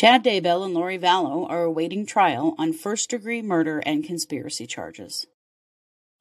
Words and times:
Chad 0.00 0.24
Daybell 0.24 0.64
and 0.64 0.72
Lori 0.72 0.98
Vallow 0.98 1.46
are 1.50 1.62
awaiting 1.62 2.06
trial 2.06 2.54
on 2.56 2.72
first 2.72 3.10
degree 3.10 3.42
murder 3.42 3.82
and 3.84 4.02
conspiracy 4.02 4.66
charges. 4.66 5.26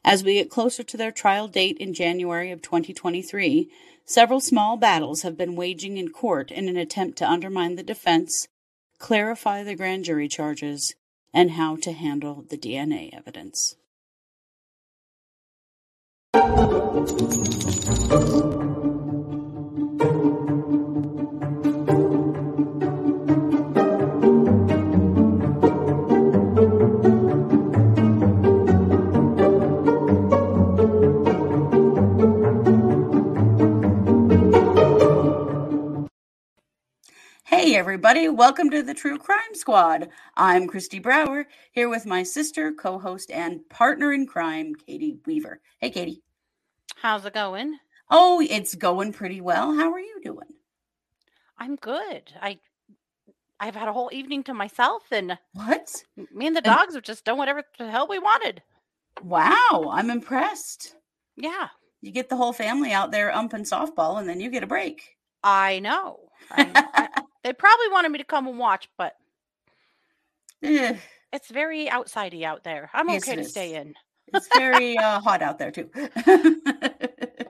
As 0.04 0.21
we 0.21 0.34
get 0.34 0.50
closer 0.50 0.84
to 0.84 0.98
their 0.98 1.13
trial 1.13 1.48
date 1.48 1.78
in 1.78 1.94
January 1.94 2.52
of 2.52 2.62
2023, 2.62 3.71
several 4.04 4.42
small 4.42 4.76
battles 4.76 5.21
have 5.21 5.38
been 5.38 5.55
waging 5.55 5.96
in 5.96 6.10
court 6.10 6.52
in 6.52 6.68
an 6.68 6.75
attempt 6.75 7.18
to 7.20 7.32
undermine 7.32 7.78
the 7.78 7.82
defense, 7.82 8.50
clarify 8.97 9.64
the 9.64 9.75
grand 9.75 10.04
jury 10.04 10.27
charges, 10.27 10.93
and 11.34 11.52
how 11.52 11.77
to 11.77 11.93
handle 11.93 12.43
the 12.50 12.57
DNA 12.57 13.14
evidence. 13.14 13.77
Everybody, 37.83 38.28
welcome 38.28 38.69
to 38.72 38.83
the 38.83 38.94
True 38.94 39.17
Crime 39.17 39.53
Squad. 39.53 40.09
I'm 40.36 40.67
Kristi 40.67 41.02
Brower, 41.02 41.47
here 41.72 41.88
with 41.88 42.05
my 42.05 42.23
sister, 42.23 42.73
co 42.73 43.00
host, 43.00 43.31
and 43.31 43.61
partner 43.69 44.11
in 44.11 44.28
crime, 44.28 44.75
Katie 44.75 45.16
Weaver. 45.25 45.61
Hey, 45.78 45.89
Katie. 45.89 46.22
How's 46.97 47.25
it 47.25 47.33
going? 47.33 47.80
Oh, 48.11 48.42
it's 48.42 48.75
going 48.75 49.14
pretty 49.14 49.39
well. 49.39 49.73
How 49.78 49.94
are 49.94 50.00
you 50.02 50.19
doing? 50.22 50.50
I'm 51.58 51.78
good. 51.78 52.33
I 52.42 52.59
I've 53.61 53.75
had 53.75 53.88
a 53.88 53.94
whole 53.94 54.09
evening 54.11 54.44
to 54.44 54.53
myself 54.53 55.03
and 55.09 55.38
What? 55.53 56.03
me 56.33 56.47
and 56.47 56.57
the 56.57 56.61
dogs 56.61 56.95
have 56.95 57.03
just 57.03 57.23
done 57.23 57.38
whatever 57.38 57.63
the 57.77 57.89
hell 57.89 58.07
we 58.09 58.19
wanted. 58.19 58.61
Wow, 59.23 59.89
I'm 59.94 60.09
impressed. 60.09 60.95
Yeah, 61.38 61.69
You 62.02 62.11
get 62.11 62.27
the 62.27 62.35
whole 62.35 62.52
family 62.52 62.91
out 62.91 63.11
there 63.11 63.31
umping 63.31 63.63
softball, 63.63 64.19
and 64.19 64.27
then 64.27 64.41
you 64.41 64.50
get 64.52 64.63
a 64.63 64.67
break. 64.67 65.16
I 65.45 65.80
know. 65.80 66.19
I, 66.52 67.07
they 67.43 67.53
probably 67.53 67.87
wanted 67.89 68.09
me 68.09 68.17
to 68.19 68.23
come 68.23 68.47
and 68.47 68.57
watch, 68.59 68.89
but 68.97 69.15
Eh, 70.61 70.97
it's 71.31 71.49
very 71.49 71.87
outsidey 71.87 72.43
out 72.43 72.63
there. 72.63 72.89
I'm 72.93 73.09
Yes, 73.09 73.23
okay 73.23 73.35
to 73.35 73.41
is. 73.43 73.51
stay 73.51 73.75
in. 73.75 73.93
it's 74.27 74.47
very 74.53 74.97
uh, 74.97 75.19
hot 75.21 75.41
out 75.41 75.57
there, 75.57 75.71
too. 75.71 75.89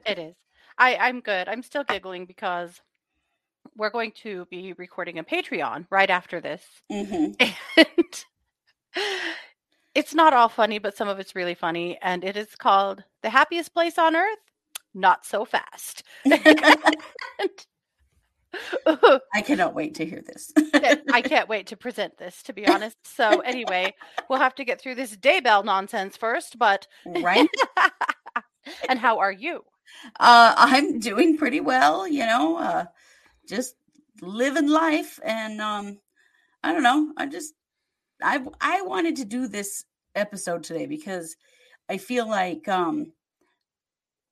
It 0.05 0.17
is. 0.19 0.35
I 0.77 0.95
I'm 0.97 1.19
good. 1.21 1.47
I'm 1.47 1.61
still 1.63 1.83
giggling 1.83 2.25
because 2.25 2.81
we're 3.75 3.89
going 3.89 4.11
to 4.23 4.45
be 4.49 4.73
recording 4.73 5.19
a 5.19 5.23
Patreon 5.23 5.85
right 5.89 6.09
after 6.09 6.41
this. 6.41 6.63
hmm 6.89 7.31
And 7.77 8.25
it's 9.95 10.13
not 10.13 10.33
all 10.33 10.49
funny, 10.49 10.79
but 10.79 10.95
some 10.95 11.07
of 11.07 11.19
it's 11.19 11.35
really 11.35 11.55
funny. 11.55 11.97
And 12.01 12.23
it 12.23 12.37
is 12.37 12.55
called 12.55 13.03
The 13.21 13.29
Happiest 13.29 13.73
Place 13.73 13.97
on 13.97 14.15
Earth? 14.15 14.37
Not 14.93 15.25
So 15.25 15.45
Fast. 15.45 16.03
I 18.85 19.41
cannot 19.41 19.75
wait 19.75 19.95
to 19.95 20.05
hear 20.05 20.21
this. 20.21 20.51
I 21.11 21.21
can't 21.21 21.49
wait 21.49 21.67
to 21.67 21.77
present 21.77 22.17
this, 22.17 22.41
to 22.43 22.53
be 22.53 22.67
honest. 22.67 22.97
So, 23.03 23.39
anyway, 23.41 23.93
we'll 24.29 24.39
have 24.39 24.55
to 24.55 24.65
get 24.65 24.81
through 24.81 24.95
this 24.95 25.15
daybell 25.15 25.63
nonsense 25.63 26.17
first. 26.17 26.57
But, 26.57 26.87
right? 27.05 27.49
and 28.89 28.99
how 28.99 29.19
are 29.19 29.31
you? 29.31 29.63
Uh, 30.19 30.53
I'm 30.57 30.99
doing 30.99 31.37
pretty 31.37 31.61
well, 31.61 32.07
you 32.07 32.25
know, 32.25 32.57
uh, 32.57 32.85
just 33.47 33.75
living 34.21 34.67
life. 34.67 35.19
And 35.23 35.61
um, 35.61 35.99
I 36.63 36.73
don't 36.73 36.83
know. 36.83 37.13
I 37.17 37.25
just, 37.25 37.53
I, 38.21 38.43
I 38.61 38.81
wanted 38.81 39.15
to 39.17 39.25
do 39.25 39.47
this 39.47 39.85
episode 40.15 40.63
today 40.63 40.85
because 40.85 41.35
I 41.87 41.97
feel 41.97 42.27
like 42.27 42.67
um, 42.67 43.11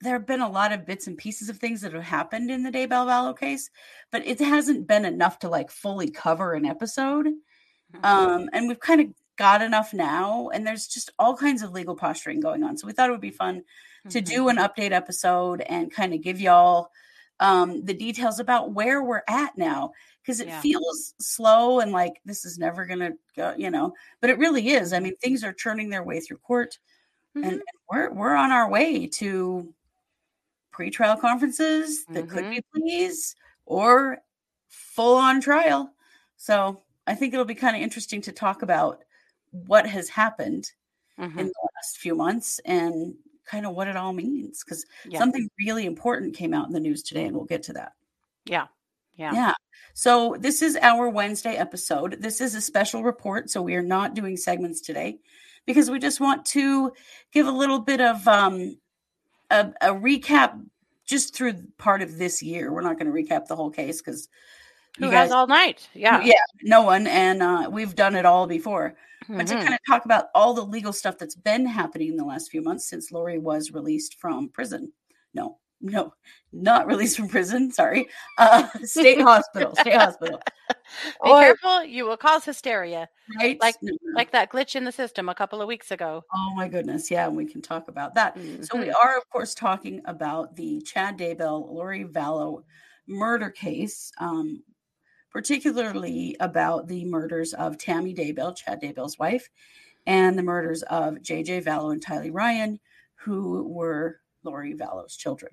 there 0.01 0.13
have 0.13 0.27
been 0.27 0.41
a 0.41 0.49
lot 0.49 0.71
of 0.71 0.85
bits 0.85 1.07
and 1.07 1.17
pieces 1.17 1.49
of 1.49 1.57
things 1.57 1.81
that 1.81 1.93
have 1.93 2.03
happened 2.03 2.51
in 2.51 2.63
the 2.63 2.71
Daybell 2.71 3.07
Vallow 3.07 3.37
case, 3.37 3.69
but 4.11 4.25
it 4.25 4.39
hasn't 4.39 4.87
been 4.87 5.05
enough 5.05 5.39
to 5.39 5.49
like 5.49 5.71
fully 5.71 6.09
cover 6.09 6.53
an 6.53 6.65
episode. 6.65 7.27
Um, 8.03 8.49
and 8.53 8.67
we've 8.67 8.79
kind 8.79 9.01
of 9.01 9.07
got 9.37 9.61
enough 9.61 9.93
now, 9.93 10.49
and 10.49 10.65
there's 10.67 10.87
just 10.87 11.11
all 11.17 11.35
kinds 11.35 11.61
of 11.61 11.71
legal 11.71 11.95
posturing 11.95 12.39
going 12.39 12.63
on. 12.63 12.77
So 12.77 12.85
we 12.85 12.93
thought 12.93 13.09
it 13.09 13.11
would 13.13 13.21
be 13.21 13.31
fun 13.31 13.63
to 14.09 14.21
Mhm. 14.21 14.25
do 14.25 14.47
an 14.49 14.57
update 14.57 14.91
episode 14.91 15.61
and 15.61 15.91
kind 15.91 16.13
of 16.13 16.21
give 16.21 16.39
y'all 16.39 16.91
um, 17.39 17.85
the 17.85 17.93
details 17.93 18.39
about 18.39 18.71
where 18.71 19.03
we're 19.03 19.21
at 19.27 19.55
now 19.57 19.91
because 20.23 20.39
it 20.39 20.47
Yeah. 20.47 20.59
feels 20.59 21.13
slow 21.19 21.79
and 21.81 21.91
like 21.91 22.19
this 22.25 22.45
is 22.45 22.57
never 22.57 22.85
going 22.87 22.99
to 22.99 23.13
go, 23.35 23.53
you 23.55 23.69
know, 23.69 23.93
but 24.21 24.31
it 24.31 24.39
really 24.39 24.69
is. 24.69 24.87
Mm-hmm. 24.87 24.95
I 24.95 24.99
mean, 25.01 25.15
things 25.17 25.43
are 25.43 25.53
churning 25.53 25.89
their 25.89 26.03
way 26.03 26.19
through 26.19 26.37
court 26.39 26.79
and, 27.35 27.45
and 27.45 27.61
we're 27.91 28.11
we're 28.11 28.33
on 28.35 28.51
our 28.51 28.67
way 28.67 29.05
to 29.05 29.71
pretrial 30.77 31.19
conferences 31.19 32.05
that 32.05 32.29
could 32.29 32.45
Mhm. 32.45 32.49
be 32.51 32.61
pleas 32.73 33.35
or 33.65 34.21
full 34.67 35.15
on 35.17 35.41
trial. 35.41 35.93
So 36.37 36.83
I 37.07 37.15
think 37.15 37.33
it'll 37.33 37.45
be 37.45 37.55
kind 37.55 37.75
of 37.75 37.81
interesting 37.81 38.21
to 38.21 38.31
talk 38.31 38.61
about 38.61 39.03
what 39.51 39.87
has 39.87 40.09
happened 40.09 40.71
Mhm. 41.17 41.37
in 41.39 41.47
the 41.47 41.69
last 41.75 41.97
few 41.97 42.15
months 42.15 42.59
and 42.65 43.15
kind 43.45 43.65
of 43.65 43.73
what 43.73 43.87
it 43.87 43.95
all 43.95 44.11
means 44.13 44.63
because 44.63 44.85
Yeah. 45.05 45.19
something 45.19 45.49
really 45.57 45.85
important 45.85 46.35
came 46.35 46.53
out 46.53 46.67
in 46.67 46.73
the 46.73 46.79
news 46.81 47.01
today 47.01 47.25
and 47.25 47.35
we'll 47.35 47.45
get 47.45 47.63
to 47.63 47.73
that 47.73 47.93
Yeah. 48.45 48.67
Yeah. 49.15 49.31
yeah 49.33 49.53
so 49.93 50.35
this 50.37 50.61
is 50.61 50.75
our 50.81 51.07
wednesday 51.09 51.55
episode 51.55 52.17
this 52.21 52.41
is 52.41 52.55
a 52.55 52.61
special 52.61 53.03
report 53.03 53.49
so 53.49 53.61
we 53.61 53.73
are 53.75 53.81
not 53.81 54.13
doing 54.15 54.35
segments 54.35 54.81
today 54.81 55.19
because 55.65 55.89
we 55.89 55.97
just 55.97 56.19
want 56.19 56.45
to 56.47 56.91
give 57.31 57.47
a 57.47 57.51
little 57.51 57.79
bit 57.79 58.01
of 58.01 58.27
um 58.27 58.77
a, 59.49 59.71
a 59.81 59.87
recap 59.89 60.59
just 61.05 61.33
through 61.35 61.53
part 61.77 62.01
of 62.01 62.17
this 62.17 62.41
year 62.41 62.71
we're 62.71 62.81
not 62.81 62.99
going 62.99 63.11
to 63.11 63.13
recap 63.23 63.47
the 63.47 63.55
whole 63.55 63.71
case 63.71 64.01
because 64.01 64.27
Who 64.99 65.09
has 65.09 65.31
all 65.31 65.47
night? 65.47 65.87
Yeah. 65.93 66.21
yeah 66.21 66.33
no 66.63 66.81
one 66.81 67.07
and 67.07 67.41
uh, 67.41 67.69
we've 67.71 67.95
done 67.95 68.15
it 68.15 68.25
all 68.25 68.47
before 68.47 68.95
but 69.29 69.47
to 69.47 69.55
Mhm. 69.55 69.61
kind 69.61 69.73
of 69.73 69.79
talk 69.87 70.05
about 70.05 70.25
all 70.35 70.53
the 70.53 70.63
legal 70.63 70.93
stuff 70.93 71.17
that's 71.17 71.35
been 71.35 71.65
happening 71.65 72.09
in 72.09 72.17
the 72.17 72.23
last 72.25 72.49
few 72.51 72.61
months 72.61 72.87
since 72.89 73.11
Lori 73.11 73.37
was 73.39 73.71
released 73.71 74.15
from 74.19 74.47
prison. 74.49 74.93
No, 75.33 75.57
no, 75.81 76.13
not 76.51 76.87
released 76.87 77.17
from 77.17 77.27
prison. 77.29 77.71
Sorry, 77.71 78.07
uh, 78.37 78.67
state 78.83 79.21
hospital, 79.21 79.75
state 79.75 79.93
hospital. 79.95 80.41
Be 81.23 81.29
Or- 81.31 81.41
careful, 81.41 81.83
you 81.83 82.05
will 82.05 82.17
cause 82.17 82.45
hysteria, 82.45 83.09
right? 83.37 83.59
like- 83.61 83.75
No, 83.81 83.91
no. 84.01 84.15
like 84.15 84.31
that 84.31 84.51
glitch 84.51 84.75
in 84.75 84.85
the 84.85 84.91
system 84.91 85.27
a 85.29 85.35
couple 85.35 85.61
of 85.61 85.67
weeks 85.67 85.91
ago. 85.91 86.23
oh 86.33 86.53
my 86.55 86.67
goodness, 86.67 87.11
yeah, 87.11 87.27
and 87.27 87.35
we 87.35 87.45
can 87.45 87.61
talk 87.61 87.87
about 87.89 88.15
that. 88.15 88.37
So 88.61 88.77
we 88.77 88.85
Mhm. 88.85 88.93
are, 89.03 89.17
of 89.17 89.29
course, 89.29 89.53
talking 89.53 90.01
about 90.05 90.55
the 90.55 90.81
Chad 90.81 91.17
Daybell, 91.17 91.69
Lori 91.71 92.05
Vallow 92.05 92.63
murder 93.07 93.49
case, 93.49 94.11
um, 94.19 94.63
particularly 95.31 96.35
about 96.39 96.87
the 96.87 97.05
murders 97.05 97.53
of 97.53 97.77
Tammy 97.77 98.13
Daybell, 98.13 98.55
Chad 98.55 98.81
Daybell's 98.81 99.19
wife, 99.19 99.47
and 100.05 100.37
the 100.37 100.43
murders 100.43 100.83
of 100.83 101.15
JJ 101.21 101.61
Vallow 101.63 101.91
and 101.91 102.03
Tylee 102.03 102.33
Ryan, 102.33 102.79
who 103.15 103.67
were 103.67 104.21
Lori 104.43 104.73
Vallow's 104.73 105.15
children. 105.17 105.51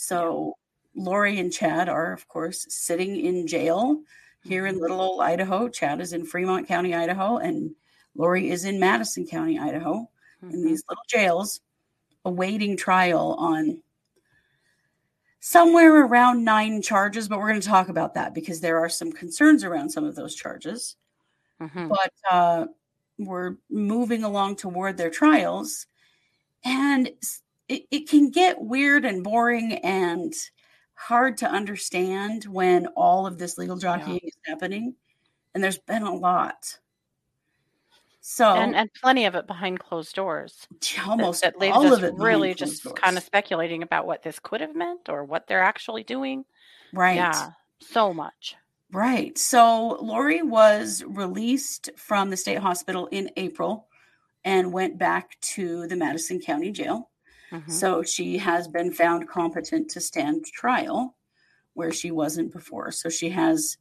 So 0.00 0.56
Lori 0.94 1.40
and 1.40 1.52
Chad 1.52 1.88
are, 1.88 2.12
of 2.12 2.28
course, 2.28 2.64
sitting 2.68 3.16
in 3.16 3.48
jail 3.48 4.00
here 4.44 4.64
in 4.66 4.76
Mhm. 4.76 4.80
little 4.80 5.00
old 5.00 5.20
Idaho. 5.20 5.68
Chad 5.68 6.00
is 6.00 6.12
in 6.12 6.24
Fremont 6.24 6.68
County, 6.68 6.94
Idaho, 6.94 7.38
and 7.38 7.74
Lori 8.14 8.48
is 8.48 8.64
in 8.64 8.78
Madison 8.78 9.26
County, 9.26 9.58
Idaho 9.58 10.08
in 10.40 10.50
Mhm. 10.50 10.64
these 10.64 10.84
little 10.88 11.02
jails 11.08 11.60
awaiting 12.24 12.76
trial 12.76 13.34
on 13.40 13.82
somewhere 15.40 16.04
around 16.04 16.44
nine 16.44 16.80
charges 16.82 17.28
but 17.28 17.38
we're 17.38 17.48
going 17.48 17.60
to 17.60 17.66
talk 17.66 17.88
about 17.88 18.14
that 18.14 18.34
because 18.34 18.60
there 18.60 18.78
are 18.78 18.88
some 18.88 19.10
concerns 19.12 19.64
around 19.64 19.88
some 19.90 20.04
of 20.04 20.14
those 20.16 20.34
charges 20.34 20.96
Mhm. 21.60 21.88
but 21.88 22.12
uh, 22.30 22.66
we're 23.18 23.56
moving 23.70 24.22
along 24.24 24.56
toward 24.56 24.96
their 24.96 25.10
trials 25.10 25.86
and 26.64 27.10
it, 27.68 27.82
it 27.90 28.08
can 28.08 28.30
get 28.30 28.60
weird 28.60 29.04
and 29.04 29.22
boring 29.24 29.74
and 29.84 30.32
hard 30.94 31.36
to 31.38 31.46
understand 31.46 32.44
when 32.44 32.86
all 32.88 33.26
of 33.26 33.38
this 33.38 33.56
legal 33.58 33.76
jockeying 33.76 34.20
is 34.22 34.36
happening 34.46 34.94
and 35.54 35.62
there's 35.62 35.78
been 35.78 36.02
a 36.02 36.14
lot 36.14 36.78
so 38.20 38.46
and 38.46 38.74
and 38.74 38.90
plenty 39.00 39.24
of 39.24 39.34
it 39.34 39.46
behind 39.46 39.78
closed 39.78 40.14
doors. 40.14 40.66
that- 40.70 41.06
almost 41.06 41.42
that, 41.42 41.58
leaves 41.58 41.76
all 41.76 41.86
us 41.86 41.98
of 41.98 42.04
it 42.04 42.14
really 42.14 42.52
just 42.54 42.82
doors. 42.84 42.98
kind 42.98 43.16
of 43.16 43.22
speculating 43.22 43.82
about 43.82 44.06
what 44.06 44.22
this 44.22 44.38
could 44.38 44.60
have 44.60 44.74
meant 44.74 45.08
or 45.08 45.24
what 45.24 45.46
they're 45.46 45.62
actually 45.62 46.02
doing. 46.02 46.44
right 46.92 47.16
Yeah, 47.16 47.50
so 47.80 48.12
much. 48.12 48.56
right 48.92 49.36
so 49.38 49.98
lori 50.02 50.42
was 50.42 51.04
released 51.06 51.90
from 51.96 52.30
the 52.30 52.36
state 52.36 52.58
hospital 52.58 53.06
in 53.12 53.30
april 53.36 53.86
and 54.44 54.72
went 54.72 54.98
back 54.98 55.38
to 55.40 55.86
the 55.86 55.96
madison 55.96 56.40
county 56.40 56.70
jail 56.72 57.10
Mhm. 57.52 57.70
so 57.70 58.02
she 58.02 58.38
has 58.38 58.68
been 58.68 58.92
found 58.92 59.28
competent 59.28 59.88
to 59.90 60.00
stand 60.00 60.44
trial 60.46 61.16
where 61.74 61.92
she 61.92 62.10
wasn't 62.10 62.52
before 62.52 62.90
so 62.90 63.08
she 63.08 63.28
has 63.30 63.78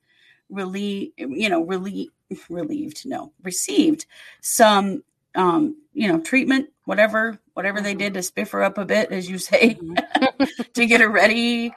really, 0.50 1.14
you 1.18 1.50
know, 1.50 1.62
really 1.64 2.10
relieved, 2.50 3.06
no, 3.06 3.34
received 3.44 4.06
some, 4.42 5.04
um, 5.36 5.76
you 5.94 6.08
know, 6.08 6.20
treatment, 6.20 6.70
whatever, 6.86 7.38
whatever 7.54 7.82
they 7.82 7.94
Mhm. 7.94 7.98
did 8.00 8.14
to 8.14 8.20
spiff 8.22 8.52
her 8.52 8.64
up 8.64 8.78
a 8.78 8.86
bit, 8.86 9.12
as 9.12 9.30
you 9.30 9.38
say, 9.38 9.76
Mhm. 9.76 9.96
to 10.74 10.86
get 10.86 11.02
her 11.02 11.10
ready 11.10 11.74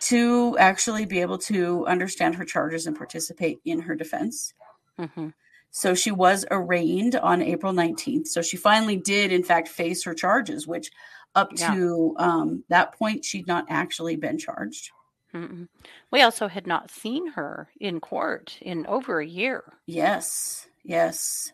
to 0.00 0.56
actually 0.58 1.04
be 1.04 1.20
able 1.20 1.38
to 1.38 1.86
understand 1.86 2.34
her 2.34 2.44
charges 2.44 2.86
and 2.86 2.96
participate 2.96 3.60
in 3.64 3.80
her 3.80 3.94
defense. 3.94 4.54
Mhm. 4.98 5.34
So 5.70 5.94
she 5.94 6.10
was 6.10 6.46
arraigned 6.50 7.16
on 7.16 7.42
April 7.42 7.72
19th. 7.72 8.28
So 8.28 8.40
she 8.42 8.56
finally 8.56 8.96
did, 8.96 9.32
in 9.32 9.42
fact, 9.42 9.68
face 9.68 10.04
her 10.04 10.14
charges, 10.14 10.66
which 10.66 10.90
up 11.34 11.50
Yeah. 11.56 11.74
to 11.74 12.14
um, 12.18 12.64
that 12.68 12.92
point, 12.98 13.24
she'd 13.24 13.46
not 13.46 13.66
actually 13.68 14.16
been 14.16 14.38
charged. 14.38 14.90
Mhm. 15.32 15.68
We 16.12 16.22
also 16.22 16.46
had 16.46 16.66
not 16.66 16.90
seen 16.90 17.26
her 17.32 17.68
in 17.80 18.00
court 18.00 18.56
in 18.60 18.86
over 18.86 19.18
a 19.20 19.26
year. 19.26 19.64
Yes, 19.86 20.68
yes. 20.84 21.52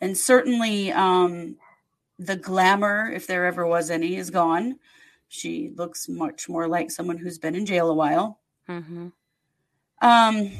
And 0.00 0.16
certainly 0.16 0.92
um, 0.92 1.56
the 2.18 2.36
glamour, 2.36 3.10
if 3.10 3.26
there 3.26 3.46
ever 3.46 3.66
was 3.66 3.90
any, 3.90 4.16
is 4.16 4.30
gone. 4.30 4.78
She 5.28 5.70
looks 5.74 6.08
much 6.08 6.48
more 6.48 6.68
like 6.68 6.90
someone 6.90 7.18
who's 7.18 7.38
been 7.38 7.56
in 7.56 7.66
jail 7.66 7.90
a 7.90 7.94
while. 7.94 8.38
hmm 8.66 9.08
Um, 10.02 10.52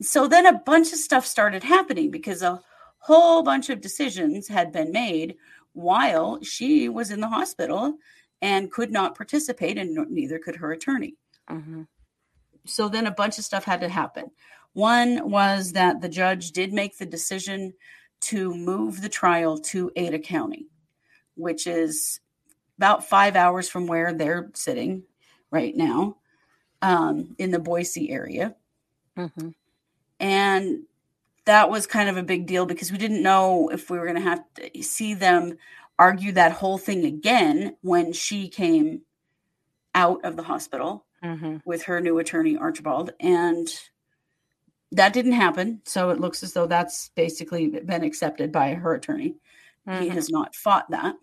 so 0.00 0.26
then 0.26 0.46
a 0.46 0.58
bunch 0.58 0.92
of 0.92 0.98
stuff 0.98 1.24
started 1.24 1.62
happening 1.62 2.10
because 2.10 2.42
a 2.42 2.60
whole 2.98 3.42
bunch 3.44 3.70
of 3.70 3.80
decisions 3.80 4.48
had 4.48 4.72
been 4.72 4.90
made 4.90 5.36
while 5.72 6.42
she 6.42 6.88
was 6.88 7.10
in 7.10 7.20
the 7.20 7.28
hospital 7.28 7.94
and 8.40 8.70
could 8.70 8.90
not 8.90 9.14
participate, 9.16 9.78
and 9.78 9.94
neither 10.10 10.38
could 10.38 10.56
her 10.56 10.72
attorney. 10.72 11.14
hmm 11.48 11.82
So 12.66 12.88
then 12.88 13.06
a 13.06 13.12
bunch 13.12 13.38
of 13.38 13.44
stuff 13.44 13.64
had 13.64 13.80
to 13.80 13.88
happen. 13.88 14.30
One 14.72 15.30
was 15.30 15.72
that 15.72 16.00
the 16.00 16.08
judge 16.08 16.52
did 16.52 16.72
make 16.72 16.98
the 16.98 17.06
decision 17.06 17.74
to 18.22 18.54
move 18.54 19.02
the 19.02 19.08
trial 19.08 19.58
to 19.58 19.90
Ada 19.96 20.18
County, 20.18 20.66
which 21.34 21.66
is 21.66 22.20
about 22.78 23.08
five 23.08 23.36
hours 23.36 23.68
from 23.68 23.86
where 23.86 24.12
they're 24.12 24.50
sitting 24.54 25.02
right 25.50 25.76
now 25.76 26.16
um, 26.80 27.34
in 27.38 27.50
the 27.50 27.58
Boise 27.58 28.10
area. 28.10 28.56
hmm 29.16 29.50
and 30.22 30.84
that 31.44 31.70
was 31.70 31.86
kind 31.86 32.08
of 32.08 32.16
a 32.16 32.22
big 32.22 32.46
deal 32.46 32.66
because 32.66 32.92
we 32.92 32.98
didn't 32.98 33.22
know 33.22 33.68
if 33.68 33.90
we 33.90 33.98
were 33.98 34.06
going 34.06 34.16
to 34.16 34.22
have 34.22 34.42
to 34.54 34.82
see 34.82 35.14
them 35.14 35.56
argue 35.98 36.32
that 36.32 36.52
whole 36.52 36.78
thing 36.78 37.04
again 37.04 37.76
when 37.82 38.12
she 38.12 38.48
came 38.48 39.02
out 39.94 40.24
of 40.24 40.36
the 40.36 40.42
hospital 40.42 41.06
hmm 41.22 41.56
with 41.64 41.82
her 41.84 42.00
new 42.00 42.18
attorney 42.18 42.56
Archibald 42.56 43.12
and 43.20 43.68
that 44.90 45.12
didn't 45.12 45.32
happen 45.32 45.80
so 45.84 46.10
it 46.10 46.20
looks 46.20 46.42
as 46.42 46.52
though 46.52 46.66
that's 46.66 47.10
basically 47.10 47.68
been 47.68 48.02
accepted 48.04 48.50
by 48.52 48.74
her 48.74 48.94
attorney 48.94 49.34
he 49.84 50.08
hmm 50.08 50.14
has 50.14 50.30
not 50.30 50.54
fought 50.54 50.90
that 50.90 51.14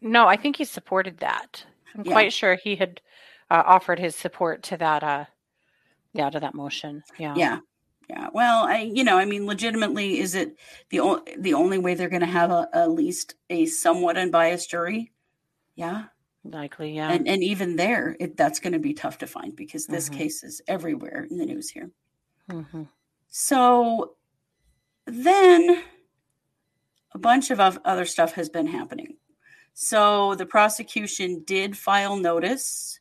No, 0.00 0.26
I 0.26 0.36
think 0.36 0.56
he 0.56 0.64
supported 0.64 1.18
that. 1.18 1.64
I'm 1.94 2.04
Yeah. 2.04 2.12
quite 2.12 2.32
sure 2.32 2.54
he 2.54 2.76
had 2.76 3.00
uh, 3.50 3.62
offered 3.66 3.98
his 3.98 4.16
support 4.16 4.62
to 4.64 4.76
that. 4.78 5.02
Uh, 5.02 5.24
yeah, 6.14 6.30
to 6.30 6.40
that 6.40 6.54
motion. 6.54 7.02
Yeah. 7.18 7.36
yeah 7.36 7.58
yeah 8.12 8.28
well 8.32 8.64
i 8.64 8.78
you 8.80 9.02
know 9.04 9.16
i 9.16 9.24
mean 9.24 9.46
legitimately 9.46 10.18
is 10.20 10.34
it 10.34 10.56
the, 10.90 11.00
o- 11.00 11.24
the 11.38 11.54
only 11.54 11.78
way 11.78 11.94
they're 11.94 12.08
going 12.10 12.20
to 12.20 12.26
have 12.26 12.50
a, 12.50 12.68
at 12.72 12.90
least 12.90 13.34
a 13.50 13.64
somewhat 13.66 14.16
unbiased 14.18 14.68
jury 14.70 15.12
yeah 15.74 16.04
Likely. 16.44 16.96
Yeah. 16.96 17.10
and 17.10 17.28
and 17.28 17.42
even 17.42 17.76
there 17.76 18.16
it, 18.20 18.36
that's 18.36 18.58
going 18.60 18.72
to 18.72 18.78
be 18.80 18.94
tough 18.94 19.18
to 19.18 19.26
find 19.26 19.54
because 19.56 19.86
this 19.86 20.08
Mhm. 20.08 20.18
case 20.18 20.42
is 20.42 20.60
everywhere 20.68 21.26
in 21.30 21.38
the 21.38 21.46
news 21.46 21.70
here 21.70 21.90
hmm 22.50 22.82
so 23.28 24.14
then 25.06 25.82
a 27.14 27.18
bunch 27.18 27.50
of 27.50 27.60
other 27.60 28.04
stuff 28.04 28.32
has 28.32 28.48
been 28.50 28.66
happening 28.66 29.16
so 29.74 30.34
the 30.34 30.44
prosecution 30.46 31.42
did 31.46 31.78
file 31.78 32.16
notice 32.16 32.98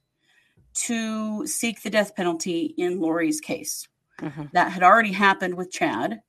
to 0.73 1.45
seek 1.47 1.81
the 1.81 1.89
death 1.89 2.15
penalty 2.15 2.73
in 2.77 2.99
Lori's 3.01 3.41
case 3.41 3.87
hmm 4.21 4.43
that 4.53 4.71
had 4.71 4.83
already 4.83 5.11
happened 5.11 5.55
with 5.55 5.71
Chad. 5.71 6.21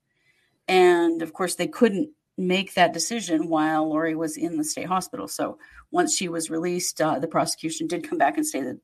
And 0.69 1.23
of 1.23 1.33
course 1.33 1.55
they 1.55 1.67
couldn't 1.69 2.11
make 2.39 2.75
that 2.75 2.93
decision 2.93 3.49
while 3.49 3.89
Lori 3.89 4.15
was 4.15 4.37
in 4.37 4.57
the 4.57 4.65
state 4.65 4.87
hospital. 4.87 5.29
So 5.29 5.59
once 5.91 6.17
she 6.17 6.29
was 6.29 6.51
released 6.51 7.01
uh, 7.01 7.19
the 7.19 7.29
prosecution 7.29 7.87
did 7.87 8.09
come 8.09 8.19
back 8.19 8.37
and 8.37 8.47
say 8.47 8.63
that 8.63 8.79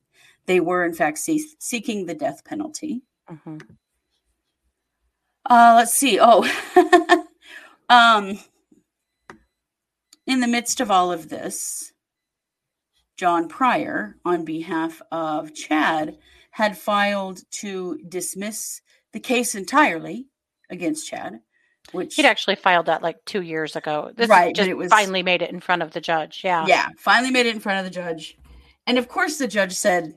they 0.46 0.60
were 0.60 0.84
in 0.84 0.94
fact 0.94 1.18
see- 1.18 1.54
seeking 1.58 2.06
the 2.06 2.14
death 2.14 2.44
penalty. 2.44 3.02
Hmm 3.26 3.58
uh, 5.48 5.74
let's 5.76 5.94
see. 5.94 6.18
Oh 6.20 6.44
um 7.88 8.38
in 10.26 10.40
the 10.40 10.46
midst 10.46 10.80
of 10.80 10.90
all 10.90 11.10
of 11.10 11.30
this 11.30 11.92
john 13.16 13.48
prior 13.48 14.16
on 14.24 14.44
behalf 14.44 15.00
of 15.10 15.54
chad 15.54 16.18
had 16.50 16.76
filed 16.76 17.40
to 17.50 17.98
dismiss 18.08 18.82
the 19.18 19.22
case 19.34 19.56
entirely 19.56 20.26
against 20.70 21.08
chad 21.08 21.40
which 21.90 22.14
He'd 22.14 22.24
actually 22.26 22.54
filed 22.54 22.86
that 22.86 23.02
like 23.02 23.16
two 23.24 23.40
years 23.42 23.74
ago. 23.74 24.12
This 24.14 24.28
Right, 24.28 24.50
but 24.54 24.56
just 24.56 24.68
it 24.68 24.76
was- 24.76 24.90
finally 24.90 25.22
made 25.24 25.42
it 25.42 25.50
in 25.50 25.58
front 25.58 25.82
of 25.82 25.90
the 25.90 26.00
judge. 26.00 26.42
Yeah. 26.44 26.64
yeah 26.68 26.90
finally 26.98 27.32
made 27.32 27.46
it 27.46 27.54
in 27.54 27.60
front 27.60 27.78
of 27.80 27.84
the 27.84 27.90
judge 28.02 28.36
and 28.86 28.96
of 28.96 29.08
course 29.08 29.38
the 29.38 29.48
judge 29.48 29.72
said 29.72 30.14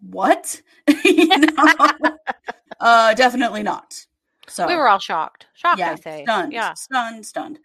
what 0.00 0.62
you 1.04 1.26
know 1.26 1.52
uh 2.80 3.12
definitely 3.14 3.62
not 3.62 4.06
so 4.46 4.66
We 4.66 4.76
were 4.76 4.88
all 4.88 4.98
shocked. 5.00 5.44
Shocked, 5.52 5.78
yeah 5.80 5.90
I 5.92 5.94
say. 5.96 6.22
stunned 6.24 6.52
Yeah. 6.54 6.72
stunned 6.74 7.26
stunned 7.26 7.58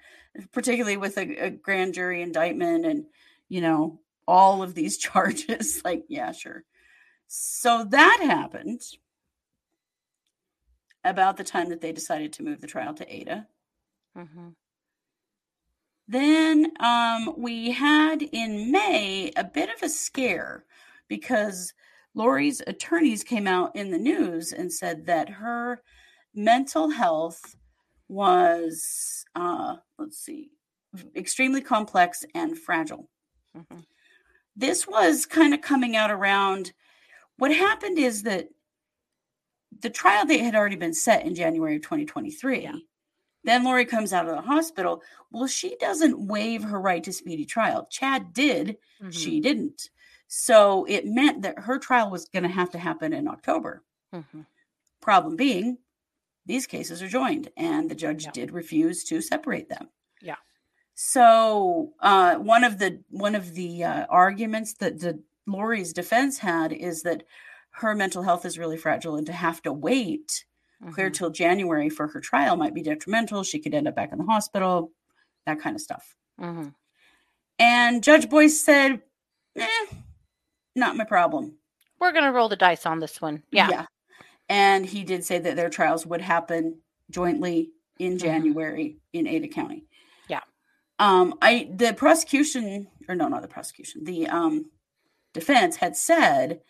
particularly 0.52 0.98
with 0.98 1.18
a, 1.18 1.46
a 1.46 1.50
grand 1.52 1.94
jury 1.94 2.22
indictment 2.22 2.86
and 2.86 3.06
you 3.48 3.62
know 3.62 4.00
all 4.28 4.62
of 4.64 4.74
these 4.76 4.98
charges 5.08 5.82
like 5.86 6.04
yeah 6.10 6.32
sure 6.34 6.64
so 7.36 7.84
that 7.86 8.20
happened 8.22 8.82
about 11.04 11.36
the 11.36 11.44
time 11.44 11.70
that 11.70 11.82
they 11.82 11.92
decided 11.92 12.32
to 12.32 12.44
move 12.44 12.62
the 12.62 12.68
trial 12.68 12.94
to 12.94 13.12
ada. 13.12 13.48
Hmm 14.16 14.50
Then 16.08 16.74
um, 16.80 17.34
we 17.36 17.72
had 17.72 18.22
in 18.22 18.72
May 18.72 19.32
a 19.36 19.44
bit 19.44 19.70
of 19.70 19.82
a 19.82 19.90
scare 19.90 20.66
because 21.08 21.74
Lori's 22.14 22.62
attorneys 22.68 23.24
came 23.24 23.48
out 23.48 23.76
in 23.76 23.90
the 23.90 23.98
news 23.98 24.54
and 24.54 24.72
said 24.72 25.08
that 25.08 25.28
her 25.30 25.82
mental 26.36 26.92
health 26.92 27.56
was, 28.08 29.26
uh, 29.36 29.78
let's 29.98 30.20
see, 30.20 30.52
extremely 31.16 31.62
complex 31.62 32.24
and 32.36 32.60
fragile. 32.60 33.10
hmm 33.56 33.80
This 34.56 34.88
was 34.88 35.26
kind 35.26 35.56
of 35.56 35.62
coming 35.62 35.96
out 35.96 36.12
around 36.12 36.74
what 37.38 37.54
happened 37.54 37.98
is 37.98 38.24
that 38.24 38.50
the 39.82 39.90
trial 39.90 40.26
date 40.26 40.42
had 40.42 40.56
already 40.56 40.76
been 40.76 40.94
set 40.94 41.26
in 41.26 41.36
January 41.36 41.76
of 41.78 41.82
2023. 41.82 42.62
Yeah. 42.64 42.76
Then 43.44 43.64
Lori 43.66 43.86
comes 43.86 44.14
out 44.14 44.28
of 44.28 44.36
the 44.36 44.42
hospital. 44.42 45.02
Well, 45.32 45.48
she 45.48 45.76
doesn't 45.78 46.28
waive 46.28 46.64
her 46.64 46.80
right 46.80 47.04
to 47.04 47.12
speedy 47.12 47.46
trial. 47.46 47.88
Chad 47.90 48.34
did, 48.34 48.78
hmm 49.02 49.10
she 49.10 49.40
didn't. 49.42 49.90
So 50.28 50.86
it 50.86 51.06
meant 51.06 51.42
that 51.44 51.60
her 51.60 51.78
trial 51.78 52.10
was 52.10 52.26
going 52.26 52.44
to 52.44 52.50
have 52.50 52.72
to 52.72 52.80
happen 52.80 53.14
in 53.14 53.28
October. 53.28 53.84
hmm 54.12 54.42
Problem 55.02 55.36
being, 55.36 55.80
these 56.46 56.66
cases 56.66 57.02
are 57.02 57.10
joined, 57.10 57.50
and 57.58 57.90
the 57.90 57.96
judge 57.96 58.24
Yeah. 58.26 58.32
did 58.32 58.52
refuse 58.52 59.04
to 59.06 59.22
separate 59.22 59.68
them. 59.68 59.90
Yeah. 60.22 60.38
So 60.96 61.94
uh, 62.00 62.36
one 62.36 62.64
of 62.64 62.78
the 62.80 63.02
one 63.10 63.36
of 63.36 63.54
the 63.54 63.84
uh, 63.84 64.06
arguments 64.10 64.74
that 64.76 65.00
the 65.02 65.22
Lori's 65.48 65.94
defense 65.94 66.38
had 66.40 66.72
is 66.72 67.04
that 67.04 67.24
her 67.72 67.96
mental 67.96 68.24
health 68.24 68.46
is 68.46 68.58
really 68.60 68.78
fragile, 68.78 69.16
and 69.16 69.26
to 69.28 69.34
have 69.34 69.62
to 69.64 69.74
wait 69.74 70.46
clear 70.92 71.10
Mhm. 71.10 71.14
till 71.14 71.30
January 71.30 71.90
for 71.90 72.08
her 72.10 72.20
trial 72.20 72.58
might 72.58 72.74
be 72.74 72.82
detrimental. 72.82 73.44
She 73.44 73.60
could 73.60 73.74
end 73.74 73.88
up 73.88 73.96
back 73.96 74.12
in 74.12 74.18
the 74.18 74.26
hospital, 74.26 74.92
that 75.46 75.60
kind 75.62 75.76
of 75.78 75.82
stuff. 75.82 76.16
Mhm. 76.40 76.76
And 77.58 78.04
Judge 78.04 78.30
Boyce 78.30 78.62
said, 78.62 79.02
eh, 79.56 79.86
not 80.76 80.98
my 80.98 81.06
problem. 81.06 81.58
We're 82.00 82.12
going 82.12 82.26
to 82.26 82.32
roll 82.34 82.50
the 82.50 82.58
dice 82.58 82.86
on 82.86 83.00
this 83.00 83.22
one. 83.22 83.44
Yeah. 83.50 83.86
And 84.50 84.86
he 84.86 85.06
did 85.06 85.24
say 85.24 85.40
that 85.40 85.56
their 85.56 85.70
trials 85.70 86.06
would 86.06 86.20
happen 86.22 86.82
jointly 87.10 87.72
in 87.98 88.16
Mhm. 88.16 88.20
January 88.20 89.00
in 89.14 89.26
Ada 89.26 89.48
County. 89.48 89.86
Yeah. 90.28 90.42
Um, 91.00 91.38
I 91.42 91.70
the 91.74 91.94
prosecution 91.94 92.90
or 93.08 93.16
no, 93.16 93.30
not 93.30 93.42
the 93.42 93.48
prosecution, 93.48 94.04
the 94.04 94.28
um 94.28 94.70
defense 95.34 95.76
had 95.78 95.96
said 95.96 96.62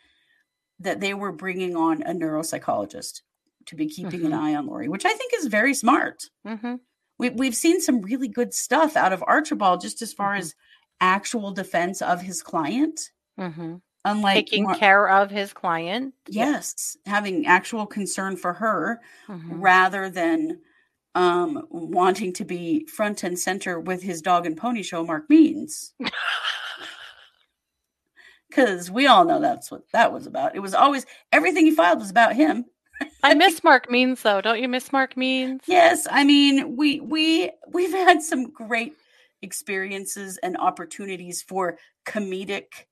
that 0.80 1.00
they 1.00 1.14
were 1.14 1.32
bringing 1.32 1.76
on 1.76 2.02
a 2.04 2.12
neuropsychologist 2.14 3.22
to 3.66 3.76
be 3.76 3.88
keeping 3.88 4.26
an 4.26 4.32
Mhm. 4.32 4.40
eye 4.40 4.56
on 4.56 4.66
Lori, 4.68 4.90
which 4.90 5.06
I 5.06 5.14
think 5.14 5.34
is 5.36 5.46
very 5.48 5.74
smart. 5.74 6.24
hmm 6.46 6.76
We, 7.20 7.30
we've 7.30 7.56
seen 7.56 7.80
some 7.80 8.02
really 8.02 8.28
good 8.28 8.54
stuff 8.54 8.98
out 8.98 9.14
of 9.14 9.24
Archibald 9.28 9.82
just 9.82 10.02
as 10.02 10.12
far 10.12 10.34
Mhm. 10.36 10.40
as 10.40 10.56
actual 11.00 11.52
defense 11.52 12.02
of 12.02 12.22
his 12.22 12.42
client. 12.44 13.12
hmm 13.38 13.76
unlike 14.06 14.48
Taking 14.48 14.64
Mar- 14.66 14.76
care 14.76 15.08
of 15.10 15.32
his 15.32 15.54
client. 15.54 16.14
yes, 16.28 16.98
having 17.06 17.46
actual 17.48 17.86
concern 17.86 18.36
for 18.36 18.52
her 18.54 19.00
Mhm. 19.28 19.62
rather 19.62 20.10
than 20.10 20.60
um 21.16 21.66
wanting 21.70 22.34
to 22.34 22.44
be 22.44 22.86
front 22.88 23.24
and 23.24 23.40
center 23.40 23.80
with 23.80 24.02
his 24.02 24.22
dog 24.22 24.46
and 24.46 24.58
pony 24.58 24.82
show 24.84 25.06
Mark 25.06 25.30
Means. 25.30 25.94
Cuz 28.54 28.92
we 28.92 29.08
all 29.08 29.26
know 29.26 29.40
that's 29.40 29.72
what 29.72 29.84
that 29.92 30.12
was 30.14 30.28
about. 30.28 30.56
It 30.56 30.60
was 30.60 30.74
always 30.74 31.06
everything 31.32 31.66
he 31.66 31.72
filed 31.72 32.00
was 32.00 32.10
about 32.12 32.36
him. 32.36 32.66
I 33.24 33.34
miss 33.34 33.64
Mark 33.64 33.90
Means 33.90 34.22
though. 34.22 34.42
Don't 34.42 34.62
you 34.62 34.68
miss 34.68 34.92
Mark 34.92 35.18
Means? 35.18 35.62
Yes, 35.66 36.08
I 36.10 36.24
mean, 36.24 36.76
we 36.78 37.00
we 37.00 37.50
we've 37.72 37.92
had 37.92 38.22
some 38.22 38.52
great 38.52 38.94
experiences 39.42 40.38
and 40.44 40.58
opportunities 40.58 41.42
for 41.42 41.78
comedic 42.06 42.86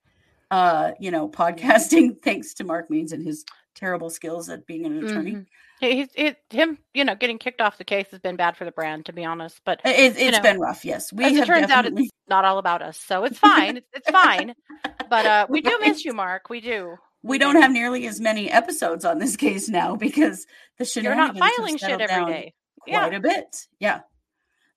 uh, 0.51 0.91
you 0.99 1.11
know, 1.11 1.29
podcasting 1.29 2.21
thanks 2.23 2.53
to 2.55 2.65
Mark 2.65 2.89
Means 2.89 3.13
and 3.13 3.23
his 3.25 3.45
terrible 3.73 4.09
skills 4.09 4.49
at 4.49 4.65
being 4.67 4.85
an 4.85 4.97
attorney. 5.05 5.31
Mhm. 5.31 5.45
He- 5.79 5.95
He's 5.95 6.09
it, 6.13 6.37
him, 6.51 6.77
you 6.93 7.03
know, 7.05 7.15
getting 7.15 7.39
kicked 7.39 7.59
off 7.61 7.77
the 7.79 7.83
case 7.85 8.05
has 8.11 8.19
been 8.19 8.35
bad 8.35 8.55
for 8.55 8.65
the 8.65 8.71
brand, 8.71 9.05
to 9.07 9.13
be 9.13 9.23
honest. 9.25 9.61
But 9.65 9.81
It, 9.83 10.15
it's 10.17 10.37
know, 10.37 10.43
been 10.43 10.59
rough, 10.59 10.85
yes. 10.85 11.11
We 11.11 11.25
as 11.25 11.37
it 11.37 11.45
turns 11.47 11.71
out, 11.71 11.85
it's 11.87 12.09
not 12.27 12.45
all 12.45 12.59
about 12.59 12.83
us, 12.83 12.99
so 12.99 13.23
it's 13.23 13.39
fine. 13.39 13.77
it's, 13.77 13.87
it's 13.93 14.09
fine. 14.11 14.53
But 15.11 15.25
uh, 15.25 15.45
we 15.49 15.59
do 15.61 15.77
miss 15.81 16.05
you, 16.05 16.13
Mark. 16.13 16.49
We 16.49 16.61
do. 16.61 16.95
we 17.21 17.37
don't 17.37 17.61
have 17.61 17.71
nearly 17.71 18.07
as 18.07 18.19
many 18.21 18.49
episodes 18.49 19.03
on 19.05 19.19
this 19.19 19.35
case 19.35 19.67
now 19.69 19.95
because 19.97 20.47
the 20.77 20.85
shit, 20.85 21.03
You're 21.03 21.15
not 21.15 21.37
filing 21.37 21.77
shit 21.77 21.99
every 22.01 22.25
day. 22.33 22.53
quite 22.87 23.13
a 23.13 23.19
bit. 23.19 23.67
Yeah. 23.79 23.99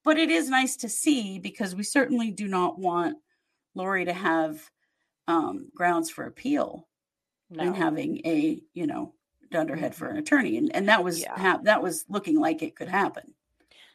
But 0.02 0.18
it 0.18 0.30
is 0.30 0.50
nice 0.50 0.74
to 0.78 0.88
see 0.88 1.38
because 1.38 1.74
we 1.76 1.84
certainly 1.84 2.30
do 2.32 2.48
not 2.48 2.78
want 2.80 3.16
Lori 3.76 4.04
to 4.06 4.12
have 4.12 4.68
um, 5.28 5.68
grounds 5.74 6.10
for 6.10 6.26
appeal 6.26 6.88
No. 7.48 7.62
in 7.62 7.74
having 7.74 8.20
a, 8.26 8.60
you 8.74 8.86
know, 8.88 9.14
dunderhead 9.52 9.94
for 9.94 10.08
an 10.08 10.16
attorney. 10.16 10.58
And 10.58 10.74
and 10.74 10.88
that 10.88 11.04
was 11.04 11.20
Yeah. 11.22 11.38
hap- 11.38 11.62
that 11.64 11.80
was 11.80 12.04
looking 12.08 12.40
like 12.40 12.60
it 12.60 12.74
could 12.74 12.88
happen. 12.88 13.34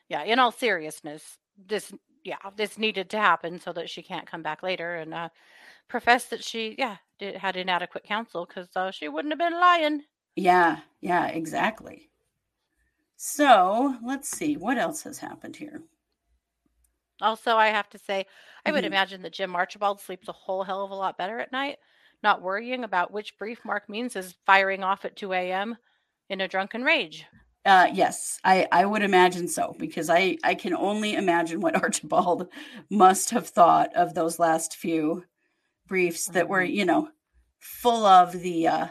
yeah. 0.08 0.24
In 0.24 0.39
all 0.39 0.51
seriousness, 0.53 1.38
this 1.67 1.93
yeah, 2.24 2.38
this 2.55 2.77
needed 2.77 3.10
to 3.12 3.17
happen 3.19 3.60
so 3.60 3.74
that 3.74 3.89
she 3.89 4.01
can't 4.01 4.25
come 4.25 4.41
back 4.41 4.63
later 4.63 4.96
and 4.96 5.13
uh, 5.13 5.29
profess 5.89 6.25
that 6.27 6.43
she 6.43 6.75
yeah 6.77 6.98
did, 7.19 7.36
had 7.38 7.58
inadequate 7.58 8.05
counsel 8.05 8.46
because 8.46 8.69
uh, 8.77 8.91
she 8.91 9.10
wouldn't 9.10 9.34
have 9.34 9.39
been 9.39 9.60
lying. 9.60 10.03
Yeah, 10.36 10.81
yeah, 11.01 11.27
exactly. 11.27 12.10
So 13.17 14.00
let's 14.01 14.27
see 14.27 14.58
what 14.58 14.79
else 14.79 15.03
has 15.03 15.19
happened 15.19 15.58
here. 15.58 15.84
Also, 17.22 17.55
I 17.55 17.67
have 17.67 17.88
to 17.91 17.98
say, 17.98 18.25
I 18.65 18.72
would 18.74 18.84
Mhm. 18.84 18.86
imagine 18.86 19.22
that 19.22 19.31
Jim 19.31 19.55
Archibald 19.55 20.01
sleeps 20.01 20.27
a 20.27 20.34
whole 20.34 20.63
hell 20.65 20.84
of 20.84 20.91
a 20.91 20.96
lot 20.96 21.17
better 21.17 21.39
at 21.39 21.51
night, 21.51 21.77
not 22.22 22.41
worrying 22.41 22.84
about 22.84 23.12
which 23.12 23.38
brief 23.38 23.63
Mark 23.63 23.88
Means 23.88 24.15
is 24.17 24.36
firing 24.46 24.84
off 24.84 25.05
at 25.05 25.15
2 25.15 25.31
a.m. 25.34 25.77
in 26.27 26.41
a 26.41 26.48
drunken 26.50 26.84
rage. 26.84 27.25
Uh, 27.65 27.89
yes, 27.93 28.39
I, 28.43 28.67
I 28.72 28.86
would 28.86 29.01
imagine 29.03 29.48
so 29.48 29.75
because 29.77 30.10
I, 30.10 30.38
I 30.43 30.55
can 30.55 30.74
only 30.74 31.13
imagine 31.15 31.60
what 31.60 31.75
Archibald 31.84 32.48
must 32.89 33.29
have 33.31 33.48
thought 33.50 33.93
of 33.96 34.13
those 34.13 34.39
last 34.39 34.75
few 34.77 35.25
briefs 35.89 36.27
that 36.27 36.48
were, 36.48 36.62
Mhm. 36.62 36.74
you 36.74 36.86
know, 36.86 37.10
full 37.60 38.05
of 38.05 38.31
the 38.31 38.67
uh, 38.67 38.88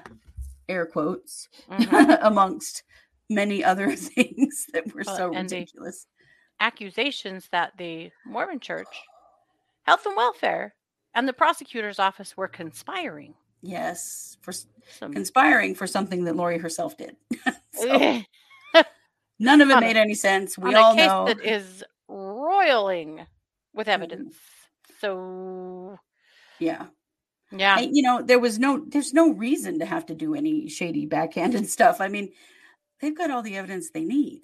air 0.68 0.84
quotes 0.84 1.48
Mhm. 1.70 2.18
amongst 2.22 2.82
many 3.30 3.64
other 3.64 3.94
things 3.96 4.66
that 4.74 4.92
were 4.94 5.02
Well, 5.06 5.16
so 5.16 5.28
ridiculous. 5.30 6.06
Accusations 6.60 7.48
that 7.52 7.72
the 7.78 8.10
Mormon 8.26 8.60
Church, 8.60 8.88
Health 9.84 10.04
and 10.04 10.16
Welfare, 10.16 10.74
and 11.14 11.26
the 11.26 11.32
prosecutor's 11.32 11.98
office 11.98 12.36
were 12.36 12.48
conspiring. 12.48 13.34
Yes, 13.62 14.36
for 14.42 14.52
Some 14.52 15.12
conspiring 15.12 15.74
for 15.74 15.86
something 15.86 16.24
that 16.24 16.36
Lori 16.36 16.58
herself 16.58 16.96
did. 16.98 17.16
So, 17.72 18.22
none 19.38 19.60
of 19.60 19.68
it 19.70 19.76
On 19.76 19.82
a- 19.82 19.86
made 19.86 19.96
any 19.96 20.14
sense. 20.14 20.58
We 20.58 20.74
all 20.74 20.92
a 20.94 20.96
case 20.96 21.06
know. 21.06 21.26
that 21.26 21.44
is 21.44 21.84
roiling 22.08 23.24
with 23.72 23.86
Mhm. 23.86 23.92
evidence. 23.92 24.36
So 25.00 25.96
yeah. 26.58 26.86
yeah, 27.52 27.76
I, 27.76 27.88
you 27.90 28.02
know, 28.02 28.22
there 28.22 28.38
was 28.38 28.58
no, 28.58 28.84
there's 28.86 29.14
no 29.14 29.32
reason 29.32 29.78
to 29.78 29.86
have 29.86 30.06
to 30.06 30.14
do 30.14 30.34
any 30.34 30.68
shady 30.68 31.06
backhanded 31.06 31.68
stuff. 31.68 32.00
I 32.00 32.08
mean, 32.08 32.30
they've 33.00 33.16
got 33.16 33.30
all 33.30 33.42
the 33.42 33.56
evidence 33.56 33.90
they 33.90 34.04
need. 34.04 34.42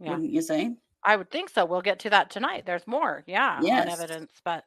yeah. 0.00 0.10
Wouldn't 0.10 0.32
you 0.32 0.42
say? 0.42 0.74
I 1.02 1.16
would 1.16 1.30
think 1.30 1.50
so. 1.50 1.64
We'll 1.64 1.82
get 1.82 1.98
to 2.00 2.10
that 2.10 2.30
tonight. 2.30 2.64
There's 2.66 2.86
more, 2.86 3.24
yeah, 3.26 3.60
Yes. 3.62 3.92
evidence, 3.92 4.30
but 4.44 4.64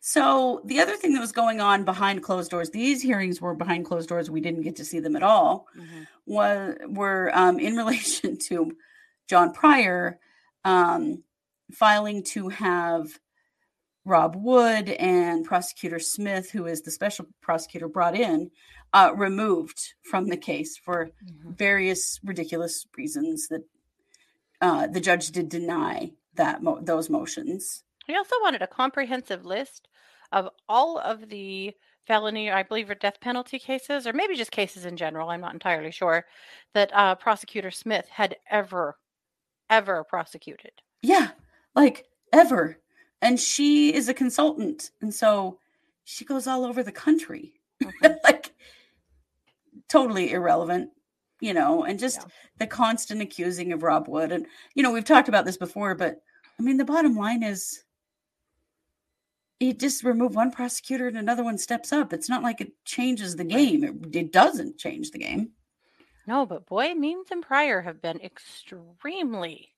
So 0.00 0.60
the 0.64 0.80
other 0.80 0.96
thing 0.96 1.14
that 1.14 1.20
was 1.20 1.32
going 1.32 1.60
on 1.60 1.84
behind 1.84 2.22
closed 2.22 2.50
doors, 2.50 2.70
these 2.70 3.00
hearings 3.00 3.40
were 3.40 3.54
behind 3.54 3.84
closed 3.86 4.08
doors. 4.08 4.28
We 4.30 4.40
didn't 4.40 4.62
get 4.62 4.76
to 4.76 4.84
see 4.84 4.98
them 5.00 5.16
at 5.16 5.22
all. 5.22 5.66
mhm. 5.76 6.06
Was 6.26 6.76
were 6.88 7.30
um, 7.34 7.58
in 7.58 7.76
relation 7.82 8.36
to 8.48 8.76
John 9.28 9.52
Prior 9.52 10.18
um, 10.64 11.22
filing 11.72 12.22
to 12.24 12.48
have 12.48 13.18
Rob 14.04 14.34
Wood 14.36 14.88
and 14.90 15.44
Prosecutor 15.44 15.98
Smith, 15.98 16.50
who 16.50 16.66
is 16.66 16.82
the 16.82 16.90
special 16.90 17.26
prosecutor 17.40 17.88
brought 17.88 18.16
in, 18.16 18.50
uh, 18.92 19.12
removed 19.16 19.94
from 20.10 20.26
the 20.26 20.36
case 20.36 20.76
for 20.76 21.10
Mhm. 21.24 21.56
various 21.56 22.18
ridiculous 22.24 22.86
reasons 22.96 23.48
that 23.48 23.62
uh, 24.60 24.86
the 24.86 25.00
judge 25.00 25.28
did 25.32 25.48
deny 25.48 26.12
that 26.34 26.62
mo- 26.62 26.78
those 26.80 27.10
motions. 27.10 27.82
he 28.06 28.14
also 28.16 28.36
wanted 28.42 28.62
a 28.62 28.66
comprehensive 28.66 29.44
list 29.44 29.88
of 30.30 30.48
all 30.68 30.98
of 30.98 31.28
the 31.30 31.72
felony, 32.06 32.50
I 32.50 32.62
believe, 32.64 32.88
or 32.90 32.94
death 32.94 33.20
penalty 33.20 33.58
cases, 33.58 34.06
or 34.06 34.12
maybe 34.12 34.34
just 34.36 34.50
cases 34.52 34.84
in 34.84 34.96
general. 34.96 35.30
I'm 35.30 35.40
not 35.40 35.52
entirely 35.52 35.90
sure 35.92 36.26
that 36.74 36.92
uh, 36.94 37.14
Prosecutor 37.16 37.70
Smith 37.72 38.08
had 38.08 38.36
ever, 38.50 38.98
ever 39.70 40.02
prosecuted. 40.04 40.72
Yeah, 41.00 41.30
like 41.74 42.06
ever. 42.32 42.78
And 43.22 43.38
she 43.38 43.94
is 43.94 44.08
a 44.08 44.14
consultant, 44.14 44.90
and 45.00 45.14
so 45.14 45.58
she 46.04 46.24
goes 46.24 46.46
all 46.46 46.64
over 46.64 46.82
the 46.82 46.92
country, 46.92 47.54
like 48.24 48.52
totally 49.88 50.32
irrelevant, 50.32 50.90
you 51.40 51.54
know. 51.54 51.84
And 51.84 51.98
just 51.98 52.18
Yeah. 52.18 52.28
the 52.58 52.66
constant 52.66 53.22
accusing 53.22 53.72
of 53.72 53.84
Rob 53.84 54.08
Wood, 54.08 54.32
and 54.32 54.46
you 54.74 54.82
know 54.82 54.90
we've 54.90 55.04
talked 55.04 55.28
about 55.28 55.44
this 55.44 55.56
before, 55.56 55.94
but 55.94 56.20
I 56.58 56.62
mean 56.62 56.76
the 56.76 56.84
bottom 56.84 57.16
line 57.16 57.42
is 57.44 57.84
you 59.60 59.72
just 59.72 60.02
remove 60.02 60.34
one 60.34 60.50
prosecutor 60.50 61.06
and 61.06 61.16
another 61.16 61.44
one 61.44 61.56
steps 61.58 61.92
up. 61.92 62.12
It's 62.12 62.28
not 62.28 62.42
like 62.42 62.60
it 62.60 62.72
changes 62.84 63.36
the 63.36 63.44
game. 63.44 63.84
It, 63.84 64.16
it 64.16 64.32
doesn't 64.32 64.78
change 64.78 65.12
the 65.12 65.18
game. 65.20 65.50
No, 66.26 66.44
but 66.44 66.66
boy, 66.66 66.94
Means 66.94 67.28
and 67.30 67.42
Prior 67.44 67.80
have 67.82 68.02
been 68.02 68.20
extremely, 68.20 69.68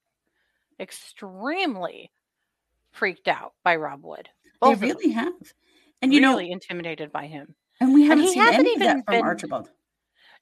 extremely 0.81 2.11
freaked 2.95 3.29
out 3.29 3.53
by 3.63 3.77
Rob 3.77 4.03
Wood. 4.05 4.29
Both 4.61 4.81
they 4.81 4.87
really 4.89 5.11
have. 5.13 5.33
And 6.01 6.13
you 6.13 6.21
know, 6.21 6.31
really 6.37 6.51
intimidated 6.51 7.13
by 7.13 7.27
him. 7.27 7.55
and 7.81 7.93
we 7.95 8.07
haven't 8.07 8.25
he 8.25 8.33
seen 8.33 8.43
hasn't 8.43 8.61
any 8.61 8.75
of 8.75 8.81
that 8.81 9.05
from 9.05 9.15
been- 9.15 9.25
Archibald. 9.25 9.69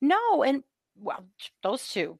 No, 0.00 0.42
and 0.42 0.62
well, 0.96 1.24
those 1.62 1.86
two 1.88 2.18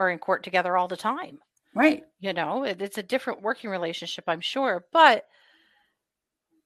are 0.00 0.10
in 0.10 0.18
court 0.18 0.42
together 0.42 0.76
all 0.76 0.88
the 0.88 0.96
time. 0.96 1.38
Right. 1.74 2.02
You 2.20 2.32
know, 2.32 2.64
it, 2.64 2.82
it's 2.82 2.98
a 2.98 3.02
different 3.02 3.42
working 3.42 3.70
relationship, 3.70 4.24
I'm 4.26 4.40
sure. 4.40 4.84
But 4.92 5.24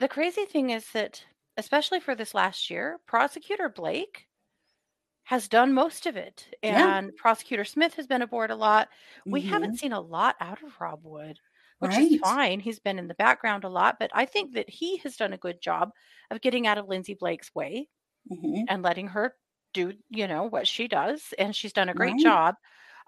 the 0.00 0.08
crazy 0.08 0.44
thing 0.46 0.70
is 0.70 0.86
that, 0.92 1.25
especially 1.56 2.00
for 2.00 2.14
this 2.14 2.34
last 2.34 2.70
year, 2.70 2.98
Prosecutor 3.06 3.68
Blake 3.68 4.26
has 5.25 5.48
done 5.48 5.72
most 5.75 6.06
of 6.06 6.16
it. 6.16 6.46
Yeah. 6.62 6.98
And 6.98 7.14
Prosecutor 7.16 7.64
Smith 7.64 7.94
has 7.94 8.06
been 8.06 8.22
aboard 8.22 8.50
a 8.50 8.56
lot. 8.56 8.88
We 9.26 9.42
Mhm. 9.42 9.48
haven't 9.48 9.78
seen 9.78 9.92
a 9.92 10.00
lot 10.00 10.36
out 10.40 10.62
of 10.62 10.80
Rob 10.80 11.00
Wood, 11.02 11.38
which 11.80 11.99
is 11.99 12.09
fine. 12.23 12.61
He's 12.61 12.80
been 12.80 12.99
in 12.99 13.09
the 13.09 13.14
background 13.14 13.64
a 13.64 13.68
lot, 13.68 13.97
but 14.00 14.11
I 14.14 14.26
think 14.26 14.54
that 14.54 14.68
he 14.71 14.99
has 14.99 15.16
done 15.16 15.33
a 15.33 15.38
good 15.38 15.61
job 15.61 15.90
of 16.30 16.40
getting 16.40 16.66
out 16.66 16.78
of 16.78 16.88
Lindsay 16.88 17.14
Blake's 17.14 17.54
way 17.54 17.88
Mhm. 18.30 18.68
and 18.68 18.83
letting 18.83 19.09
her 19.09 19.37
do, 19.75 19.95
you 20.11 20.26
know, 20.28 20.45
what 20.45 20.66
she 20.68 20.88
does. 20.88 21.35
And 21.38 21.54
she's 21.56 21.73
done 21.73 21.88
a 21.88 21.95
great 21.95 22.18
Right. 22.18 22.18
job. 22.18 22.56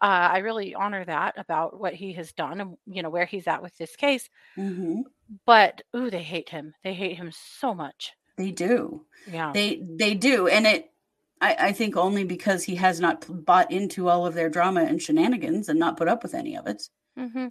Uh, 0.02 0.06
I 0.32 0.38
really 0.38 0.74
honor 0.74 1.04
that 1.04 1.38
about 1.38 1.78
what 1.80 1.94
he 1.94 2.12
has 2.14 2.32
done 2.32 2.60
and, 2.60 2.76
you 2.86 3.02
know, 3.02 3.10
where 3.10 3.26
he's 3.26 3.46
at 3.48 3.62
with 3.62 3.76
this 3.78 3.96
case. 3.96 4.28
Mhm. 4.56 5.04
But, 5.46 5.82
ooh, 5.96 6.10
they 6.10 6.22
hate 6.22 6.50
him. 6.50 6.74
They 6.84 6.94
hate 6.94 7.16
him 7.16 7.32
so 7.32 7.74
much. 7.74 8.14
They 8.36 8.52
do. 8.52 9.06
Yeah. 9.26 9.54
They 9.54 9.82
they 9.82 10.14
do, 10.14 10.46
and 10.48 10.66
it. 10.66 10.92
I, 11.40 11.56
I 11.68 11.72
think 11.72 11.96
only 11.96 12.24
because 12.24 12.64
he 12.64 12.74
has 12.76 12.98
not 12.98 13.26
bought 13.44 13.70
into 13.70 14.08
all 14.08 14.26
of 14.26 14.34
their 14.34 14.48
drama 14.50 14.82
and 14.82 15.00
shenanigans 15.00 15.68
and 15.68 15.78
not 15.78 15.96
put 15.96 16.08
up 16.08 16.22
with 16.24 16.34
any 16.34 16.56
of 16.56 16.66
it. 16.66 16.82
hmm 17.16 17.48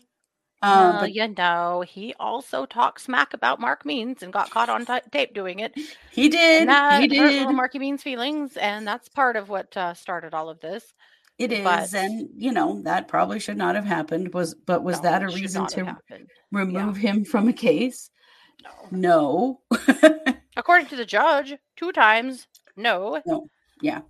Um, 0.61 0.71
well, 0.71 0.99
but 1.01 1.13
you 1.13 1.27
know, 1.27 1.83
he 1.87 2.15
also 2.19 2.65
talked 2.65 3.01
smack 3.01 3.33
about 3.33 3.59
Mark 3.59 3.85
Means 3.85 4.23
and 4.23 4.33
got 4.33 4.49
caught 4.49 4.69
on 4.69 4.85
ta 4.85 5.01
tape 5.11 5.33
doing 5.33 5.59
it. 5.59 5.75
he 6.11 6.29
did. 6.29 6.61
He 6.61 6.67
hurt 6.67 7.09
did. 7.09 7.39
little 7.39 7.53
Marky 7.53 7.77
Means' 7.79 8.01
feelings, 8.01 8.57
and 8.57 8.87
that's 8.87 9.07
part 9.09 9.35
of 9.35 9.49
what 9.49 9.75
uh, 9.77 9.93
started 9.93 10.33
all 10.33 10.49
of 10.49 10.59
this. 10.59 10.83
It 11.37 11.51
is, 11.51 11.63
but- 11.63 11.93
and 11.93 12.29
you 12.35 12.51
know 12.51 12.81
that 12.83 13.07
probably 13.07 13.39
should 13.39 13.57
not 13.57 13.75
have 13.75 13.85
happened. 13.85 14.33
Was 14.33 14.55
but 14.55 14.83
was 14.83 14.97
No, 14.97 15.01
that 15.03 15.23
a 15.23 15.27
reason 15.27 15.67
to 15.67 15.97
remove 16.51 16.97
him 16.97 17.23
from 17.25 17.47
a 17.47 17.53
case? 17.53 18.09
No. 18.91 19.59
No. 19.69 19.77
According 20.57 20.87
to 20.87 20.95
the 20.95 21.05
judge, 21.05 21.53
two 21.75 21.91
times. 21.91 22.47
No. 22.75 23.21
No. 23.27 23.47
Yeah. 23.81 24.01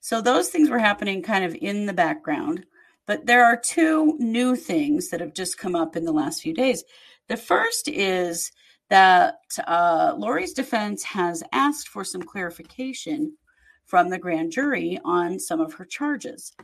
So 0.00 0.20
those 0.20 0.50
things 0.50 0.68
were 0.68 0.78
happening 0.78 1.22
kind 1.22 1.44
of 1.44 1.54
in 1.54 1.86
the 1.86 1.92
background. 1.94 2.66
But 3.12 3.26
there 3.26 3.44
are 3.44 3.58
two 3.58 4.16
new 4.20 4.56
things 4.56 5.10
that 5.10 5.20
have 5.20 5.34
just 5.34 5.58
come 5.58 5.74
up 5.74 5.96
in 5.96 6.06
the 6.06 6.12
last 6.12 6.40
few 6.40 6.54
days. 6.54 6.82
The 7.28 7.36
first 7.36 7.86
is 7.86 8.50
that 8.88 9.34
uh, 9.66 10.14
Lori's 10.16 10.54
defense 10.54 11.02
has 11.02 11.42
asked 11.52 11.88
for 11.88 12.04
some 12.04 12.22
clarification 12.22 13.36
from 13.84 14.08
the 14.08 14.16
grand 14.16 14.50
jury 14.50 14.98
on 15.04 15.38
some 15.38 15.60
of 15.60 15.74
her 15.74 15.84
charges. 15.84 16.54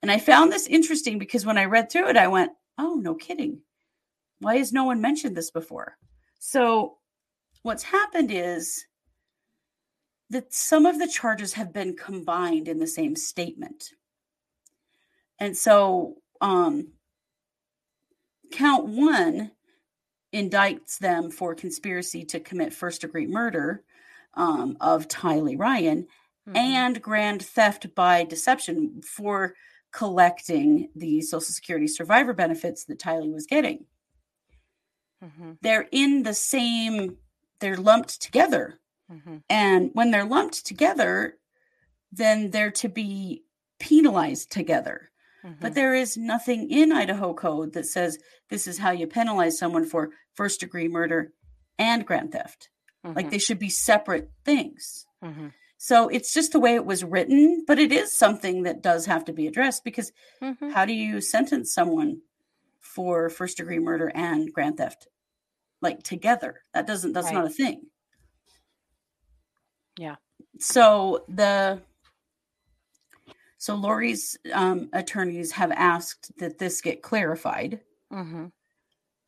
And 0.00 0.10
I 0.10 0.18
found 0.18 0.50
this 0.50 0.66
interesting 0.66 1.18
because 1.18 1.44
when 1.44 1.58
I 1.58 1.66
read 1.66 1.92
through 1.92 2.08
it, 2.08 2.16
I 2.16 2.28
went, 2.28 2.52
oh, 2.78 2.94
no 2.94 3.14
kidding. 3.14 3.60
Why 4.38 4.56
has 4.56 4.72
no 4.72 4.84
one 4.84 5.02
mentioned 5.02 5.36
this 5.36 5.50
before? 5.50 5.98
So, 6.38 6.96
what's 7.60 7.82
happened 7.82 8.30
is 8.32 8.86
that 10.30 10.54
some 10.54 10.86
of 10.86 10.98
the 10.98 11.08
charges 11.08 11.52
have 11.52 11.74
been 11.74 11.94
combined 11.94 12.66
in 12.66 12.78
the 12.78 12.86
same 12.86 13.14
statement. 13.14 13.90
And 15.38 15.56
so, 15.56 16.16
um, 16.40 16.88
count 18.50 18.86
one 18.86 19.52
indicts 20.34 20.98
them 20.98 21.30
for 21.30 21.54
conspiracy 21.54 22.24
to 22.24 22.40
commit 22.40 22.72
first 22.72 23.00
degree 23.00 23.26
murder 23.26 23.82
um, 24.34 24.76
of 24.80 25.08
Tylee 25.08 25.58
Ryan 25.58 26.06
mm-hmm. 26.48 26.56
and 26.56 27.02
grand 27.02 27.42
theft 27.42 27.94
by 27.94 28.24
deception 28.24 29.00
for 29.02 29.54
collecting 29.92 30.90
the 30.94 31.20
Social 31.22 31.40
Security 31.40 31.88
survivor 31.88 32.34
benefits 32.34 32.84
that 32.84 32.98
Tylee 32.98 33.32
was 33.32 33.46
getting. 33.46 33.86
Mm-hmm. 35.24 35.52
They're 35.62 35.88
in 35.90 36.22
the 36.22 36.34
same, 36.34 37.16
they're 37.60 37.76
lumped 37.76 38.20
together. 38.20 38.78
Mm-hmm. 39.10 39.36
And 39.48 39.90
when 39.94 40.10
they're 40.10 40.24
lumped 40.24 40.66
together, 40.66 41.38
then 42.12 42.50
they're 42.50 42.70
to 42.72 42.88
be 42.88 43.44
penalized 43.80 44.52
together. 44.52 45.10
Mm-hmm. 45.44 45.60
But 45.60 45.74
there 45.74 45.94
is 45.94 46.16
nothing 46.16 46.70
in 46.70 46.92
Idaho 46.92 47.32
code 47.34 47.74
that 47.74 47.86
says 47.86 48.18
this 48.50 48.66
is 48.66 48.78
how 48.78 48.90
you 48.90 49.06
penalize 49.06 49.58
someone 49.58 49.84
for 49.84 50.10
first 50.34 50.60
degree 50.60 50.88
murder 50.88 51.32
and 51.78 52.06
grand 52.06 52.32
theft. 52.32 52.70
Like 53.04 53.16
mm-hmm. 53.16 53.28
they 53.30 53.38
should 53.38 53.58
be 53.58 53.70
separate 53.70 54.30
things. 54.44 55.06
Mm-hmm. 55.24 55.48
So 55.78 56.08
it's 56.08 56.34
just 56.34 56.52
the 56.52 56.60
way 56.60 56.74
it 56.74 56.84
was 56.84 57.04
written, 57.04 57.64
but 57.66 57.78
it 57.78 57.92
is 57.92 58.16
something 58.16 58.64
that 58.64 58.82
does 58.82 59.06
have 59.06 59.24
to 59.26 59.32
be 59.32 59.46
addressed 59.46 59.84
because 59.84 60.12
mm-hmm. 60.42 60.70
how 60.70 60.84
do 60.84 60.92
you 60.92 61.20
sentence 61.20 61.72
someone 61.72 62.20
for 62.80 63.30
first 63.30 63.58
degree 63.58 63.78
murder 63.78 64.10
and 64.12 64.52
grand 64.52 64.78
theft 64.78 65.06
like 65.80 66.02
together? 66.02 66.62
That 66.74 66.86
doesn't 66.88 67.12
that's 67.12 67.26
right. 67.26 67.34
not 67.34 67.46
a 67.46 67.50
thing. 67.50 67.82
Yeah. 69.98 70.16
So 70.58 71.24
the 71.28 71.80
so 73.58 73.74
Lori's 73.74 74.38
um, 74.52 74.88
attorneys 74.92 75.52
have 75.52 75.72
asked 75.72 76.36
that 76.38 76.58
this 76.58 76.80
get 76.80 77.02
clarified, 77.02 77.80
mm-hmm. 78.12 78.46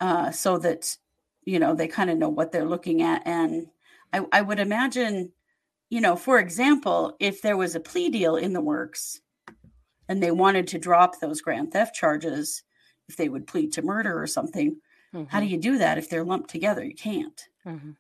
uh, 0.01 0.31
so 0.31 0.59
that 0.59 0.97
you 1.45 1.59
know 1.59 1.75
they 1.75 1.89
kind 1.89 2.11
of 2.11 2.19
know 2.19 2.29
what 2.29 2.53
they're 2.53 2.69
looking 2.69 3.03
at, 3.03 3.23
and 3.27 3.67
I, 4.13 4.25
I 4.33 4.41
would 4.41 4.61
imagine 4.61 5.33
you 5.91 6.01
know, 6.01 6.17
for 6.17 6.39
example, 6.39 7.17
if 7.19 7.43
there 7.43 7.57
was 7.57 7.75
a 7.75 7.81
plea 7.81 8.09
deal 8.09 8.37
in 8.37 8.53
the 8.53 8.61
works 8.61 9.21
and 10.09 10.23
they 10.23 10.31
wanted 10.31 10.69
to 10.69 10.79
drop 10.79 11.19
those 11.19 11.41
grand 11.41 11.73
theft 11.73 11.95
charges, 11.97 12.63
if 13.09 13.17
they 13.17 13.29
would 13.29 13.47
plead 13.47 13.73
to 13.73 13.83
murder 13.83 14.21
or 14.21 14.29
something, 14.29 14.77
mm-hmm. 15.13 15.25
how 15.29 15.41
do 15.41 15.47
mm-hmm. 15.47 15.55
you 15.55 15.61
do 15.61 15.79
that 15.79 15.99
if 15.99 16.09
they're 16.09 16.25
lumped 16.25 16.49
together? 16.49 16.85
You 16.85 16.95
can't. 16.95 17.43
Mm-hmm. 17.67 17.91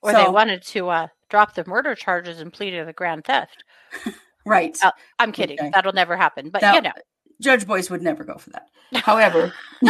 Or 0.00 0.12
so, 0.12 0.24
they 0.24 0.30
wanted 0.30 0.62
to 0.62 0.88
uh, 0.88 1.08
drop 1.28 1.54
the 1.54 1.64
murder 1.66 1.94
charges 1.94 2.40
and 2.40 2.52
plead 2.52 2.70
to 2.70 2.84
the 2.84 2.92
grand 2.94 3.24
theft. 3.24 3.64
right. 4.48 4.76
Uh, 4.82 4.92
I'm 5.18 5.32
kidding. 5.32 5.58
Okay. 5.58 5.70
That'll 5.72 5.92
never 5.92 6.16
happen. 6.16 6.50
But 6.50 6.62
that, 6.62 6.74
you 6.74 6.80
know, 6.80 6.92
Judge 7.40 7.66
Boyce 7.66 7.90
would 7.90 8.02
never 8.02 8.24
go 8.24 8.36
for 8.36 8.50
that. 8.50 8.68
However, 8.94 9.52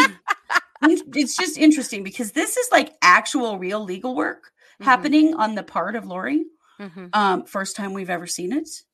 it's 0.83 1.37
just 1.37 1.59
interesting 1.59 2.03
because 2.03 2.33
this 2.33 2.57
is 2.57 2.69
like 2.71 2.95
actual, 3.03 3.59
real 3.59 3.83
legal 3.83 4.15
work 4.15 4.45
mm-hmm. 4.45 4.85
happening 4.85 5.35
on 5.35 5.55
the 5.55 5.63
part 5.63 5.97
of 5.97 6.07
Lori. 6.07 6.45
Mm-hmm. 6.81 7.07
Um, 7.13 7.45
first 7.45 7.77
time 7.77 7.93
we've 7.93 8.11
ever 8.11 8.27
seen 8.27 8.53
it. 8.53 8.65
This 8.65 8.85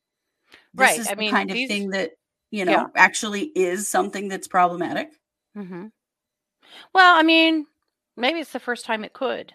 right. 0.74 0.98
is 0.98 1.08
I 1.08 1.14
the 1.14 1.20
mean, 1.20 1.30
kind 1.30 1.50
of 1.50 1.54
these... 1.54 1.68
thing 1.68 1.90
that 1.90 2.12
you 2.50 2.64
know 2.64 2.72
yeah. 2.72 2.86
actually 2.96 3.42
is 3.42 3.88
something 3.88 4.28
that's 4.28 4.48
problematic. 4.48 5.08
Mm-hmm. 5.56 5.86
Well, 6.92 7.16
I 7.16 7.22
mean, 7.22 7.66
maybe 8.16 8.40
it's 8.40 8.52
the 8.52 8.60
first 8.60 8.84
time 8.84 9.04
it 9.04 9.12
could. 9.12 9.52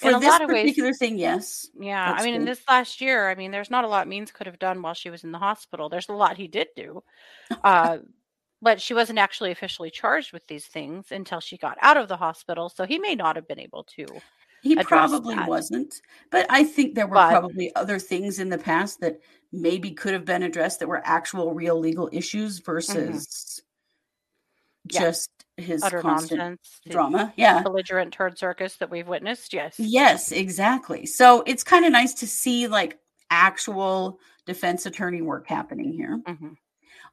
For 0.00 0.12
in 0.12 0.20
this 0.20 0.38
particular 0.38 0.90
ways, 0.90 0.98
thing, 0.98 1.18
yes. 1.18 1.68
Yeah, 1.78 2.14
I 2.16 2.24
mean, 2.24 2.34
in 2.34 2.44
this 2.46 2.62
last 2.66 3.02
year, 3.02 3.28
I 3.28 3.34
mean, 3.34 3.50
there's 3.50 3.70
not 3.70 3.84
a 3.84 3.88
lot 3.88 4.08
Means 4.08 4.30
could 4.30 4.46
have 4.46 4.58
done 4.58 4.80
while 4.80 4.94
she 4.94 5.10
was 5.10 5.24
in 5.24 5.32
the 5.32 5.38
hospital. 5.38 5.90
There's 5.90 6.08
a 6.08 6.14
lot 6.14 6.38
he 6.38 6.48
did 6.48 6.68
do, 6.74 7.02
uh, 7.62 7.98
but 8.62 8.80
she 8.80 8.94
wasn't 8.94 9.18
actually 9.18 9.50
officially 9.50 9.90
charged 9.90 10.32
with 10.32 10.46
these 10.46 10.66
things 10.66 11.12
until 11.12 11.40
she 11.40 11.58
got 11.58 11.76
out 11.82 11.98
of 11.98 12.08
the 12.08 12.16
hospital. 12.16 12.70
So 12.70 12.86
he 12.86 12.98
may 12.98 13.14
not 13.14 13.36
have 13.36 13.46
been 13.46 13.60
able 13.60 13.84
to 13.96 14.06
he 14.62 14.76
probably 14.76 15.34
that. 15.34 15.48
wasn't, 15.48 15.94
but 16.30 16.46
I 16.50 16.64
think 16.64 16.94
there 16.94 17.06
were 17.06 17.14
but, 17.14 17.30
probably 17.30 17.74
other 17.74 17.98
things 17.98 18.38
in 18.38 18.50
the 18.50 18.58
past 18.58 19.00
that 19.00 19.20
maybe 19.52 19.90
could 19.92 20.12
have 20.12 20.24
been 20.24 20.42
addressed 20.42 20.80
that 20.80 20.88
were 20.88 21.02
actual, 21.04 21.54
real 21.54 21.78
legal 21.78 22.08
issues 22.12 22.60
mm-hmm. 22.60 22.72
versus 22.72 23.62
mm-hmm. 24.88 24.98
just 24.98 25.30
yeah. 25.38 25.44
His 25.60 25.82
Utter 25.82 26.00
constant 26.00 26.38
nonsense, 26.38 26.80
drama. 26.88 27.32
Yeah, 27.36 27.62
belligerent 27.62 28.12
turd 28.12 28.38
circus 28.38 28.76
that 28.76 28.90
we've 28.90 29.08
witnessed. 29.08 29.52
Yes, 29.52 29.74
yes, 29.78 30.32
exactly. 30.32 31.06
So 31.06 31.42
it's 31.46 31.64
kind 31.64 31.84
of 31.84 31.92
nice 31.92 32.14
to 32.14 32.26
see 32.26 32.66
like 32.66 32.98
actual 33.30 34.18
defense 34.46 34.86
attorney 34.86 35.22
work 35.22 35.46
happening 35.46 35.92
here. 35.92 36.20
Mm-hmm. 36.26 36.52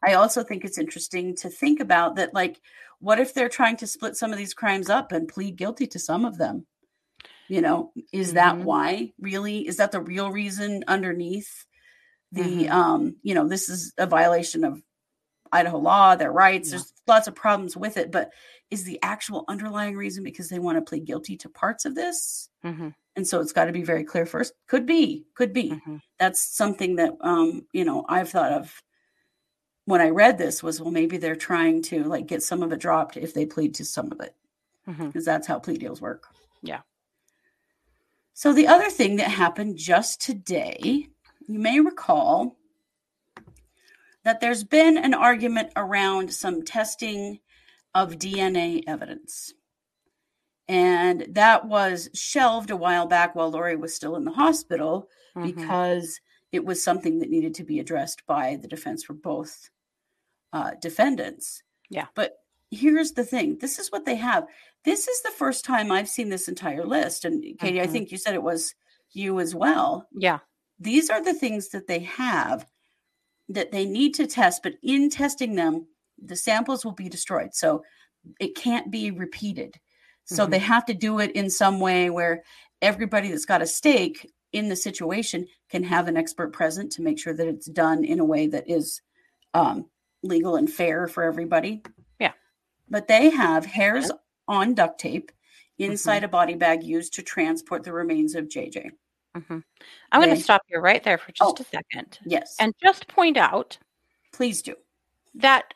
I 0.05 0.13
also 0.13 0.43
think 0.43 0.63
it's 0.63 0.77
interesting 0.77 1.35
to 1.37 1.49
think 1.49 1.79
about 1.79 2.15
that. 2.15 2.33
Like, 2.33 2.59
what 2.99 3.19
if 3.19 3.33
they're 3.33 3.49
trying 3.49 3.77
to 3.77 3.87
split 3.87 4.15
some 4.15 4.31
of 4.31 4.37
these 4.37 4.53
crimes 4.53 4.89
up 4.89 5.11
and 5.11 5.27
plead 5.27 5.55
guilty 5.55 5.87
to 5.87 5.99
some 5.99 6.25
of 6.25 6.37
them? 6.37 6.65
you 7.47 7.61
know 7.61 7.91
is 8.11 8.33
that 8.33 8.55
mm-hmm. 8.55 8.63
why 8.63 9.13
really 9.19 9.67
is 9.67 9.77
that 9.77 9.91
the 9.91 10.01
real 10.01 10.31
reason 10.31 10.83
underneath 10.87 11.65
the 12.31 12.41
mm-hmm. 12.41 12.71
um 12.71 13.15
you 13.23 13.33
know 13.33 13.47
this 13.47 13.69
is 13.69 13.93
a 13.97 14.05
violation 14.05 14.63
of 14.63 14.81
idaho 15.51 15.77
law 15.77 16.15
their 16.15 16.31
rights 16.31 16.69
yeah. 16.69 16.77
there's 16.77 16.93
lots 17.07 17.27
of 17.27 17.35
problems 17.35 17.75
with 17.75 17.97
it 17.97 18.11
but 18.11 18.31
is 18.69 18.83
the 18.83 18.99
actual 19.01 19.45
underlying 19.47 19.95
reason 19.95 20.23
because 20.23 20.49
they 20.49 20.59
want 20.59 20.77
to 20.77 20.81
plead 20.81 21.05
guilty 21.05 21.37
to 21.37 21.49
parts 21.49 21.85
of 21.85 21.95
this 21.95 22.49
mm-hmm. 22.63 22.89
and 23.15 23.27
so 23.27 23.39
it's 23.39 23.53
got 23.53 23.65
to 23.65 23.71
be 23.71 23.83
very 23.83 24.03
clear 24.03 24.25
first 24.25 24.53
could 24.67 24.85
be 24.85 25.25
could 25.35 25.53
be 25.53 25.71
mm-hmm. 25.71 25.97
that's 26.19 26.55
something 26.55 26.95
that 26.95 27.13
um 27.21 27.65
you 27.73 27.85
know 27.85 28.05
i've 28.09 28.29
thought 28.29 28.51
of 28.51 28.81
when 29.85 30.01
i 30.01 30.09
read 30.09 30.37
this 30.37 30.61
was 30.61 30.81
well 30.81 30.91
maybe 30.91 31.17
they're 31.17 31.35
trying 31.35 31.81
to 31.81 32.03
like 32.03 32.27
get 32.27 32.43
some 32.43 32.63
of 32.63 32.71
it 32.71 32.79
dropped 32.79 33.17
if 33.17 33.33
they 33.33 33.45
plead 33.45 33.73
to 33.75 33.85
some 33.85 34.11
of 34.11 34.19
it 34.21 34.35
because 34.85 34.99
mm-hmm. 34.99 35.19
that's 35.19 35.47
how 35.47 35.59
plea 35.59 35.77
deals 35.77 36.01
work 36.01 36.27
yeah 36.61 36.79
so, 38.37 38.53
the 38.53 38.67
other 38.67 38.91
thing 38.91 39.15
that 39.15 39.31
happened 39.31 39.79
just 39.79 40.21
today, 40.21 40.77
you 41.47 41.59
may 41.59 41.79
recall 41.79 42.55
that 44.27 44.41
there's 44.41 44.65
been 44.65 44.97
an 44.97 45.13
argument 45.13 45.71
around 45.77 46.33
some 46.33 46.61
testing 46.61 47.39
of 47.95 48.19
DNA 48.19 48.83
evidence. 48.85 49.53
And 50.67 51.27
that 51.29 51.65
was 51.65 52.09
shelved 52.13 52.69
a 52.69 52.75
while 52.75 53.05
back 53.05 53.35
while 53.35 53.49
Lori 53.49 53.77
was 53.77 53.95
still 53.95 54.17
in 54.17 54.25
the 54.25 54.31
hospital 54.31 55.07
mm-hmm. 55.33 55.47
because 55.47 56.19
it 56.51 56.65
was 56.65 56.83
something 56.83 57.19
that 57.19 57.29
needed 57.29 57.53
to 57.53 57.63
be 57.63 57.79
addressed 57.79 58.25
by 58.27 58.57
the 58.61 58.67
defense 58.67 59.01
for 59.01 59.13
both 59.13 59.69
uh, 60.51 60.71
defendants. 60.81 61.63
Yeah. 61.89 62.07
But 62.13 62.33
here's 62.69 63.13
the 63.13 63.23
thing 63.23 63.59
this 63.61 63.79
is 63.79 63.93
what 63.93 64.03
they 64.03 64.15
have 64.15 64.45
this 64.83 65.07
is 65.07 65.21
the 65.21 65.31
first 65.31 65.63
time 65.63 65.89
I've 65.89 66.09
seen 66.09 66.27
this 66.27 66.49
entire 66.49 66.85
list. 66.85 67.23
And 67.23 67.41
Katie, 67.41 67.77
mm-hmm. 67.77 67.83
I 67.83 67.87
think 67.87 68.11
you 68.11 68.17
said 68.17 68.33
it 68.33 68.43
was 68.43 68.75
you 69.13 69.39
as 69.39 69.55
well. 69.55 70.05
Yeah. 70.11 70.39
These 70.81 71.09
are 71.09 71.23
the 71.23 71.33
things 71.33 71.69
that 71.69 71.87
they 71.87 71.99
have 71.99 72.65
that 73.49 73.71
they 73.71 73.85
need 73.85 74.13
to 74.15 74.27
test, 74.27 74.63
but 74.63 74.73
in 74.83 75.09
testing 75.09 75.55
them, 75.55 75.87
the 76.21 76.35
samples 76.35 76.83
will 76.83 76.93
be 76.93 77.09
destroyed. 77.09 77.53
So 77.53 77.83
it 78.39 78.55
can't 78.55 78.91
be 78.91 79.11
repeated. 79.11 79.79
So 80.25 80.43
mm-hmm. 80.43 80.51
they 80.51 80.59
have 80.59 80.85
to 80.85 80.93
do 80.93 81.19
it 81.19 81.31
in 81.31 81.49
some 81.49 81.79
way 81.79 82.09
where 82.09 82.43
everybody 82.81 83.29
that's 83.29 83.45
got 83.45 83.61
a 83.61 83.67
stake 83.67 84.31
in 84.51 84.69
the 84.69 84.75
situation 84.75 85.47
can 85.69 85.83
have 85.83 86.07
an 86.07 86.17
expert 86.17 86.53
present 86.53 86.91
to 86.93 87.01
make 87.01 87.19
sure 87.19 87.33
that 87.33 87.47
it's 87.47 87.67
done 87.67 88.03
in 88.03 88.19
a 88.19 88.25
way 88.25 88.47
that 88.47 88.69
is 88.69 89.01
um, 89.53 89.85
legal 90.23 90.55
and 90.55 90.71
fair 90.71 91.07
for 91.07 91.23
everybody. 91.23 91.81
Yeah. 92.19 92.33
But 92.89 93.07
they 93.07 93.29
have 93.29 93.65
hairs 93.65 94.11
on 94.47 94.73
duct 94.73 94.99
tape 94.99 95.31
inside 95.77 96.17
mm-hmm. 96.17 96.25
a 96.25 96.29
body 96.29 96.55
bag 96.55 96.83
used 96.83 97.13
to 97.15 97.21
transport 97.21 97.83
the 97.83 97.93
remains 97.93 98.35
of 98.35 98.45
JJ. 98.45 98.91
Mm-hmm. 99.35 99.59
I'm 100.11 100.21
going 100.21 100.35
to 100.35 100.41
stop 100.41 100.61
you 100.69 100.79
right 100.79 101.03
there 101.03 101.17
for 101.17 101.31
just 101.31 101.59
oh, 101.59 101.61
a 101.61 101.65
second. 101.65 102.19
Yes. 102.25 102.55
And 102.59 102.73
just 102.81 103.07
point 103.07 103.37
out. 103.37 103.77
Please 104.33 104.61
do. 104.61 104.75
That 105.35 105.73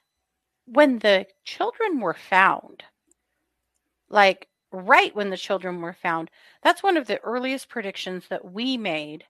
when 0.65 0.99
the 0.99 1.25
children 1.45 1.99
were 1.99 2.15
found, 2.15 2.83
like 4.09 4.47
right 4.71 5.15
when 5.15 5.29
the 5.29 5.37
children 5.37 5.81
were 5.81 5.93
found. 5.93 6.29
That's 6.63 6.83
one 6.83 6.97
of 6.97 7.07
the 7.07 7.19
earliest 7.21 7.69
predictions 7.69 8.25
that 8.29 8.51
we 8.51 8.77
made 8.77 9.25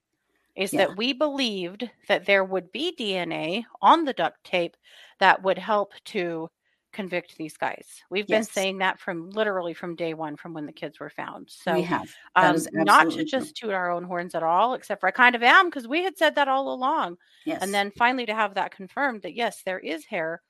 is 0.55 0.73
Yeah. 0.73 0.87
that 0.87 0.97
we 0.97 1.13
believed 1.13 1.89
that 2.07 2.25
there 2.25 2.43
would 2.43 2.71
be 2.71 2.93
DNA 2.95 3.65
on 3.81 4.05
the 4.05 4.13
duct 4.13 4.43
tape 4.43 4.75
that 5.19 5.41
would 5.41 5.57
help 5.57 5.93
to 6.05 6.49
convict 6.91 7.37
these 7.37 7.57
guys. 7.57 7.87
We've 8.09 8.27
been 8.27 8.43
saying 8.43 8.79
that 8.79 8.99
from 8.99 9.29
literally 9.29 9.73
from 9.73 9.95
day 9.95 10.13
one 10.13 10.35
from 10.35 10.53
when 10.53 10.65
the 10.65 10.71
kids 10.71 10.99
were 10.99 11.09
found. 11.09 11.49
So 11.49 11.73
we 11.73 11.83
have. 11.83 12.13
Um, 12.35 12.57
not 12.73 13.11
to 13.11 13.23
just 13.23 13.55
toot 13.55 13.71
our 13.71 13.91
own 13.91 14.03
horns 14.03 14.35
at 14.35 14.43
all, 14.43 14.73
except 14.73 15.01
for 15.01 15.07
I 15.07 15.11
kind 15.11 15.35
of 15.35 15.43
am 15.43 15.67
because 15.67 15.87
we 15.87 16.03
had 16.03 16.17
said 16.17 16.35
that 16.35 16.47
all 16.47 16.73
along. 16.73 17.17
Yes. 17.45 17.61
And 17.61 17.73
then 17.73 17.91
finally 17.97 18.25
to 18.25 18.35
have 18.35 18.55
that 18.55 18.75
confirmed 18.75 19.21
that 19.23 19.35
yes, 19.35 19.61
there 19.65 19.79
is 19.79 20.05
hair 20.05 20.41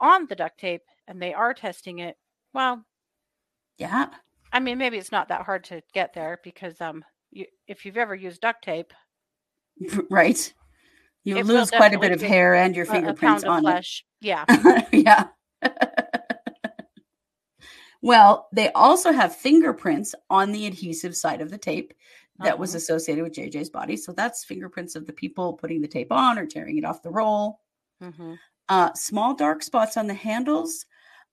on 0.00 0.26
the 0.26 0.34
duct 0.34 0.58
tape 0.58 0.82
and 1.06 1.20
they 1.20 1.34
are 1.34 1.54
testing 1.54 2.00
it. 2.00 2.16
Well, 2.52 2.84
yeah. 3.78 4.08
I 4.52 4.60
mean, 4.60 4.78
maybe 4.78 4.98
it's 4.98 5.12
not 5.12 5.28
that 5.28 5.42
hard 5.42 5.64
to 5.64 5.82
get 5.92 6.14
there 6.14 6.40
because 6.44 6.80
um, 6.80 7.04
you, 7.30 7.46
if 7.66 7.84
you've 7.84 7.96
ever 7.96 8.14
used 8.14 8.40
duct 8.40 8.64
tape, 8.64 8.92
right. 10.10 10.52
You 11.24 11.42
lose 11.42 11.70
quite 11.70 11.94
a 11.94 11.98
bit 11.98 12.12
of 12.12 12.20
hair 12.20 12.54
and 12.54 12.76
your 12.76 12.84
fingerprints 12.84 13.44
on 13.44 13.62
flesh, 13.62 14.04
yeah, 14.20 14.44
yeah. 14.92 15.28
Well, 18.04 18.48
they 18.52 18.70
also 18.72 19.12
have 19.12 19.34
fingerprints 19.34 20.14
on 20.28 20.52
the 20.52 20.66
adhesive 20.66 21.16
side 21.16 21.40
of 21.40 21.50
the 21.50 21.58
tape 21.58 21.94
that 22.38 22.58
was 22.58 22.70
Uh-huh. 22.70 22.78
associated 22.78 23.24
with 23.24 23.32
JJ's 23.34 23.70
body. 23.70 23.96
So 23.96 24.12
that's 24.12 24.44
fingerprints 24.44 24.94
of 24.96 25.06
the 25.06 25.12
people 25.12 25.54
putting 25.54 25.80
the 25.80 25.88
tape 25.88 26.12
on 26.12 26.38
or 26.38 26.46
tearing 26.46 26.76
it 26.78 26.84
off 26.84 27.02
the 27.02 27.10
roll. 27.10 27.60
hmm 28.00 28.34
Uh, 28.68 28.92
small 28.94 29.34
dark 29.34 29.62
spots 29.62 29.96
on 29.96 30.06
the 30.06 30.14
handles 30.14 30.86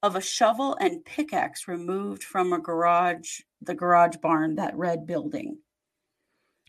of 0.04 0.16
a 0.16 0.22
shovel 0.22 0.76
and 0.82 1.04
pickaxe 1.06 1.68
removed 1.68 2.24
from 2.24 2.52
a 2.54 2.60
garage, 2.60 3.42
the 3.62 3.74
garage 3.76 4.18
barn, 4.18 4.56
that 4.56 4.76
red 4.76 5.06
building 5.06 5.58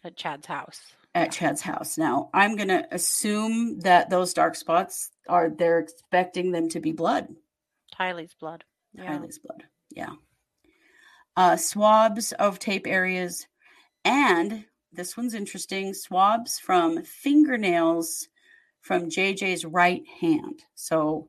at 0.04 0.16
Chad's 0.16 0.46
house. 0.46 0.80
at 1.14 1.30
Chad's 1.32 1.62
house. 1.62 1.98
Now, 1.98 2.30
I'm 2.32 2.56
going 2.56 2.68
to 2.68 2.86
assume 2.94 3.80
that 3.80 4.08
those 4.10 4.32
dark 4.34 4.54
spots 4.56 5.10
are, 5.28 5.50
they're 5.50 5.78
expecting 5.80 6.52
them 6.52 6.68
to 6.70 6.80
be 6.80 6.92
blood, 6.92 7.34
Tylee's 7.94 8.34
blood. 8.34 8.64
Yeah. 8.94 9.06
Kylie's 9.06 9.38
blood. 9.38 9.64
Yeah. 9.94 10.14
Uh, 11.36 11.56
swabs 11.56 12.32
of 12.32 12.58
tape 12.58 12.86
areas. 12.86 13.46
And 14.04 14.64
this 14.92 15.16
one's 15.16 15.34
interesting 15.34 15.94
swabs 15.94 16.58
from 16.58 17.02
fingernails 17.04 18.28
from 18.80 19.08
JJ's 19.08 19.64
right 19.64 20.02
hand. 20.20 20.64
So 20.74 21.28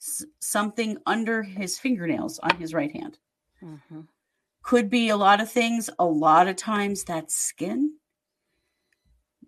s- 0.00 0.24
something 0.40 0.96
under 1.04 1.42
his 1.42 1.78
fingernails 1.78 2.38
on 2.38 2.56
his 2.56 2.72
right 2.72 2.92
hand. 2.92 3.18
hmm 3.60 4.00
Could 4.62 4.88
be 4.88 5.08
a 5.08 5.16
lot 5.16 5.40
of 5.40 5.50
things. 5.50 5.90
A 5.98 6.04
lot 6.06 6.46
of 6.48 6.56
times 6.56 7.04
that's 7.04 7.34
skin. 7.34 7.98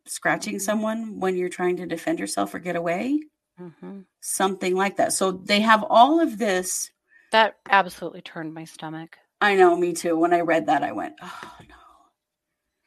Scratching 0.06 0.56
Mhm. 0.56 0.60
someone 0.60 1.20
when 1.20 1.36
you're 1.36 1.48
trying 1.48 1.76
to 1.78 1.86
defend 1.86 2.18
yourself 2.18 2.54
or 2.54 2.58
get 2.58 2.76
away. 2.76 3.20
hmm 3.56 4.00
Something 4.20 4.74
like 4.74 4.96
that. 4.96 5.12
So 5.12 5.30
they 5.30 5.60
have 5.60 5.84
all 5.88 6.18
of 6.20 6.38
this. 6.38 6.90
That 7.34 7.56
absolutely 7.68 8.22
turned 8.22 8.54
my 8.54 8.64
stomach 8.64 9.18
I 9.40 9.56
know, 9.56 9.76
me 9.76 9.92
too. 9.92 10.16
When 10.16 10.32
I 10.32 10.40
read 10.40 10.66
that, 10.66 10.82
I 10.82 10.92
went, 10.92 11.16
oh 11.20 11.52
no. 11.68 11.74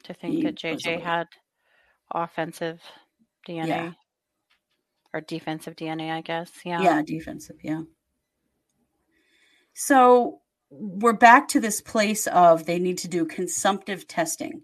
to 0.06 0.14
think 0.14 0.36
He 0.36 0.44
that 0.44 0.56
JJ 0.56 1.02
had 1.02 1.28
offensive 2.12 2.82
DNA 3.48 3.94
or 5.14 5.22
defensive 5.22 5.76
DNA, 5.76 6.12
I 6.12 6.22
guess. 6.22 6.50
Yeah. 6.66 6.82
Yeah, 6.82 7.02
defensive. 7.06 7.58
Yeah. 7.62 7.82
So 9.74 10.40
we're 10.72 11.14
back 11.14 11.50
to 11.50 11.60
this 11.60 11.82
place 11.82 12.26
of 12.28 12.66
they 12.66 12.80
need 12.80 12.98
to 13.00 13.08
do 13.08 13.26
consumptive 13.26 14.08
testing. 14.08 14.64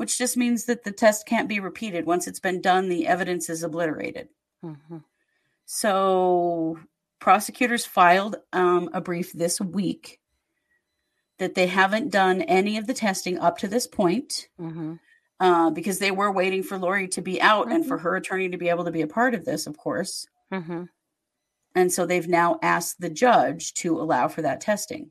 Which 0.00 0.16
just 0.16 0.34
means 0.34 0.64
that 0.64 0.82
the 0.82 0.90
test 0.92 1.26
can't 1.26 1.46
be 1.46 1.60
repeated. 1.60 2.06
Once 2.06 2.26
it's 2.26 2.40
been 2.40 2.62
done, 2.62 2.88
the 2.88 3.06
evidence 3.06 3.50
is 3.50 3.62
obliterated. 3.62 4.28
hmm 4.62 4.96
So 5.66 6.78
prosecutors 7.18 7.84
filed 7.84 8.36
um, 8.54 8.88
a 8.94 9.02
brief 9.02 9.34
this 9.34 9.60
week 9.60 10.18
that 11.38 11.54
they 11.54 11.66
haven't 11.66 12.10
done 12.10 12.40
any 12.40 12.78
of 12.78 12.86
the 12.86 12.94
testing 12.94 13.38
up 13.38 13.58
to 13.58 13.68
this 13.68 13.86
point 13.86 14.48
hmm 14.58 14.94
uh, 15.38 15.68
because 15.70 15.98
they 15.98 16.10
were 16.10 16.32
waiting 16.32 16.62
for 16.62 16.78
Lori 16.78 17.06
to 17.08 17.20
be 17.20 17.40
out 17.42 17.70
and 17.70 17.80
Mm-hmm. 17.82 17.88
for 17.88 17.98
her 17.98 18.16
attorney 18.16 18.48
to 18.48 18.56
be 18.58 18.70
able 18.70 18.84
to 18.86 18.90
be 18.90 19.02
a 19.02 19.06
part 19.06 19.34
of 19.34 19.44
this, 19.44 19.66
of 19.66 19.76
course. 19.76 20.26
hmm 20.50 20.84
And 21.74 21.92
so 21.92 22.06
they've 22.06 22.26
now 22.42 22.58
asked 22.62 23.00
the 23.02 23.10
judge 23.10 23.74
to 23.74 24.00
allow 24.00 24.28
for 24.28 24.40
that 24.40 24.62
testing. 24.62 25.10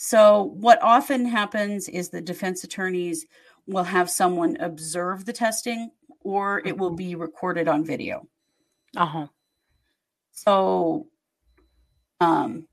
So, 0.00 0.54
what 0.54 0.80
often 0.80 1.24
happens 1.24 1.88
is 1.88 2.08
the 2.08 2.20
defense 2.20 2.62
attorneys 2.62 3.26
will 3.66 3.82
have 3.82 4.08
someone 4.08 4.56
observe 4.60 5.24
the 5.24 5.32
testing 5.32 5.90
or 6.20 6.62
it 6.64 6.78
will 6.78 6.92
be 6.92 7.16
recorded 7.16 7.66
on 7.66 7.84
video. 7.84 8.28
Uh-huh. 8.96 9.26
So, 10.30 11.08
um, 12.20 12.68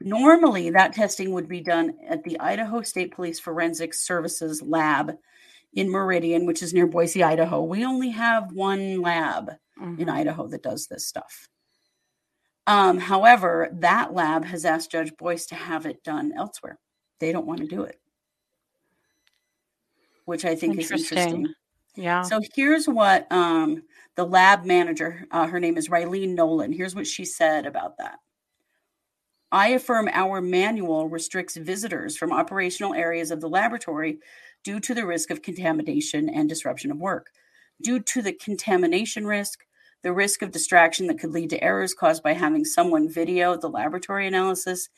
normally 0.00 0.70
that 0.70 0.92
testing 0.92 1.32
would 1.32 1.48
be 1.48 1.60
done 1.60 1.94
at 2.08 2.22
the 2.22 2.38
Idaho 2.38 2.82
State 2.82 3.16
Police 3.16 3.40
Forensic 3.40 3.92
Services 3.92 4.62
Lab 4.62 5.16
in 5.72 5.90
Meridian, 5.90 6.46
which 6.46 6.62
is 6.62 6.72
near 6.72 6.86
Boise, 6.86 7.24
Idaho. 7.24 7.64
We 7.64 7.84
only 7.84 8.10
have 8.10 8.52
one 8.52 9.00
lab 9.00 9.50
in 9.80 9.96
Mhm. 9.96 10.08
Idaho 10.08 10.46
that 10.46 10.62
does 10.62 10.86
this 10.86 11.04
stuff. 11.04 11.48
Um, 12.66 12.98
however, 12.98 13.68
that 13.72 14.14
lab 14.14 14.44
has 14.44 14.64
asked 14.64 14.90
Judge 14.90 15.14
Boyce 15.16 15.46
to 15.46 15.54
have 15.54 15.86
it 15.86 16.02
done 16.02 16.32
elsewhere. 16.34 16.78
They 17.20 17.30
don't 17.30 17.46
want 17.46 17.60
to 17.60 17.66
do 17.66 17.82
it, 17.82 18.00
which 20.24 20.44
I 20.44 20.54
think 20.54 20.78
is 20.78 20.90
Interesting. 20.90 21.18
interesting. 21.18 21.54
Yeah. 21.96 22.22
So 22.22 22.40
here's 22.54 22.86
what 22.86 23.30
um, 23.30 23.82
the 24.16 24.24
lab 24.24 24.64
manager, 24.64 25.26
uh, 25.30 25.46
her 25.46 25.60
name 25.60 25.76
is 25.76 25.88
Rylene 25.88 26.34
Nowlin. 26.34 26.72
Here's 26.72 26.94
what 26.94 27.06
she 27.06 27.24
said 27.24 27.66
about 27.66 27.98
that. 27.98 28.18
I 29.52 29.68
affirm 29.68 30.08
our 30.12 30.40
manual 30.40 31.08
restricts 31.08 31.56
visitors 31.56 32.16
from 32.16 32.32
operational 32.32 32.94
areas 32.94 33.30
of 33.30 33.40
the 33.40 33.48
laboratory 33.48 34.18
due 34.64 34.80
to 34.80 34.94
the 34.94 35.06
risk 35.06 35.30
of 35.30 35.42
contamination 35.42 36.28
and 36.28 36.48
disruption 36.48 36.90
of 36.90 36.98
work. 36.98 37.30
Due 37.80 38.00
to 38.00 38.22
the 38.22 38.32
contamination 38.32 39.26
risk, 39.26 39.64
the 40.04 40.12
risk 40.12 40.42
of 40.42 40.52
distraction 40.52 41.06
that 41.06 41.18
could 41.18 41.32
lead 41.32 41.48
to 41.50 41.64
errors 41.64 41.94
caused 41.94 42.22
by 42.22 42.34
having 42.34 42.64
someone 42.64 43.08
video 43.08 43.56
the 43.56 43.68
laboratory 43.70 44.28
analysis, 44.28 44.90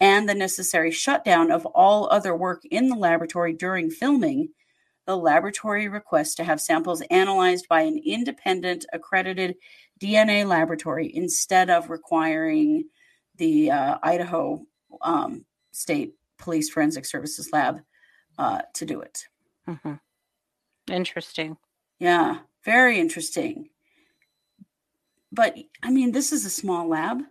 and 0.00 0.28
the 0.28 0.34
necessary 0.34 0.90
shutdown 0.90 1.52
of 1.52 1.64
all 1.64 2.08
other 2.10 2.34
work 2.34 2.62
in 2.64 2.88
the 2.88 2.96
laboratory 2.96 3.52
during 3.52 3.88
filming, 3.88 4.48
the 5.06 5.16
laboratory 5.16 5.86
requests 5.86 6.34
to 6.34 6.44
have 6.44 6.60
samples 6.60 7.00
analyzed 7.02 7.66
by 7.68 7.82
an 7.82 8.00
independent 8.04 8.84
accredited 8.92 9.54
DNA 10.00 10.44
laboratory 10.46 11.10
instead 11.14 11.70
of 11.70 11.88
requiring 11.88 12.84
the 13.36 13.70
uh, 13.70 13.98
Idaho 14.02 14.66
um, 15.02 15.46
State 15.70 16.14
Police 16.36 16.68
Forensic 16.68 17.06
Services 17.06 17.50
Lab 17.52 17.80
uh, 18.38 18.62
to 18.74 18.84
do 18.84 19.00
it. 19.00 19.28
hmm 19.66 19.94
Interesting. 20.90 21.58
Yeah, 22.00 22.38
very 22.64 22.98
interesting. 22.98 23.68
But 25.32 25.56
I 25.82 25.90
mean, 25.90 26.12
this 26.12 26.32
is 26.32 26.44
a 26.44 26.50
small 26.50 26.88
lab. 26.88 27.22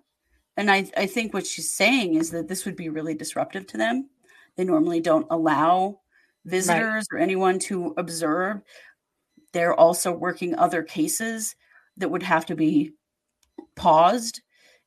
And 0.56 0.72
I, 0.72 0.90
I 0.98 1.06
think 1.06 1.34
what 1.34 1.46
she's 1.46 1.74
saying 1.74 2.16
is 2.16 2.32
that 2.32 2.48
this 2.48 2.66
would 2.66 2.76
be 2.76 2.90
really 2.90 3.14
disruptive 3.14 3.68
to 3.68 3.78
them. 3.78 4.10
They 4.56 4.64
normally 4.64 5.00
don't 5.00 5.28
allow 5.30 6.00
visitors 6.46 7.06
or 7.12 7.20
anyone 7.20 7.60
to 7.60 7.94
observe. 7.98 8.62
They're 9.54 9.76
also 9.76 10.12
working 10.12 10.56
other 10.56 10.82
cases 10.82 11.56
that 11.98 12.10
would 12.10 12.24
have 12.24 12.46
to 12.48 12.56
be 12.56 12.94
paused. 13.76 14.42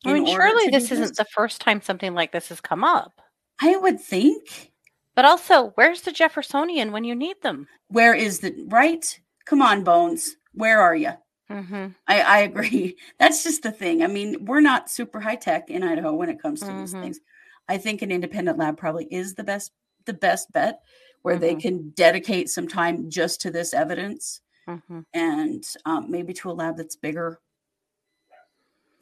I 0.04 0.14
mean, 0.14 0.26
surely 0.26 0.70
this 0.70 0.90
isn't 0.90 1.16
the 1.16 1.26
first 1.26 1.60
time 1.60 1.82
something 1.82 2.14
like 2.14 2.32
this 2.32 2.48
has 2.48 2.60
come 2.60 2.82
up. 2.82 3.20
I 3.60 3.76
would 3.76 4.00
think. 4.00 4.72
But 5.14 5.24
also, 5.24 5.72
where's 5.74 6.02
the 6.02 6.12
Jeffersonian 6.12 6.92
when 6.92 7.04
you 7.04 7.14
need 7.14 7.36
them? 7.42 7.68
Where 7.88 8.14
is 8.14 8.40
the 8.40 8.54
right? 8.68 9.20
Come 9.44 9.60
on, 9.60 9.84
Bones. 9.84 10.36
Where 10.54 10.80
are 10.80 10.94
you? 10.94 11.12
Hmm 11.50 11.94
I, 12.08 12.20
I 12.22 12.38
agree. 12.40 12.96
That's 13.18 13.42
just 13.44 13.62
the 13.62 13.72
thing. 13.72 14.02
I 14.02 14.06
mean, 14.06 14.44
we're 14.46 14.60
not 14.60 14.90
super 14.90 15.20
high 15.20 15.36
tech 15.36 15.70
in 15.70 15.82
Idaho 15.82 16.14
when 16.14 16.30
it 16.30 16.40
comes 16.42 16.64
to 16.64 16.74
these 16.74 16.94
Mhm. 16.94 17.00
things. 17.02 17.20
I 17.68 17.78
think 17.78 18.02
an 18.02 18.10
independent 18.12 18.58
lab 18.58 18.76
probably 18.78 19.06
is 19.12 19.34
the 19.34 19.44
best 19.44 19.72
the 20.06 20.14
best 20.14 20.50
bet 20.52 20.80
where 21.22 21.38
they 21.38 21.54
Mhm. 21.54 21.60
can 21.60 21.90
dedicate 21.90 22.48
some 22.50 22.66
time 22.68 23.10
just 23.10 23.40
to 23.42 23.50
this 23.50 23.74
evidence 23.74 24.40
Mhm. 24.66 25.04
and 25.14 25.64
um, 25.84 26.10
maybe 26.10 26.32
to 26.34 26.50
a 26.50 26.52
lab 26.52 26.76
that's 26.76 26.96
bigger 26.96 27.40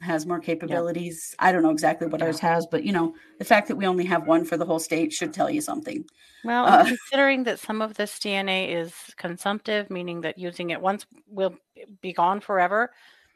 has 0.01 0.25
more 0.25 0.39
capabilities 0.39 1.35
i 1.39 1.51
don't 1.51 1.61
know 1.63 1.69
exactly 1.71 2.07
what 2.07 2.21
Yeah. 2.21 2.27
ours 2.27 2.39
has 2.39 2.65
but 2.65 2.83
you 2.83 2.91
know 2.93 3.13
the 3.37 3.45
fact 3.45 3.67
that 3.67 3.75
we 3.75 3.85
only 3.85 4.05
have 4.05 4.27
one 4.27 4.45
for 4.45 4.55
the 4.57 4.65
whole 4.65 4.79
state 4.79 5.11
should 5.11 5.33
tell 5.33 5.49
you 5.49 5.61
something 5.61 6.05
Well, 6.43 6.65
Uh, 6.65 6.85
considering 6.85 7.43
that 7.43 7.59
some 7.59 7.81
of 7.81 7.95
this 7.95 8.17
DNA 8.17 8.69
is 8.73 8.93
consumptive, 9.17 9.89
meaning 9.89 10.21
that 10.21 10.37
using 10.37 10.69
it 10.69 10.79
once 10.79 11.05
will 11.27 11.53
be 12.01 12.13
gone 12.13 12.39
forever, 12.39 12.93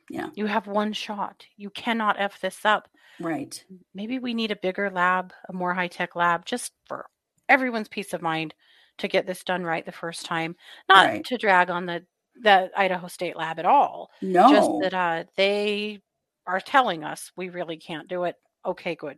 Yeah. 0.10 0.30
you 0.36 0.46
have 0.46 0.68
one 0.68 0.94
shot. 0.94 1.46
You 1.58 1.70
cannot 1.72 2.18
F 2.18 2.40
this 2.40 2.64
up. 2.66 2.88
right 3.20 3.62
Maybe 3.94 4.20
we 4.20 4.34
need 4.34 4.52
a 4.52 4.56
bigger 4.56 4.90
lab, 4.90 5.34
a 5.50 5.54
more 5.54 5.74
high 5.74 5.90
tech 5.90 6.16
lab, 6.16 6.46
just 6.46 6.72
for 6.88 7.08
everyone's 7.50 7.90
peace 7.90 8.14
of 8.14 8.22
mind 8.22 8.54
to 9.00 9.08
get 9.10 9.26
this 9.26 9.44
done 9.44 9.64
right 9.66 9.86
the 9.86 9.92
first 9.92 10.26
time. 10.26 10.56
Not 10.88 11.08
Right. 11.08 11.26
to 11.26 11.38
drag 11.38 11.70
on 11.70 11.86
the, 11.86 12.06
the 12.42 12.72
Idaho 12.76 13.08
State 13.08 13.36
lab 13.36 13.60
at 13.60 13.66
all. 13.66 14.12
no 14.22 14.50
Just 14.50 14.72
that 14.84 14.94
uh, 14.94 15.24
they 15.36 16.00
are 16.48 16.60
telling 16.60 17.04
us 17.04 17.32
we 17.36 17.50
really 17.50 17.78
can't 17.78 18.08
do 18.08 18.24
it. 18.26 18.36
Okay, 18.66 18.96
good. 18.96 19.18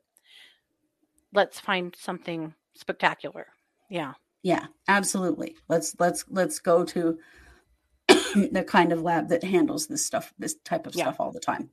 Let's 1.34 1.60
find 1.60 1.96
something 1.98 2.54
spectacular. 2.76 3.48
Yeah. 3.90 4.14
yeah 4.42 4.66
absolutely 4.88 5.56
let's 5.70 5.96
let's 6.00 6.26
let's 6.30 6.58
go 6.60 6.84
to 6.84 7.18
the 8.08 8.66
kind 8.68 8.92
of 8.92 9.04
lab 9.04 9.30
that 9.30 9.44
handles 9.44 9.86
this 9.86 10.04
stuff 10.04 10.34
this 10.40 10.56
type 10.66 10.88
of 10.88 10.96
Yeah. 10.96 11.04
stuff 11.06 11.20
all 11.20 11.32
the 11.32 11.40
time 11.40 11.70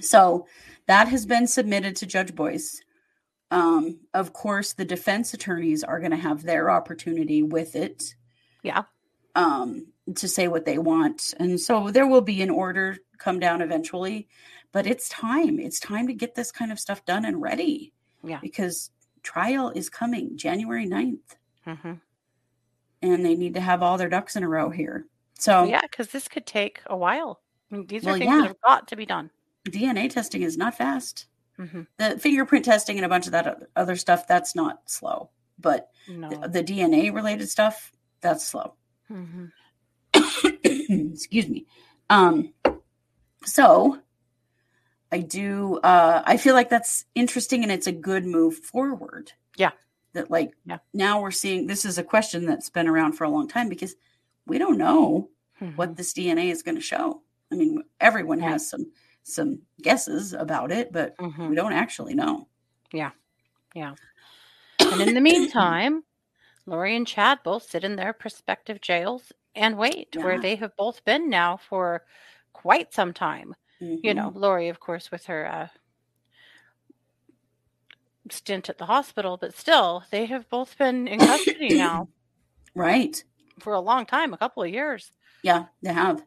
so 0.00 0.46
that 0.86 1.08
has 1.08 1.24
been 1.24 1.46
submitted 1.46 1.96
to 1.96 2.06
judge 2.06 2.34
boyce 2.34 2.78
um, 3.50 4.00
of 4.12 4.34
course 4.34 4.74
the 4.74 4.84
defense 4.84 5.32
attorneys 5.32 5.82
are 5.82 5.98
going 5.98 6.10
to 6.10 6.16
have 6.18 6.42
their 6.42 6.70
opportunity 6.70 7.42
with 7.42 7.74
it 7.74 8.14
Yeah. 8.62 8.82
Um, 9.34 9.86
to 10.16 10.28
say 10.28 10.48
what 10.48 10.64
they 10.66 10.78
want 10.78 11.34
and 11.38 11.58
so 11.60 11.90
there 11.90 12.06
will 12.06 12.20
be 12.20 12.42
an 12.42 12.50
order 12.50 12.98
come 13.18 13.38
down 13.40 13.62
eventually 13.62 14.28
but 14.72 14.86
it's 14.86 15.08
time 15.08 15.58
it's 15.58 15.80
time 15.80 16.06
to 16.06 16.12
get 16.14 16.34
this 16.34 16.52
kind 16.52 16.70
of 16.70 16.78
stuff 16.78 17.04
done 17.06 17.24
and 17.24 17.40
ready 17.40 17.92
Yeah. 18.22 18.38
because 18.40 18.90
trial 19.22 19.70
is 19.70 19.88
coming 19.88 20.36
january 20.36 20.86
9th 20.86 21.36
hmm 21.64 21.92
and 23.02 23.24
they 23.24 23.34
need 23.34 23.54
to 23.54 23.60
have 23.60 23.82
all 23.82 23.98
their 23.98 24.08
ducks 24.08 24.34
in 24.36 24.42
a 24.42 24.48
row 24.48 24.70
here. 24.70 25.06
So 25.38 25.64
Yeah, 25.64 25.82
because 25.82 26.08
this 26.08 26.26
could 26.26 26.46
take 26.46 26.80
a 26.86 26.96
while. 26.96 27.42
I 27.70 27.74
mean, 27.76 27.86
these 27.86 28.02
are 28.04 28.10
Well, 28.12 28.18
things 28.18 28.30
yeah. 28.30 28.40
that 28.40 28.46
have 28.48 28.60
got 28.64 28.88
to 28.88 28.96
be 28.96 29.04
done. 29.04 29.30
DNA 29.68 30.08
testing 30.08 30.40
is 30.42 30.56
not 30.56 30.74
fast. 30.78 31.26
hmm 31.58 31.82
The 31.98 32.18
fingerprint 32.18 32.64
testing 32.64 32.96
and 32.96 33.04
a 33.04 33.08
bunch 33.10 33.26
of 33.26 33.32
that 33.32 33.64
other 33.76 33.96
stuff 33.96 34.26
that's 34.26 34.54
not 34.54 34.88
slow, 34.88 35.28
but 35.58 35.90
No. 36.08 36.30
the, 36.30 36.48
the 36.48 36.64
DNA 36.64 37.12
related 37.12 37.48
stuff 37.50 37.92
that's 38.22 38.46
slow. 38.46 38.74
Hmm 39.08 39.46
Excuse 40.64 41.48
me. 41.48 41.66
Um 42.10 42.52
so 43.44 43.98
I 45.12 45.18
do 45.18 45.78
uh 45.82 46.22
I 46.24 46.36
feel 46.36 46.54
like 46.54 46.68
that's 46.70 47.04
interesting 47.14 47.62
and 47.62 47.72
it's 47.72 47.86
a 47.86 47.92
good 47.92 48.24
move 48.24 48.56
forward. 48.58 49.32
Yeah. 49.56 49.70
That 50.12 50.30
like 50.30 50.52
Yeah. 50.64 50.78
now 50.92 51.20
we're 51.20 51.30
seeing 51.30 51.66
this 51.66 51.84
is 51.84 51.98
a 51.98 52.04
question 52.04 52.46
that's 52.46 52.70
been 52.70 52.88
around 52.88 53.12
for 53.12 53.24
a 53.24 53.28
long 53.30 53.48
time 53.48 53.68
because 53.68 53.94
we 54.46 54.58
don't 54.58 54.78
know 54.78 55.30
Mhm. 55.60 55.76
what 55.76 55.96
this 55.96 56.12
DNA 56.12 56.50
is 56.50 56.62
going 56.62 56.74
to 56.74 56.80
show. 56.80 57.22
I 57.52 57.54
mean, 57.54 57.82
everyone 58.00 58.40
Right. 58.40 58.50
has 58.50 58.68
some 58.68 58.90
some 59.22 59.60
guesses 59.80 60.32
about 60.34 60.70
it, 60.70 60.92
but 60.92 61.16
Mhm. 61.16 61.48
we 61.48 61.54
don't 61.56 61.72
actually 61.72 62.14
know. 62.14 62.46
Yeah. 62.92 63.12
Yeah. 63.74 63.94
And 64.80 65.00
in 65.00 65.14
the 65.14 65.20
meantime, 65.20 66.04
Lori 66.66 66.96
and 66.96 67.06
Chad 67.06 67.40
both 67.44 67.68
sit 67.68 67.84
in 67.84 67.96
their 67.96 68.12
prospective 68.12 68.80
jails 68.80 69.32
and 69.54 69.76
wait, 69.78 70.16
where 70.22 70.38
they 70.38 70.56
have 70.56 70.76
both 70.76 71.04
been 71.04 71.28
now 71.30 71.56
for 71.56 72.04
quite 72.52 72.92
some 72.94 73.12
time. 73.12 73.54
You 74.02 74.12
Mhm. 74.12 74.16
know, 74.16 74.32
Lori, 74.34 74.68
of 74.68 74.80
course, 74.80 75.10
with 75.10 75.26
her 75.26 75.46
uh, 75.46 75.68
stint 78.30 78.68
at 78.68 78.78
the 78.78 78.86
hospital, 78.86 79.36
but 79.36 79.54
still, 79.56 80.04
they 80.10 80.26
have 80.26 80.48
both 80.48 80.76
been 80.78 81.06
in 81.08 81.22
custody 81.22 81.74
now 81.76 82.08
right? 82.74 83.22
for 83.60 83.74
a 83.74 83.80
long 83.80 84.06
time, 84.06 84.32
a 84.34 84.38
couple 84.38 84.62
of 84.62 84.70
years. 84.70 85.12
Yeah, 85.42 85.66
they 85.82 85.92
have. 85.92 86.24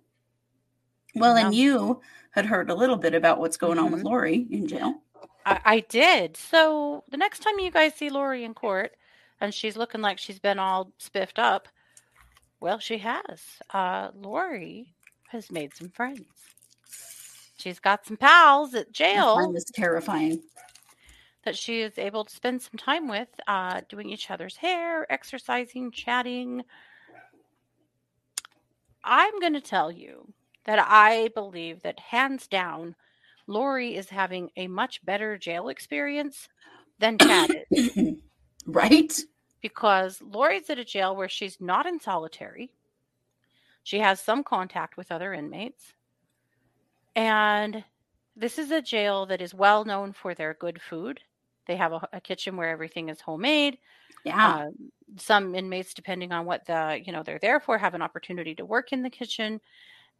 Well, 1.15 1.35
and 1.35 1.53
you 1.53 2.01
had 2.31 2.45
heard 2.45 2.69
a 2.69 2.75
little 2.75 2.97
bit 2.97 3.15
about 3.15 3.39
what's 3.39 3.57
going 3.57 3.79
on 3.79 3.91
with 3.91 4.01
Mhm. 4.01 4.05
Lori 4.05 4.47
in 4.51 4.67
jail. 4.67 5.01
I, 5.45 5.59
I 5.65 5.79
did. 5.81 6.37
So 6.37 7.03
the 7.09 7.17
next 7.17 7.39
time 7.39 7.59
you 7.59 7.71
guys 7.71 7.95
see 7.95 8.09
Lori 8.09 8.43
in 8.43 8.53
court 8.53 8.96
and 9.39 9.53
she's 9.53 9.77
looking 9.77 10.01
like 10.01 10.17
she's 10.17 10.39
been 10.39 10.59
all 10.59 10.91
spiffed 10.97 11.39
up, 11.39 11.67
well, 12.59 12.79
she 12.79 12.97
has. 12.99 13.41
Uh, 13.71 14.09
Lori 14.15 14.93
has 15.29 15.51
made 15.51 15.75
some 15.75 15.89
friends. 15.89 16.25
She's 17.57 17.79
got 17.79 18.05
some 18.05 18.17
pals 18.17 18.73
at 18.73 18.91
jail 18.91 19.35
find 19.35 19.55
this 19.55 19.65
terrifying. 19.71 20.41
that 21.43 21.57
she 21.57 21.81
is 21.81 21.97
able 21.97 22.23
to 22.23 22.35
spend 22.35 22.61
some 22.61 22.77
time 22.77 23.07
with, 23.07 23.29
uh, 23.47 23.81
doing 23.89 24.09
each 24.09 24.29
other's 24.29 24.57
hair, 24.57 25.11
exercising, 25.11 25.91
chatting. 25.91 26.63
I'm 29.03 29.39
going 29.39 29.53
to 29.53 29.61
tell 29.61 29.91
you 29.91 30.33
that 30.65 30.79
I 30.79 31.29
believe 31.33 31.81
that 31.83 31.99
hands 31.99 32.47
down, 32.47 32.95
Lori 33.47 33.95
is 33.95 34.09
having 34.09 34.49
a 34.57 34.67
much 34.67 35.03
better 35.05 35.37
jail 35.37 35.69
experience 35.69 36.49
than 36.99 37.17
Chad 37.17 37.63
is 37.71 37.97
right? 38.67 39.13
because 39.61 40.21
Lori's 40.21 40.69
at 40.69 40.79
a 40.79 40.85
jail 40.85 41.15
where 41.15 41.29
she's 41.29 41.59
not 41.59 41.85
in 41.85 41.99
solitary. 41.99 42.71
She 43.83 43.99
has 43.99 44.19
some 44.19 44.43
contact 44.43 44.97
with 44.97 45.11
other 45.11 45.33
inmates. 45.33 45.93
And 47.15 47.83
this 48.35 48.59
is 48.59 48.71
a 48.71 48.81
jail 48.81 49.25
that 49.27 49.41
is 49.41 49.53
well 49.53 49.85
known 49.85 50.13
for 50.13 50.33
their 50.33 50.53
good 50.53 50.81
food. 50.81 51.21
They 51.65 51.75
have 51.75 51.93
a, 51.93 52.07
a 52.13 52.21
kitchen 52.21 52.55
where 52.55 52.69
everything 52.69 53.09
is 53.09 53.21
homemade. 53.21 53.77
Yeah. 54.23 54.67
Um, 54.67 54.91
some 55.17 55.55
inmates, 55.55 55.93
depending 55.93 56.31
on 56.31 56.45
what 56.45 56.65
the 56.65 57.01
you 57.03 57.11
know 57.11 57.23
they're 57.23 57.39
there 57.39 57.59
for, 57.59 57.77
have 57.77 57.93
an 57.93 58.01
opportunity 58.01 58.55
to 58.55 58.65
work 58.65 58.93
in 58.93 59.03
the 59.03 59.09
kitchen. 59.09 59.59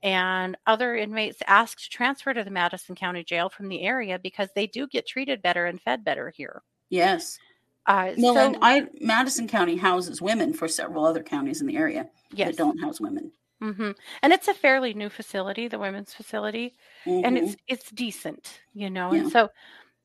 And 0.03 0.57
other 0.65 0.95
inmates 0.95 1.39
ask 1.47 1.79
to 1.79 1.89
transfer 1.89 2.33
to 2.33 2.43
the 2.43 2.51
Madison 2.51 2.95
County 2.95 3.23
Jail 3.23 3.49
from 3.49 3.67
the 3.67 3.81
area 3.81 4.19
because 4.19 4.49
they 4.55 4.67
do 4.67 4.87
get 4.87 5.07
treated 5.07 5.41
better 5.41 5.65
and 5.65 5.81
fed 5.81 6.03
better 6.03 6.31
here. 6.35 6.63
yes. 6.89 7.39
Uh, 7.87 8.15
Well, 8.17 8.37
so, 8.37 8.39
and 8.39 8.57
I 8.61 8.89
Madison 8.99 9.47
County 9.47 9.77
houses 9.77 10.21
women 10.21 10.51
for 10.53 10.67
several 10.67 11.05
other 11.05 11.23
counties 11.23 11.61
in 11.61 11.67
the 11.67 11.77
area 11.77 12.09
yes, 12.31 12.49
that 12.49 12.57
don't 12.57 12.79
house 12.79 12.99
women. 12.99 13.31
hmm 13.61 13.91
And 14.23 14.33
it's 14.33 14.47
a 14.47 14.53
fairly 14.53 14.93
new 14.93 15.09
facility, 15.09 15.67
the 15.67 15.79
women's 15.79 16.13
facility, 16.13 16.75
and 17.23 17.37
Mhm. 17.37 17.37
it's 17.37 17.57
it's 17.67 17.91
decent, 17.91 18.61
you 18.73 18.89
know. 18.89 19.11
Yeah. 19.11 19.13
And 19.13 19.27
so, 19.27 19.49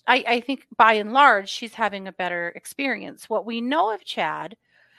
I 0.08 0.24
I 0.28 0.40
think 0.40 0.66
by 0.76 0.94
and 0.94 1.12
large 1.14 1.48
she's 1.50 1.74
having 1.74 2.08
a 2.08 2.12
better 2.12 2.50
experience. 2.56 3.30
What 3.30 3.46
we 3.46 3.60
know 3.62 3.92
of 3.94 4.04
Chad, 4.04 4.56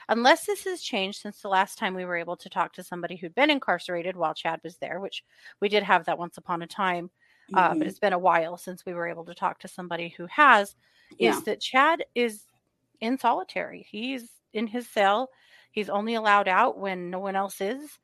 unless 0.08 0.46
this 0.46 0.64
has 0.64 0.82
changed 0.82 1.20
since 1.22 1.42
the 1.42 1.48
last 1.50 1.78
time 1.78 1.94
we 1.94 2.04
were 2.06 2.16
able 2.16 2.36
to 2.38 2.50
talk 2.50 2.72
to 2.74 2.84
somebody 2.84 3.16
who'd 3.16 3.34
been 3.36 3.50
incarcerated 3.50 4.16
while 4.16 4.34
Chad 4.34 4.60
was 4.64 4.78
there, 4.78 5.00
which 5.00 5.24
we 5.60 5.68
did 5.70 5.84
have 5.84 6.06
that 6.06 6.18
once 6.18 6.38
upon 6.38 6.62
a 6.62 6.66
time, 6.68 7.10
uh, 7.54 7.74
but 7.76 7.86
Mhm. 7.86 7.88
it's 7.88 8.00
been 8.00 8.12
a 8.14 8.18
while 8.18 8.56
since 8.58 8.86
we 8.86 8.94
were 8.94 9.08
able 9.08 9.24
to 9.26 9.34
talk 9.34 9.58
to 9.60 9.68
somebody 9.68 10.10
who 10.10 10.26
has. 10.26 10.76
Yeah. 11.18 11.40
Is 11.40 11.44
that 11.44 11.60
Chad 11.60 12.04
is 12.14 12.44
in 13.04 13.18
solitary? 13.18 13.82
He's 13.88 14.32
in 14.52 14.66
his 14.68 14.88
cell. 14.88 15.30
He's 15.72 15.90
only 15.90 16.14
allowed 16.14 16.48
out 16.48 16.78
when 16.78 17.10
no 17.10 17.20
one 17.20 17.36
else 17.36 17.60
is. 17.60 17.98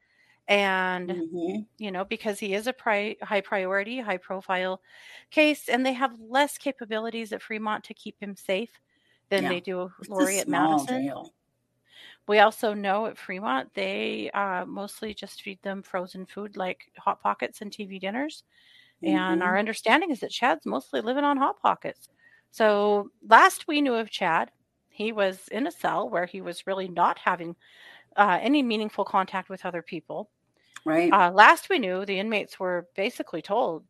And 0.48 1.20
Mhm. 1.20 1.66
you 1.78 1.90
know, 1.92 2.04
because 2.04 2.38
he 2.40 2.54
is 2.54 2.66
a 2.68 2.72
pri- 2.74 3.16
high 3.22 3.40
priority, 3.42 4.00
high 4.00 4.18
profile 4.18 4.82
case, 5.30 5.68
and 5.68 5.84
they 5.86 5.94
have 5.94 6.20
less 6.20 6.58
capabilities 6.58 7.32
at 7.32 7.42
Fremont 7.42 7.84
to 7.84 7.94
keep 7.94 8.16
him 8.22 8.36
safe 8.36 8.80
than 9.30 9.46
Yeah. 9.46 9.48
they 9.48 9.60
do 9.60 9.80
a 9.82 9.94
Lori 10.08 10.40
at 10.40 10.48
Madison. 10.48 11.12
jail. 11.12 11.34
We 12.26 12.38
also 12.38 12.74
know 12.74 13.06
at 13.06 13.18
Fremont 13.18 13.74
they 13.74 14.30
uh, 14.32 14.64
mostly 14.66 15.14
just 15.14 15.42
feed 15.42 15.60
them 15.62 15.82
frozen 15.82 16.26
food 16.26 16.56
like 16.56 16.90
hot 16.98 17.20
pockets 17.20 17.60
and 17.60 17.72
TV 17.72 17.98
dinners. 17.98 18.44
And 19.04 19.42
Mhm. 19.42 19.42
our 19.42 19.58
understanding 19.58 20.10
is 20.10 20.20
that 20.20 20.30
Chad's 20.32 20.66
mostly 20.66 21.00
living 21.02 21.24
on 21.24 21.38
hot 21.38 21.60
pockets. 21.60 22.10
So 22.50 23.10
last 23.22 23.68
we 23.68 23.80
knew 23.82 23.94
of 23.94 24.10
Chad, 24.10 24.52
he 24.90 25.12
was 25.12 25.48
in 25.48 25.66
a 25.66 25.72
cell 25.72 26.08
where 26.10 26.26
he 26.26 26.40
was 26.40 26.66
really 26.66 26.88
not 26.88 27.18
having 27.18 27.56
uh, 28.16 28.38
any 28.42 28.62
meaningful 28.62 29.04
contact 29.04 29.48
with 29.50 29.66
other 29.66 29.82
people. 29.82 30.30
right. 30.84 31.12
Uh, 31.12 31.30
last 31.34 31.68
we 31.68 31.78
knew, 31.78 32.04
the 32.04 32.18
inmates 32.18 32.60
were 32.60 32.88
basically 32.94 33.42
told 33.42 33.86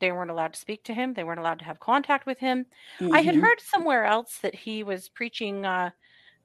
they 0.00 0.12
weren't 0.12 0.30
allowed 0.30 0.54
to 0.54 0.60
speak 0.60 0.84
to 0.84 0.94
him. 0.94 1.14
They 1.14 1.24
weren't 1.24 1.40
allowed 1.40 1.60
to 1.60 1.64
have 1.64 1.80
contact 1.80 2.26
with 2.26 2.38
him. 2.38 2.66
I 3.10 3.20
had 3.20 3.34
Mhm. 3.34 3.36
heard 3.36 3.60
somewhere 3.60 4.04
else 4.04 4.38
that 4.38 4.54
he 4.54 4.82
was 4.82 5.08
preaching 5.08 5.64
uh, 5.66 5.90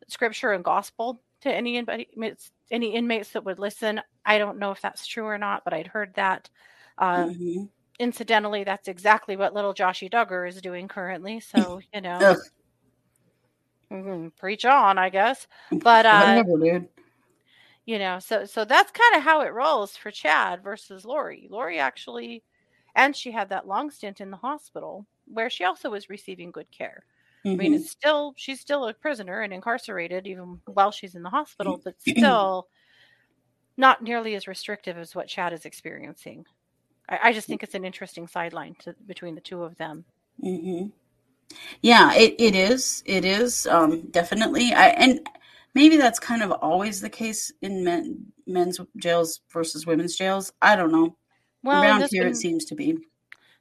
scripture 0.10 0.54
and 0.54 0.63
gospel 0.63 1.24
to 1.41 1.54
any 1.54 1.78
inmates, 1.78 2.52
any 2.72 2.96
inmates 2.96 3.32
that 3.34 3.46
would 3.46 3.60
listen. 3.60 4.02
I 4.26 4.38
don't 4.39 4.60
know 4.60 4.72
if 4.72 4.82
that's 4.82 5.08
true 5.08 5.26
or 5.26 5.38
not, 5.38 5.63
but 5.65 5.74
I'd 5.74 5.88
heard 5.88 6.15
that. 6.15 6.50
Uh, 6.98 7.30
Mhm. 7.30 7.70
Incidentally, 8.00 8.63
that's 8.63 8.88
exactly 8.88 9.36
what 9.38 9.54
little 9.54 9.74
Joshy 9.74 10.10
Duggar 10.10 10.48
is 10.48 10.62
doing 10.62 10.88
currently. 10.88 11.39
So 11.39 11.82
you 11.93 12.02
know. 12.02 12.38
Mhm, 13.91 14.36
preach 14.38 14.65
on, 14.65 14.97
I 14.97 15.10
guess. 15.10 15.47
But 15.71 16.06
uh, 16.06 16.43
dude. 16.43 16.89
you 17.86 18.00
know, 18.00 18.19
so 18.19 18.45
so 18.45 18.65
that's 18.65 18.91
kind 18.91 19.15
of 19.15 19.23
how 19.23 19.41
it 19.41 19.54
rolls 19.54 19.95
for 19.97 20.12
Chad 20.12 20.62
versus 20.63 21.06
Lori. 21.06 21.47
Lori 21.50 21.80
actually, 21.80 22.43
and 22.95 23.15
she 23.15 23.32
had 23.32 23.50
that 23.50 23.67
long 23.67 23.91
stint 23.91 24.19
in 24.21 24.32
the 24.32 24.38
hospital 24.38 25.06
where 25.26 25.50
she 25.50 25.63
also 25.63 25.89
was 25.91 26.10
receiving 26.10 26.52
good 26.52 26.69
care. 26.71 27.06
I 27.58 27.63
mean, 27.63 27.73
Mhm. 27.73 27.76
it's 27.78 27.91
still 27.91 28.34
she's 28.38 28.60
still 28.62 28.88
a 28.88 28.93
prisoner 28.93 29.41
and 29.41 29.54
incarcerated 29.54 30.28
even 30.28 30.62
while 30.65 30.91
she's 30.91 31.15
in 31.15 31.23
the 31.23 31.30
hospital, 31.30 31.80
but 31.84 31.95
still 32.02 32.67
not 33.78 34.02
nearly 34.02 34.36
as 34.36 34.47
restrictive 34.47 34.97
as 34.97 35.15
what 35.15 35.28
Chad 35.28 35.54
is 35.54 35.65
experiencing. 35.65 36.45
I, 37.10 37.19
I 37.30 37.34
just 37.34 37.50
think 37.50 37.63
it's 37.63 37.76
an 37.76 37.86
interesting 37.86 38.28
sideline 38.28 38.76
to 38.82 38.95
between 39.06 39.36
the 39.36 39.41
two 39.41 39.63
of 39.63 39.78
them. 39.78 40.06
hmm 40.41 40.88
Yeah, 41.81 42.13
it, 42.13 42.36
it 42.39 42.55
is. 42.55 43.03
It 43.05 43.25
is 43.25 43.67
um, 43.67 44.10
definitely. 44.12 44.73
I 44.73 44.88
and 44.89 45.27
maybe 45.73 45.97
that's 45.97 46.19
kind 46.19 46.41
of 46.43 46.51
always 46.51 47.01
the 47.01 47.10
case 47.10 47.51
in 47.62 47.83
men 47.83 48.25
men's 48.45 48.79
jails 48.97 49.41
versus 49.51 49.86
women's 49.86 50.15
jails. 50.15 50.51
I 50.62 50.75
don't 50.75 50.91
know. 50.91 51.15
Well, 51.63 51.81
Around 51.83 52.07
here, 52.10 52.23
one, 52.23 52.31
it 52.31 52.36
seems 52.36 52.65
to 52.65 52.75
be 52.75 52.97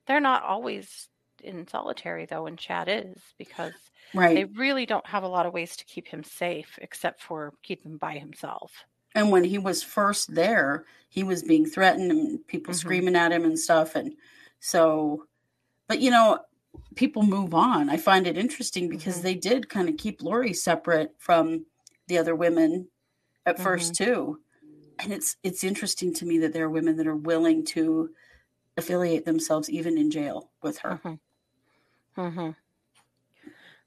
they're 0.07 0.21
not 0.21 0.45
always 0.45 1.09
in 1.43 1.67
solitary 1.69 2.27
though, 2.27 2.47
and 2.47 2.59
Chad 2.59 2.89
is 2.89 3.21
because 3.39 3.75
they 4.15 4.45
really 4.45 4.87
don't 4.87 5.07
have 5.07 5.25
a 5.25 5.29
lot 5.29 5.47
of 5.47 5.53
ways 5.53 5.77
to 5.77 5.85
keep 5.85 6.09
him 6.09 6.25
safe 6.25 6.79
except 6.81 7.23
for 7.23 7.53
keep 7.63 7.85
him 7.85 7.99
by 7.99 8.19
himself. 8.19 8.73
And 9.15 9.31
when 9.31 9.45
he 9.45 9.59
was 9.59 9.83
first 9.83 10.35
there, 10.35 10.85
he 11.09 11.23
was 11.23 11.43
being 11.43 11.67
threatened 11.67 12.11
and 12.11 12.47
people 12.47 12.73
Mhm. 12.75 12.79
screaming 12.79 13.17
at 13.17 13.33
him 13.33 13.45
and 13.45 13.59
stuff. 13.59 13.95
And 13.95 14.15
so, 14.61 15.27
but 15.89 16.01
you 16.01 16.11
know, 16.11 16.41
people 16.95 17.23
move 17.23 17.55
on. 17.55 17.89
I 17.91 17.97
find 17.97 18.27
it 18.27 18.39
interesting 18.39 18.89
because 18.89 19.19
Mhm. 19.19 19.23
they 19.23 19.35
did 19.35 19.69
kind 19.69 19.89
of 19.89 19.97
keep 19.97 20.23
Lori 20.23 20.53
separate 20.53 21.15
from 21.19 21.67
the 22.09 22.19
other 22.19 22.35
women 22.35 22.89
at 23.47 23.59
first 23.59 23.95
too. 23.95 24.41
And 24.99 25.13
it's 25.13 25.37
it's 25.43 25.65
interesting 25.65 26.13
to 26.15 26.27
me 26.27 26.39
that 26.39 26.53
there 26.53 26.65
are 26.65 26.71
women 26.71 26.97
that 26.97 27.07
are 27.07 27.17
willing 27.17 27.65
to 27.67 28.11
affiliate 28.77 29.25
themselves 29.25 29.71
even 29.71 29.99
in 29.99 30.11
jail 30.11 30.51
with 30.63 30.79
her. 30.79 30.97
hmm 30.97 31.15
hmm 32.15 32.51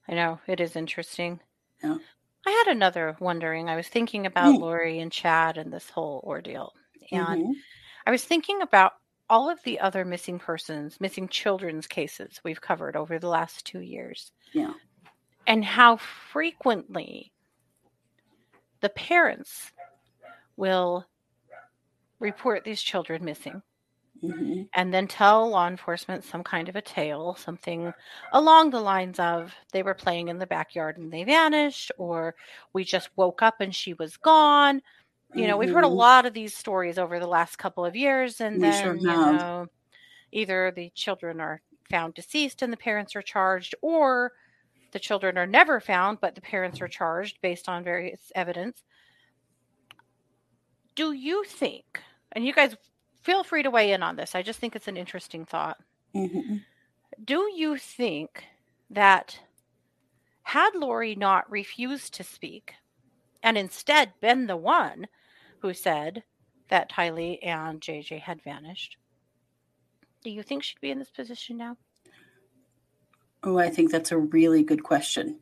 I 0.08 0.13
know 0.13 0.39
it 0.47 0.60
is 0.60 0.75
interesting. 0.75 1.39
Yeah. 1.84 1.97
I 2.45 2.52
had 2.52 2.67
another 2.75 3.15
wondering. 3.19 3.69
I 3.69 3.75
was 3.75 3.88
thinking 3.88 4.25
about 4.25 4.56
Mm. 4.56 4.62
Lori 4.62 4.99
and 4.99 5.12
Chad 5.12 5.58
and 5.58 5.71
this 5.71 5.89
whole 5.89 6.21
ordeal, 6.25 6.73
and 7.12 7.41
Mhm. 7.41 7.54
I 8.08 8.12
was 8.12 8.23
thinking 8.23 8.62
about 8.62 8.93
all 9.30 9.50
of 9.50 9.62
the 9.63 9.80
other 9.80 10.04
missing 10.06 10.39
persons, 10.39 11.00
missing 11.00 11.28
children's 11.28 11.88
cases 11.88 12.39
we've 12.44 12.62
covered 12.62 12.96
over 12.96 13.20
the 13.20 13.30
last 13.30 13.65
two 13.65 13.82
years, 13.82 14.32
Yeah. 14.54 14.74
and 15.48 15.63
how 15.63 15.98
frequently 15.98 17.32
the 18.82 18.89
parents 18.89 19.72
will 20.58 21.06
report 22.20 22.63
these 22.63 22.82
children 22.82 23.24
missing 23.24 23.62
hmm 24.22 24.63
and 24.76 24.94
then 24.94 25.08
tell 25.08 25.50
law 25.50 25.68
enforcement 25.68 26.24
some 26.24 26.44
kind 26.44 26.68
of 26.70 26.76
a 26.76 26.82
tale, 26.82 27.36
something 27.36 27.94
along 28.34 28.70
the 28.70 28.80
lines 28.80 29.18
of 29.20 29.54
they 29.72 29.82
were 29.82 29.94
playing 29.94 30.28
in 30.28 30.38
the 30.38 30.46
backyard 30.46 30.98
and 30.98 31.12
they 31.12 31.24
vanished, 31.24 31.92
or 31.98 32.36
we 32.74 32.84
just 32.84 33.10
woke 33.15 33.42
up 33.42 33.62
and 33.62 33.74
she 33.74 33.94
was 33.94 34.18
gone. 34.18 34.82
You 35.34 35.48
know, 35.48 35.58
we've 35.58 35.70
heard 35.70 35.84
a 35.84 35.88
Mhm. 35.88 35.89
lot 35.89 36.26
of 36.26 36.34
these 36.34 36.56
stories 36.56 36.98
over 36.98 37.20
the 37.20 37.28
last 37.28 37.58
couple 37.58 37.86
of 37.86 37.96
years, 37.96 38.42
and 38.42 38.62
We 38.62 38.72
sure 38.72 38.96
then, 38.96 39.06
you 39.06 39.18
have. 39.18 39.38
know, 39.38 39.68
either 40.32 40.72
the 40.72 40.92
children 40.96 41.42
are 41.42 41.62
found 41.89 42.15
deceased 42.15 42.62
and 42.62 42.74
the 42.74 42.78
parents 42.78 43.15
are 43.15 43.22
charged, 43.24 43.76
or 43.82 44.34
the 44.94 45.00
children 45.00 45.38
are 45.38 45.48
never 45.48 45.80
found, 45.82 46.20
but 46.22 46.36
the 46.36 46.42
parents 46.42 46.82
are 46.82 46.88
charged 46.89 47.39
based 47.42 47.70
on 47.70 47.84
various 47.84 48.32
evidence. 48.36 48.84
Do 50.96 51.12
you 51.13 51.44
think, 51.46 52.02
and 52.32 52.46
you 52.46 52.54
guys 52.54 52.76
feel 53.22 53.44
free 53.44 53.63
to 53.63 53.72
weigh 53.72 53.92
in 53.92 54.04
on 54.04 54.15
this, 54.15 54.36
I 54.36 54.42
just 54.42 54.60
think 54.60 54.76
it's 54.76 54.88
an 54.88 54.98
interesting 54.98 55.46
thought. 55.46 55.78
Mhm. 56.13 56.65
Do 57.24 57.52
you 57.56 57.78
think 57.78 58.46
that 58.89 59.39
had 60.44 60.76
Lori 60.76 61.15
not 61.15 61.50
refused 61.50 62.13
to 62.15 62.24
speak 62.24 62.76
and 63.44 63.58
instead 63.58 64.13
been 64.22 64.48
the 64.48 64.58
one 64.58 65.08
who 65.62 65.74
said 65.74 66.24
that 66.69 66.91
Tylee 66.91 67.39
and 67.43 67.82
JJ 67.82 68.22
had 68.22 68.41
vanished, 68.43 68.98
do 70.24 70.30
you 70.30 70.43
think 70.43 70.63
she'd 70.63 70.82
be 70.82 70.91
in 70.91 71.00
this 71.00 71.10
position 71.12 71.58
now? 71.58 71.78
Oh, 73.43 73.58
I 73.58 73.69
think 73.69 73.91
that's 73.91 74.12
a 74.12 74.17
really 74.17 74.63
good 74.63 74.84
question. 74.84 75.39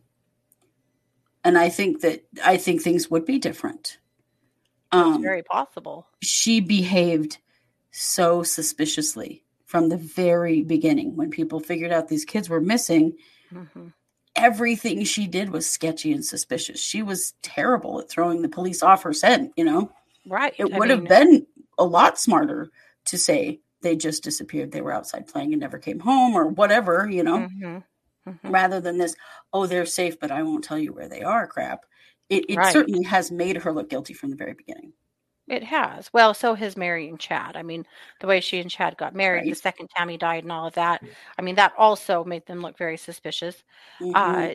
And 1.43 1.57
I 1.57 1.69
think 1.69 2.01
that 2.01 2.25
I 2.43 2.57
think 2.57 2.81
things 2.81 3.09
would 3.09 3.25
be 3.25 3.39
different. 3.39 3.97
It's 4.93 5.01
Um, 5.01 5.21
very 5.21 5.43
possible. 5.43 6.07
she 6.21 6.59
behaved 6.59 7.39
so 7.91 8.43
suspiciously 8.43 9.43
from 9.65 9.89
the 9.89 9.97
very 9.97 10.61
beginning 10.61 11.15
when 11.15 11.29
people 11.31 11.59
figured 11.59 11.91
out 11.91 12.07
these 12.07 12.25
kids 12.25 12.49
were 12.49 12.61
missing. 12.61 13.13
hmm 13.49 13.87
Everything 14.35 15.03
she 15.03 15.25
did 15.25 15.49
was 15.49 15.67
sketchy 15.67 16.11
and 16.13 16.23
suspicious. 16.23 16.79
She 16.79 17.01
was 17.01 17.31
terrible 17.41 17.99
at 17.99 18.07
throwing 18.07 18.43
the 18.43 18.49
police 18.49 18.83
off 18.83 19.01
her 19.01 19.11
scent. 19.13 19.51
You 19.57 19.63
know, 19.65 19.91
Right. 20.27 20.53
it 20.57 20.65
I 20.71 20.79
would 20.79 20.89
have 20.89 21.07
been 21.07 21.47
a 21.77 21.85
lot 21.85 22.19
smarter 22.19 22.69
to 23.05 23.17
say 23.17 23.61
they 23.81 23.95
just 23.95 24.23
disappeared. 24.23 24.71
They 24.71 24.81
were 24.81 24.93
outside 24.93 25.27
playing 25.27 25.53
and 25.53 25.59
never 25.61 25.77
came 25.79 25.99
home 25.99 26.35
or 26.35 26.47
whatever. 26.47 27.09
You 27.09 27.23
know. 27.23 27.47
mhm, 27.47 27.83
mhm. 28.27 28.51
rather 28.51 28.79
than 28.81 28.97
this, 28.97 29.15
oh, 29.53 29.67
they're 29.67 29.85
safe, 29.85 30.19
but 30.19 30.31
I 30.31 30.43
won't 30.43 30.63
tell 30.63 30.79
you 30.79 30.93
where 30.93 31.09
they 31.09 31.21
are 31.23 31.47
crap. 31.47 31.85
It, 32.29 32.45
it 32.49 32.57
Right. 32.57 32.65
certainly 32.65 33.03
has 33.03 33.31
made 33.31 33.57
her 33.57 33.71
look 33.73 33.89
guilty 33.89 34.13
from 34.13 34.29
the 34.31 34.35
very 34.35 34.53
beginning. 34.53 34.93
It 35.47 35.63
has. 35.63 36.11
Well, 36.13 36.33
so 36.33 36.55
has 36.55 36.75
marrying 36.75 37.17
Chad. 37.17 37.55
I 37.55 37.63
mean, 37.63 37.85
the 38.19 38.27
way 38.27 38.41
she 38.41 38.59
and 38.59 38.69
Chad 38.69 38.97
got 38.97 39.15
married, 39.15 39.47
the 39.47 39.55
Right. 39.55 39.55
second 39.55 39.89
Tammy 39.95 40.17
died, 40.17 40.43
and 40.43 40.51
all 40.51 40.67
of 40.67 40.73
that. 40.73 41.03
I 41.37 41.41
mean, 41.41 41.55
that 41.55 41.73
also 41.77 42.23
made 42.25 42.45
them 42.47 42.59
look 42.61 42.77
very 42.77 42.97
suspicious. 42.97 43.63
Mhm. 43.99 44.49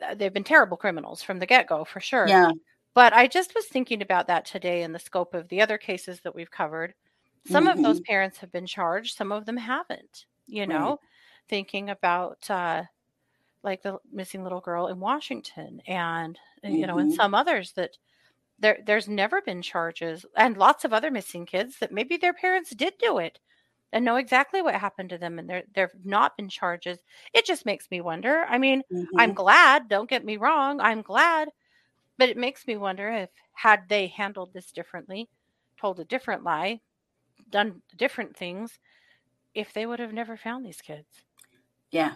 Uh, 0.00 0.14
they've 0.16 0.32
been 0.32 0.44
terrible 0.44 0.76
criminals 0.76 1.22
from 1.22 1.38
the 1.38 1.46
get 1.46 1.66
go, 1.66 1.84
for 1.84 2.00
sure. 2.00 2.26
yeah. 2.26 2.50
But 2.94 3.12
I 3.12 3.26
just 3.28 3.54
was 3.54 3.66
thinking 3.66 4.02
about 4.02 4.26
that 4.28 4.44
today 4.46 4.82
in 4.82 4.92
the 4.92 4.98
scope 4.98 5.34
of 5.34 5.48
the 5.48 5.60
other 5.62 5.78
cases 5.78 6.20
that 6.22 6.34
we've 6.34 6.50
covered. 6.50 6.94
Some 7.44 7.66
of 7.66 7.82
those 7.82 8.00
parents 8.00 8.38
have 8.38 8.52
been 8.52 8.66
charged, 8.66 9.16
some 9.16 9.32
of 9.32 9.46
them 9.46 9.56
haven't. 9.56 10.26
You 10.46 10.66
Mm-hmm. 10.66 10.70
Right. 10.70 10.94
know, 10.94 11.00
thinking 11.48 11.88
about 11.90 12.48
uh, 12.50 12.84
like 13.62 13.82
the 13.82 13.98
missing 14.12 14.42
little 14.44 14.60
girl 14.60 14.88
in 14.88 15.00
Washington, 15.00 15.80
and 15.86 16.38
uh, 16.64 16.68
you 16.70 16.86
know, 16.86 16.98
and 16.98 17.10
Mhm. 17.10 17.12
some 17.12 17.34
others 17.34 17.72
that 17.74 17.98
there 18.58 18.78
there's 18.86 19.08
never 19.08 19.42
been 19.42 19.62
charges, 19.62 20.26
and 20.36 20.56
lots 20.56 20.84
of 20.84 20.92
other 20.92 21.10
missing 21.10 21.46
kids 21.46 21.78
that 21.80 21.92
maybe 21.92 22.16
their 22.16 22.34
parents 22.34 22.70
did 22.70 22.94
do 22.98 23.18
it 23.18 23.40
and 23.92 24.04
know 24.04 24.16
exactly 24.16 24.62
what 24.62 24.74
happened 24.76 25.10
to 25.10 25.18
them, 25.18 25.38
and 25.38 25.48
there 25.50 25.64
there've 25.74 26.04
not 26.06 26.36
been 26.36 26.48
charges. 26.50 27.00
It 27.34 27.46
just 27.46 27.66
makes 27.66 27.90
me 27.90 28.00
wonder. 28.02 28.44
I 28.48 28.58
mean, 28.58 28.82
I'm 29.18 29.32
Mhm. 29.32 29.34
glad. 29.34 29.88
Don't 29.88 30.10
get 30.10 30.24
me 30.24 30.36
wrong. 30.38 30.80
I'm 30.80 31.02
glad. 31.02 31.50
But 32.20 32.30
it 32.30 32.38
makes 32.38 32.68
me 32.68 32.76
wonder 32.76 33.10
if, 33.10 33.30
had 33.54 33.88
they 33.88 34.08
handled 34.08 34.52
this 34.54 34.72
differently, 34.72 35.30
told 35.80 36.00
a 36.00 36.04
different 36.04 36.44
lie, 36.44 36.82
done 37.50 37.82
different 37.96 38.36
things, 38.36 38.78
if 39.54 39.72
they 39.72 39.86
would 39.86 40.00
have 40.00 40.12
never 40.12 40.36
found 40.36 40.66
these 40.66 40.82
kids. 40.82 41.24
yeah. 41.92 42.14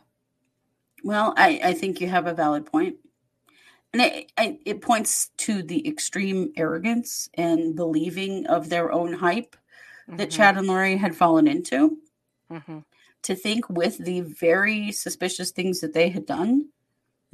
Well, 1.04 1.34
I, 1.36 1.60
I 1.64 1.72
think 1.74 2.00
you 2.00 2.08
have 2.08 2.26
a 2.26 2.34
valid 2.34 2.66
point. 2.66 2.96
And 3.92 4.02
it, 4.02 4.32
I, 4.38 4.58
it 4.66 4.82
points 4.82 5.30
to 5.38 5.62
the 5.62 5.88
extreme 5.88 6.52
arrogance 6.56 7.28
and 7.34 7.76
believing 7.76 8.46
of 8.46 8.68
their 8.68 8.92
own 8.92 9.14
hype 9.14 9.56
that 10.16 10.26
Mhm, 10.26 10.30
Chad 10.30 10.58
and 10.58 10.66
Lori 10.66 10.96
had 10.96 11.16
fallen 11.16 11.48
into. 11.48 11.98
mhm. 12.50 12.84
To 13.24 13.34
think 13.34 13.70
with 13.70 13.98
the 13.98 14.20
very 14.20 14.92
suspicious 14.92 15.50
things 15.50 15.80
that 15.80 15.94
they 15.94 16.10
had 16.10 16.26
done, 16.26 16.70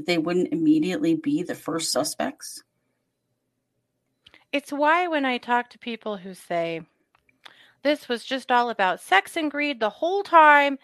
that 0.01 0.07
they 0.07 0.19
wouldn't 0.19 0.53
immediately 0.53 1.15
be 1.15 1.43
the 1.43 1.55
first 1.55 1.93
suspects. 1.93 2.63
It's 4.53 4.73
why 4.73 5.09
when 5.09 5.25
I 5.25 5.39
talk 5.39 5.71
to 5.71 5.79
people 5.79 6.17
who 6.17 6.35
say, 6.35 6.83
this 7.83 8.09
was 8.09 8.25
just 8.25 8.51
all 8.53 8.71
about 8.71 9.01
sex 9.01 9.37
and 9.37 9.51
greed 9.51 9.81
the 9.81 9.91
whole 9.91 10.23
time, 10.23 10.79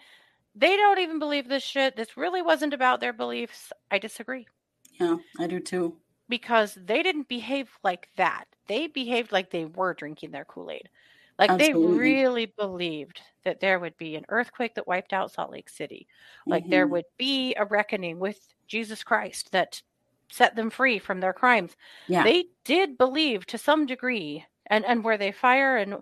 they 0.55 0.75
don't 0.77 0.99
even 0.99 1.19
believe 1.19 1.47
this 1.49 1.63
shit. 1.63 1.95
This 1.95 2.17
really 2.17 2.41
wasn't 2.41 2.73
about 2.73 2.99
their 3.01 3.13
beliefs. 3.13 3.73
I 3.91 3.99
disagree. 3.99 4.47
Yeah, 4.99 5.17
I 5.39 5.47
do 5.47 5.59
too. 5.59 6.01
because 6.29 6.75
they 6.75 7.03
didn't 7.03 7.27
behave 7.29 7.69
like 7.83 8.09
that. 8.17 8.45
They 8.67 8.87
behaved 8.87 9.31
like 9.31 9.49
they 9.49 9.65
were 9.65 9.93
drinking 9.93 10.31
their 10.31 10.45
Kool 10.45 10.71
Aid. 10.71 10.89
Like 11.39 11.51
Absolutely. 11.51 11.87
they 11.87 11.99
really 11.99 12.45
believed 12.57 13.21
that 13.43 13.59
there 13.59 13.79
would 13.79 13.97
be 13.97 14.15
an 14.15 14.25
earthquake 14.29 14.75
that 14.75 14.87
wiped 14.87 15.13
out 15.13 15.31
Salt 15.31 15.51
Lake 15.51 15.69
City. 15.69 16.07
Like 16.49 16.69
there 16.69 16.87
Mhm. 16.87 16.91
would 16.91 17.05
be 17.17 17.55
a 17.55 17.65
reckoning 17.65 18.19
with 18.19 18.39
Jesus 18.67 19.03
Christ 19.03 19.51
that 19.51 19.81
set 20.29 20.55
them 20.55 20.69
free 20.69 20.99
from 20.99 21.19
their 21.19 21.33
crimes. 21.33 21.75
Yeah. 22.07 22.23
They 22.23 22.45
did 22.65 22.97
believe 22.97 23.45
to 23.47 23.57
some 23.57 23.85
degree. 23.85 24.45
And 24.67 24.85
and 24.85 25.03
were 25.03 25.17
they 25.17 25.31
fire 25.31 25.77
and 25.77 25.97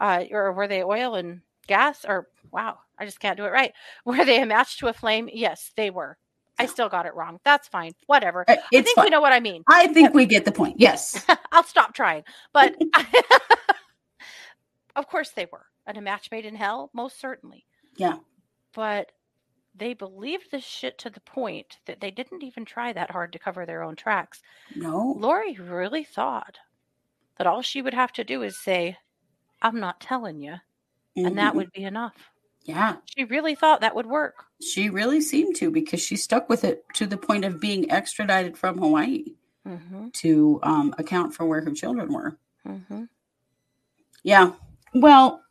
uh 0.00 0.24
or 0.30 0.52
were 0.52 0.68
they 0.68 0.82
oil 0.82 1.14
and 1.14 1.42
gas 1.66 2.04
or 2.06 2.28
wow, 2.50 2.78
I 2.98 3.04
just 3.04 3.20
can't 3.20 3.36
do 3.36 3.44
it 3.44 3.52
right. 3.52 3.72
Were 4.04 4.24
they 4.24 4.42
a 4.42 4.46
match 4.46 4.78
to 4.78 4.88
a 4.88 4.92
flame? 4.92 5.28
Yes, 5.32 5.70
they 5.76 5.90
were. 5.90 6.18
I 6.58 6.66
still 6.66 6.88
got 6.88 7.06
it 7.06 7.14
wrong. 7.14 7.38
That's 7.44 7.68
fine. 7.68 7.92
Whatever. 8.06 8.44
Uh, 8.48 8.56
I 8.74 8.82
think 8.82 8.96
we 8.96 9.10
know 9.10 9.20
what 9.20 9.32
I 9.32 9.38
mean. 9.38 9.62
I 9.68 9.86
think 9.92 10.12
we 10.12 10.26
get 10.26 10.44
the 10.44 10.50
point. 10.50 10.80
Yes. 10.80 11.24
I'll 11.52 11.62
stop 11.62 11.94
trying. 11.94 12.24
But 12.52 12.74
of 14.96 15.06
course 15.06 15.30
they 15.30 15.46
were. 15.52 15.66
And 15.86 15.96
a 15.96 16.00
match 16.00 16.30
made 16.32 16.44
in 16.44 16.56
hell, 16.56 16.90
most 16.92 17.20
certainly. 17.20 17.64
Yeah. 17.96 18.16
But 18.74 19.12
they 19.78 19.94
believed 19.94 20.50
this 20.50 20.64
shit 20.64 20.98
to 20.98 21.10
the 21.10 21.20
point 21.20 21.78
that 21.86 22.00
they 22.00 22.10
didn't 22.10 22.42
even 22.42 22.64
try 22.64 22.92
that 22.92 23.10
hard 23.10 23.32
to 23.32 23.38
cover 23.38 23.64
their 23.66 23.82
own 23.82 23.96
tracks. 23.96 24.42
No. 24.74 25.14
Lori 25.18 25.54
really 25.54 26.04
thought 26.04 26.58
that 27.36 27.46
all 27.46 27.62
she 27.62 27.82
would 27.82 27.94
have 27.94 28.12
to 28.14 28.24
do 28.24 28.42
is 28.42 28.58
say, 28.58 28.96
I'm 29.62 29.80
not 29.80 30.00
telling 30.00 30.40
you. 30.40 30.56
And 31.16 31.36
that 31.38 31.52
Mhm. 31.52 31.56
would 31.56 31.72
be 31.72 31.84
enough. 31.84 32.30
Yeah. 32.64 32.96
She 33.16 33.24
really 33.24 33.54
thought 33.54 33.80
that 33.80 33.94
would 33.94 34.06
work. 34.06 34.44
She 34.60 34.90
really 34.90 35.20
seemed 35.20 35.56
to 35.56 35.70
because 35.70 36.00
she 36.02 36.16
stuck 36.16 36.48
with 36.48 36.64
it 36.64 36.84
to 36.94 37.06
the 37.06 37.16
point 37.16 37.44
of 37.44 37.60
being 37.60 37.90
extradited 37.90 38.56
from 38.58 38.78
Hawaii 38.78 39.24
Mm-hmm. 39.66 40.08
to 40.14 40.60
um, 40.62 40.94
account 40.98 41.34
for 41.34 41.44
where 41.44 41.60
her 41.62 41.72
children 41.72 42.12
were. 42.12 42.38
Mm-hmm. 42.66 43.04
Yeah. 44.22 44.52
Well, 44.94 45.42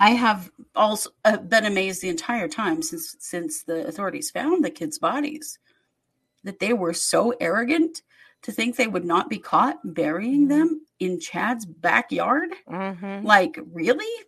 I 0.00 0.10
have 0.10 0.50
also 0.74 1.10
uh, 1.24 1.36
been 1.36 1.64
amazed 1.64 2.02
the 2.02 2.08
entire 2.08 2.48
time 2.48 2.82
since 2.82 3.16
since 3.20 3.62
the 3.62 3.86
authorities 3.86 4.30
found 4.30 4.64
the 4.64 4.70
kids' 4.70 4.98
bodies 4.98 5.58
that 6.42 6.58
they 6.58 6.72
were 6.72 6.92
so 6.92 7.32
arrogant 7.40 8.02
to 8.42 8.52
think 8.52 8.76
they 8.76 8.86
would 8.86 9.04
not 9.04 9.30
be 9.30 9.38
caught 9.38 9.78
burying 9.84 10.48
them 10.48 10.84
in 10.98 11.18
Chad's 11.20 11.64
backyard. 11.64 12.50
Mm-hmm. 12.68 13.24
Like, 13.26 13.58
really? 13.72 14.24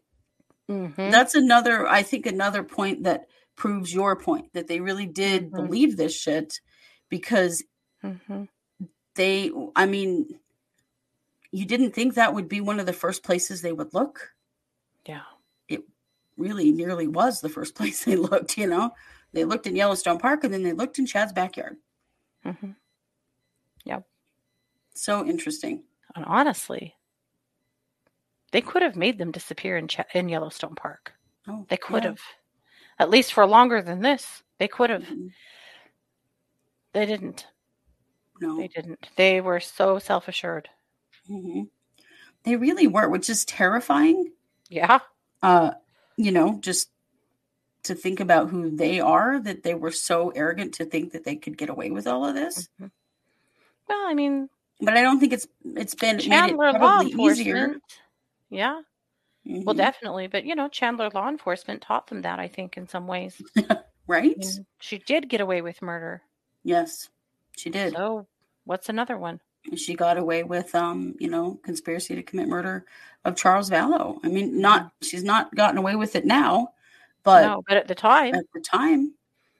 Mm-hmm. 0.70 1.10
That's 1.10 1.34
another 1.34 1.86
I 1.86 2.02
think 2.02 2.26
another 2.26 2.62
point 2.62 3.04
that 3.04 3.26
proves 3.56 3.92
your 3.92 4.16
point 4.16 4.52
that 4.52 4.68
they 4.68 4.80
really 4.80 5.06
did 5.06 5.50
Mhm. 5.50 5.56
believe 5.56 5.96
this 5.96 6.14
shit 6.18 6.60
because 7.08 7.62
Mm-hmm. 8.04 8.44
they 9.14 9.50
I 9.74 9.86
mean 9.86 10.38
you 11.50 11.64
didn't 11.64 11.92
think 11.92 12.14
that 12.14 12.34
would 12.34 12.48
be 12.48 12.60
one 12.60 12.78
of 12.80 12.86
the 12.86 12.92
first 12.92 13.22
places 13.22 13.62
they 13.62 13.72
would 13.72 13.94
look? 13.94 14.32
Yeah. 15.06 15.22
Really 16.36 16.70
nearly 16.72 17.06
was 17.08 17.40
the 17.40 17.48
first 17.48 17.74
place 17.76 18.04
they 18.04 18.16
looked, 18.16 18.56
you 18.58 18.66
know. 18.66 18.90
They 19.32 19.44
looked 19.44 19.66
in 19.66 19.76
Yellowstone 19.76 20.18
Park 20.18 20.44
and 20.44 20.52
then 20.54 20.62
they 20.62 20.72
looked 20.72 20.98
in 20.98 21.06
Chad's 21.06 21.32
backyard. 21.32 21.76
Mm-hmm. 22.44 22.70
So 24.94 25.26
interesting. 25.26 25.84
And 26.14 26.24
honestly, 26.24 26.96
they 28.52 28.62
could 28.62 28.80
have 28.82 28.96
made 28.96 29.18
them 29.18 29.30
disappear 29.30 29.76
in 29.76 29.88
Ch- 29.88 30.00
in 30.14 30.28
Yellowstone 30.30 30.74
Park. 30.74 31.12
Oh, 31.46 31.66
They 31.68 31.76
could 31.76 32.02
yeah. 32.04 32.10
have, 32.10 32.20
at 32.98 33.10
least 33.10 33.34
for 33.34 33.46
longer 33.46 33.82
than 33.82 34.00
this. 34.00 34.42
They 34.58 34.68
could 34.68 34.88
have. 34.90 35.02
Mhm. 35.02 35.32
They 36.94 37.04
didn't. 37.04 37.46
No. 38.40 38.56
They 38.56 38.68
didn't. 38.68 39.10
They 39.16 39.42
were 39.42 39.60
so 39.60 39.98
self 39.98 40.28
assured. 40.28 40.70
hmm 41.26 41.64
They 42.44 42.56
really 42.56 42.86
were, 42.86 43.10
which 43.10 43.28
is 43.28 43.44
terrifying. 43.44 44.32
Yeah. 44.70 45.00
Uh, 45.42 45.72
you 46.16 46.32
know, 46.32 46.58
just 46.60 46.90
to 47.84 47.94
think 47.94 48.20
about 48.20 48.50
who 48.50 48.74
they 48.74 49.00
are, 49.00 49.38
that 49.40 49.62
they 49.62 49.74
were 49.74 49.92
so 49.92 50.30
arrogant 50.30 50.74
to 50.74 50.84
think 50.84 51.12
that 51.12 51.24
they 51.24 51.36
could 51.36 51.56
get 51.56 51.68
away 51.68 51.90
with 51.90 52.06
all 52.06 52.24
of 52.24 52.34
this. 52.34 52.68
Mhm. 52.80 52.90
Well, 53.88 54.06
I 54.08 54.14
mean, 54.14 54.48
But 54.80 54.96
I 54.96 55.02
don't 55.02 55.20
think 55.20 55.32
it's 55.32 55.46
it's 55.64 55.94
been 55.94 56.16
made 56.16 56.24
it 56.24 56.30
Chandler 56.30 56.72
law 56.72 57.00
probably 57.00 57.06
easier. 57.24 57.56
enforcement. 57.56 57.82
Yeah. 58.50 58.82
Well, 59.44 59.74
Mhm. 59.74 59.78
definitely. 59.78 60.26
But, 60.26 60.44
you 60.44 60.54
know, 60.56 60.68
Chandler 60.68 61.08
law 61.10 61.28
enforcement 61.28 61.82
taught 61.82 62.08
them 62.08 62.22
that, 62.22 62.40
I 62.40 62.48
think, 62.48 62.76
in 62.76 62.88
some 62.88 63.06
ways. 63.06 63.40
right? 64.08 64.36
And 64.36 64.66
she 64.80 64.98
did 64.98 65.28
get 65.28 65.40
away 65.40 65.62
with 65.62 65.82
murder. 65.82 66.22
Yes, 66.64 67.08
she 67.56 67.70
did. 67.70 67.92
So, 67.92 68.26
what's 68.64 68.88
another 68.88 69.16
one? 69.16 69.40
She 69.74 69.94
got 69.94 70.16
away 70.18 70.44
with 70.44 70.74
um 70.74 71.14
you 71.18 71.28
know 71.28 71.58
conspiracy 71.64 72.14
to 72.14 72.22
commit 72.22 72.48
murder 72.48 72.84
of 73.24 73.34
charles 73.36 73.68
vallow 73.70 74.18
i 74.24 74.28
mean 74.28 74.60
not 74.60 74.92
she's 75.02 75.24
not 75.24 75.52
gotten 75.56 75.78
away 75.78 75.96
with 75.96 76.14
it 76.14 76.24
now 76.24 76.68
but 77.24 77.42
no, 77.42 77.62
but 77.66 77.76
at 77.76 77.88
the 77.88 77.94
time. 77.94 78.34
at 78.34 78.44
the 78.54 78.60
time 78.60 79.12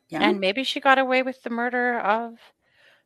yeah 0.08 0.22
And 0.22 0.38
maybe 0.40 0.62
she 0.62 0.78
got 0.80 0.98
away 0.98 1.22
with 1.22 1.42
the 1.42 1.50
murder 1.50 1.98
of 2.00 2.38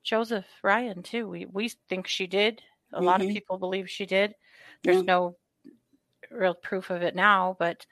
Joseph 0.02 0.46
Ryan 0.62 1.02
too. 1.02 1.28
We 1.28 1.46
we 1.46 1.70
think 1.88 2.06
she 2.06 2.26
did. 2.26 2.62
A 2.92 3.00
lot 3.00 3.20
of 3.20 3.26
Mhm. 3.28 3.32
people 3.34 3.58
believe 3.58 3.88
she 3.88 4.06
did. 4.06 4.34
There's 4.82 4.96
Yeah. 4.98 5.02
no 5.02 5.36
real 6.30 6.54
proof 6.54 6.90
of 6.90 7.02
it 7.02 7.14
now, 7.14 7.56
but 7.58 7.86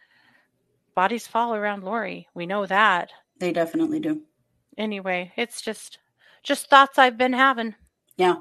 bodies 0.95 1.27
fall 1.27 1.55
around 1.55 1.85
Lori. 1.85 2.29
We 2.35 2.47
know 2.47 2.67
that. 2.67 3.11
they 3.41 3.53
definitely 3.53 4.01
do 4.01 4.23
Anyway, 4.77 5.33
it's 5.37 5.61
just 5.63 5.99
just 6.43 6.69
thoughts 6.71 6.99
I've 6.99 7.19
been 7.19 7.33
having. 7.35 7.75
yeah 8.17 8.41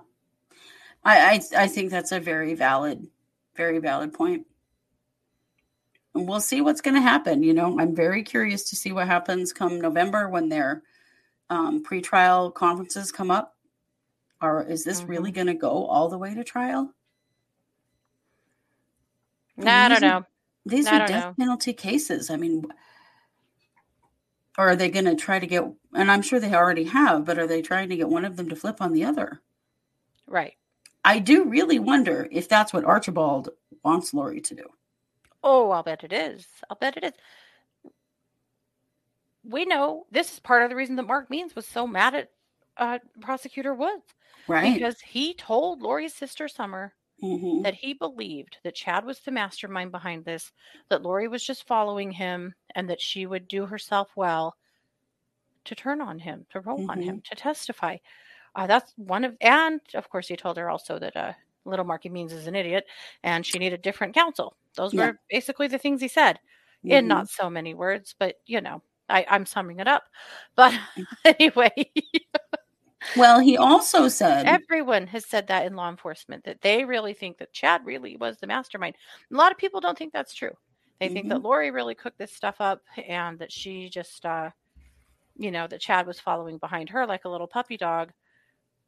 I, 1.07 1.35
I 1.35 1.63
i 1.63 1.67
think 1.67 1.91
that's 1.91 2.11
a 2.11 2.19
very 2.19 2.53
valid 2.53 3.07
very 3.55 3.79
valid 3.79 4.13
point. 4.13 4.45
and 6.13 6.27
we'll 6.27 6.41
see 6.41 6.61
what's 6.61 6.81
going 6.81 6.95
to 6.95 7.01
happen 7.01 7.43
you 7.43 7.53
know 7.53 7.79
i'm 7.79 7.95
very 7.95 8.23
curious 8.23 8.69
to 8.69 8.75
see 8.75 8.91
what 8.91 9.07
happens 9.07 9.53
come 9.53 9.79
november 9.81 10.29
when 10.29 10.49
their 10.49 10.83
um 11.49 11.83
pretrial 11.83 12.53
conferences 12.53 13.11
come 13.11 13.31
up 13.31 13.55
or 14.41 14.63
is 14.63 14.83
this 14.83 15.03
really 15.03 15.31
going 15.31 15.47
to 15.47 15.53
go 15.53 15.85
all 15.85 16.09
the 16.09 16.17
way 16.17 16.33
to 16.33 16.43
trial 16.43 16.93
Nah, 19.57 19.85
I 19.85 19.89
don't 19.89 20.01
know. 20.01 20.25
These 20.65 20.87
are 20.87 21.07
death 21.07 21.25
know. 21.25 21.33
penalty 21.37 21.73
cases. 21.73 22.29
I 22.29 22.35
mean, 22.35 22.65
or 24.57 24.69
are 24.69 24.75
they 24.75 24.89
going 24.89 25.05
to 25.05 25.15
try 25.15 25.39
to 25.39 25.47
get? 25.47 25.63
And 25.93 26.11
I'm 26.11 26.21
sure 26.21 26.39
they 26.39 26.53
already 26.53 26.83
have, 26.85 27.25
but 27.25 27.39
are 27.39 27.47
they 27.47 27.61
trying 27.61 27.89
to 27.89 27.95
get 27.95 28.09
one 28.09 28.25
of 28.25 28.35
them 28.35 28.49
to 28.49 28.55
flip 28.55 28.81
on 28.81 28.93
the 28.93 29.05
other? 29.05 29.41
Right. 30.27 30.55
I 31.03 31.19
do 31.19 31.45
really 31.45 31.79
wonder 31.79 32.27
if 32.31 32.49
that's 32.49 32.73
what 32.73 32.83
Archibald 32.85 33.49
wants 33.83 34.13
Lori 34.13 34.41
to 34.41 34.55
do. 34.55 34.65
Oh, 35.43 35.71
I'll 35.71 35.83
bet 35.83 36.03
it 36.03 36.13
is. 36.13 36.47
I'll 36.69 36.77
bet 36.77 36.97
it 36.97 37.03
is. 37.03 37.13
We 39.43 39.65
know 39.65 40.05
this 40.11 40.33
is 40.33 40.39
part 40.39 40.63
of 40.63 40.69
the 40.69 40.75
reason 40.75 40.95
that 40.97 41.07
Mark 41.07 41.29
Means 41.29 41.55
was 41.55 41.65
so 41.65 41.87
mad 41.87 42.13
at 42.15 42.31
uh, 42.77 42.99
Prosecutor 43.21 43.73
Woods 43.73 44.13
Right? 44.47 44.73
because 44.73 44.99
he 45.01 45.33
told 45.33 45.81
Lori's 45.81 46.13
sister 46.13 46.47
Summer 46.47 46.93
Mhm. 47.23 47.63
that 47.63 47.73
he 47.75 47.93
believed 47.93 48.57
that 48.63 48.75
Chad 48.75 49.05
was 49.05 49.19
the 49.21 49.31
mastermind 49.31 49.91
behind 49.91 50.25
this, 50.25 50.51
that 50.89 51.01
Lori 51.01 51.27
was 51.27 51.43
just 51.43 51.65
following 51.65 52.11
him, 52.11 52.53
and 52.75 52.87
that 52.89 53.01
she 53.01 53.25
would 53.25 53.47
do 53.47 53.65
herself 53.65 54.15
well 54.15 54.55
to 55.65 55.75
turn 55.75 56.01
on 56.01 56.19
him, 56.19 56.45
to 56.49 56.61
roll 56.61 56.85
on 56.87 57.01
him, 57.01 57.21
to 57.21 57.35
testify. 57.35 57.97
Uh, 58.57 58.67
that's 58.67 58.93
one 58.97 59.23
of, 59.23 59.37
and 59.41 59.79
of 59.93 60.09
course, 60.09 60.27
he 60.27 60.35
told 60.35 60.57
her 60.57 60.69
also 60.69 60.99
that 60.99 61.15
uh, 61.15 61.33
little 61.65 61.85
Marky 61.85 62.09
Means 62.09 62.33
is 62.33 62.47
an 62.47 62.55
idiot 62.55 62.85
and 63.23 63.45
she 63.45 63.59
needed 63.59 63.81
different 63.83 64.15
counsel. 64.15 64.57
Those 64.75 64.93
Yeah. 64.93 65.07
were 65.07 65.19
basically 65.29 65.67
the 65.67 65.77
things 65.77 66.01
he 66.01 66.09
said 66.09 66.39
in 66.85 67.05
Mhm. 67.05 67.09
not 67.09 67.29
so 67.29 67.49
many 67.49 67.73
words, 67.75 68.15
but 68.19 68.37
you 68.47 68.61
know, 68.61 68.81
I, 69.09 69.25
I'm 69.29 69.45
summing 69.45 69.79
it 69.79 69.87
up. 69.87 70.03
But 70.55 70.73
anyway, 71.25 71.71
Well, 73.15 73.39
he 73.39 73.57
also 73.57 74.07
said, 74.07 74.45
everyone 74.47 75.07
has 75.07 75.25
said 75.25 75.47
that 75.47 75.65
in 75.65 75.75
law 75.75 75.89
enforcement 75.89 76.43
that 76.45 76.61
they 76.61 76.85
really 76.85 77.13
think 77.13 77.37
that 77.37 77.53
Chad 77.53 77.85
really 77.85 78.17
was 78.17 78.37
the 78.39 78.47
mastermind. 78.47 78.95
A 79.31 79.35
lot 79.35 79.51
of 79.51 79.57
people 79.57 79.79
don't 79.81 79.97
think 79.97 80.13
that's 80.13 80.33
true. 80.33 80.51
They 80.99 81.09
think 81.09 81.29
that 81.29 81.43
Lori 81.43 81.69
really 81.71 81.95
cooked 81.95 82.17
this 82.17 82.33
stuff 82.33 82.55
up 82.59 82.81
and 83.07 83.39
that 83.39 83.51
she 83.51 83.89
just, 83.89 84.25
uh, 84.25 84.49
you 85.37 85.51
know, 85.51 85.67
that 85.67 85.81
Chad 85.81 86.07
was 86.07 86.19
following 86.19 86.57
behind 86.57 86.89
her 86.89 87.05
like 87.07 87.25
a 87.25 87.29
little 87.29 87.47
puppy 87.47 87.77
dog. 87.77 88.11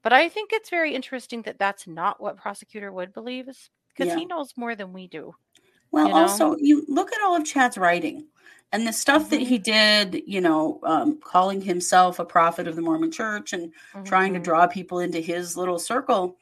But 0.03 0.13
I 0.13 0.29
think 0.29 0.51
it's 0.53 0.69
very 0.69 0.95
interesting 0.95 1.41
that 1.43 1.59
that's 1.59 1.87
not 1.87 2.21
what 2.21 2.37
Prosecutor 2.37 2.91
Wood 2.91 3.13
believes 3.13 3.69
because 3.89 4.07
Yeah. 4.07 4.19
he 4.19 4.25
knows 4.25 4.53
more 4.55 4.75
than 4.75 4.93
we 4.93 5.07
do. 5.07 5.35
well, 5.91 6.07
you 6.07 6.13
know? 6.13 6.19
also 6.19 6.55
you 6.57 6.85
look 6.87 7.11
at 7.11 7.21
all 7.23 7.35
of 7.35 7.43
Chad's 7.45 7.77
writing 7.77 8.27
and 8.71 8.85
the 8.87 8.93
stuff 8.93 9.29
that 9.31 9.39
Mhm. 9.41 9.47
he 9.47 9.57
did. 9.57 10.23
You 10.27 10.39
know, 10.41 10.79
um, 10.83 11.19
calling 11.19 11.61
himself 11.61 12.19
a 12.19 12.25
prophet 12.25 12.67
of 12.67 12.75
the 12.75 12.81
Mormon 12.81 13.11
Church 13.11 13.53
and 13.53 13.73
trying 14.05 14.33
to 14.33 14.39
Mhm, 14.39 14.43
draw 14.43 14.67
people 14.67 14.99
into 14.99 15.19
his 15.19 15.57
little 15.57 15.79
circle. 15.79 16.37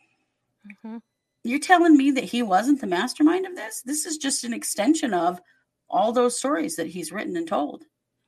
mhm. 0.65 1.01
You're 1.43 1.59
telling 1.59 1.95
me 1.95 2.11
that 2.11 2.25
he 2.25 2.43
wasn't 2.43 2.81
the 2.81 2.87
mastermind 2.87 3.45
of 3.45 3.55
this? 3.55 3.81
This 3.81 4.05
is 4.05 4.17
just 4.17 4.43
an 4.43 4.53
extension 4.53 5.13
of 5.13 5.39
all 5.89 6.11
those 6.11 6.37
stories 6.37 6.75
that 6.75 6.87
he's 6.87 7.13
written 7.13 7.37
and 7.37 7.47
told. 7.47 7.85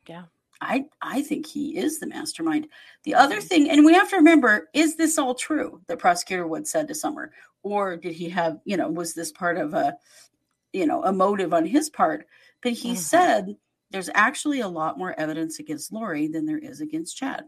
Yeah. 0.07 0.25
I 0.61 0.85
I 1.01 1.21
think 1.21 1.45
he 1.45 1.77
is 1.77 1.99
the 1.99 2.07
mastermind. 2.07 2.67
The 3.03 3.15
other 3.15 3.39
thing, 3.41 3.69
and 3.69 3.85
we 3.85 3.93
have 3.93 4.09
to 4.09 4.17
remember, 4.17 4.69
is 4.73 4.95
this 4.95 5.17
all 5.17 5.33
true 5.35 5.81
that 5.87 5.99
prosecutor 5.99 6.47
Wood 6.47 6.67
said 6.67 6.87
to 6.87 6.95
Summer, 6.95 7.31
or 7.63 7.95
did 7.97 8.13
he 8.13 8.29
have, 8.29 8.59
you 8.65 8.77
know, 8.77 8.89
was 8.89 9.13
this 9.13 9.31
part 9.31 9.57
of 9.57 9.73
a, 9.73 9.97
you 10.73 10.85
know, 10.85 11.03
a 11.03 11.11
motive 11.13 11.53
on 11.53 11.65
his 11.65 11.89
part? 11.89 12.27
But 12.61 12.73
he 12.73 12.93
Mhm. 12.93 12.97
said 12.97 13.57
there's 13.89 14.09
actually 14.13 14.59
a 14.59 14.67
lot 14.67 14.97
more 14.97 15.17
evidence 15.19 15.59
against 15.59 15.91
Lori 15.93 16.27
than 16.27 16.45
there 16.45 16.59
is 16.59 16.81
against 16.81 17.15
Chad, 17.17 17.45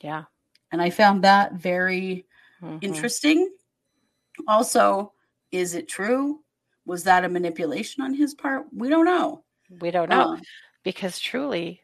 Yeah. 0.00 0.24
and 0.72 0.80
I 0.80 0.90
found 0.90 1.22
that 1.24 1.52
very 1.54 2.26
mhm. 2.62 2.82
interesting. 2.82 3.54
Also, 4.46 5.12
is 5.50 5.74
it 5.74 5.88
true? 5.88 6.44
Was 6.86 7.04
that 7.04 7.24
a 7.24 7.28
manipulation 7.28 8.02
on 8.02 8.14
his 8.14 8.34
part? 8.34 8.66
We 8.72 8.88
don't 8.88 9.04
know. 9.04 9.44
We 9.68 9.90
don't 9.90 10.08
know 10.08 10.32
Uh, 10.34 10.40
because 10.82 11.18
truly, 11.20 11.82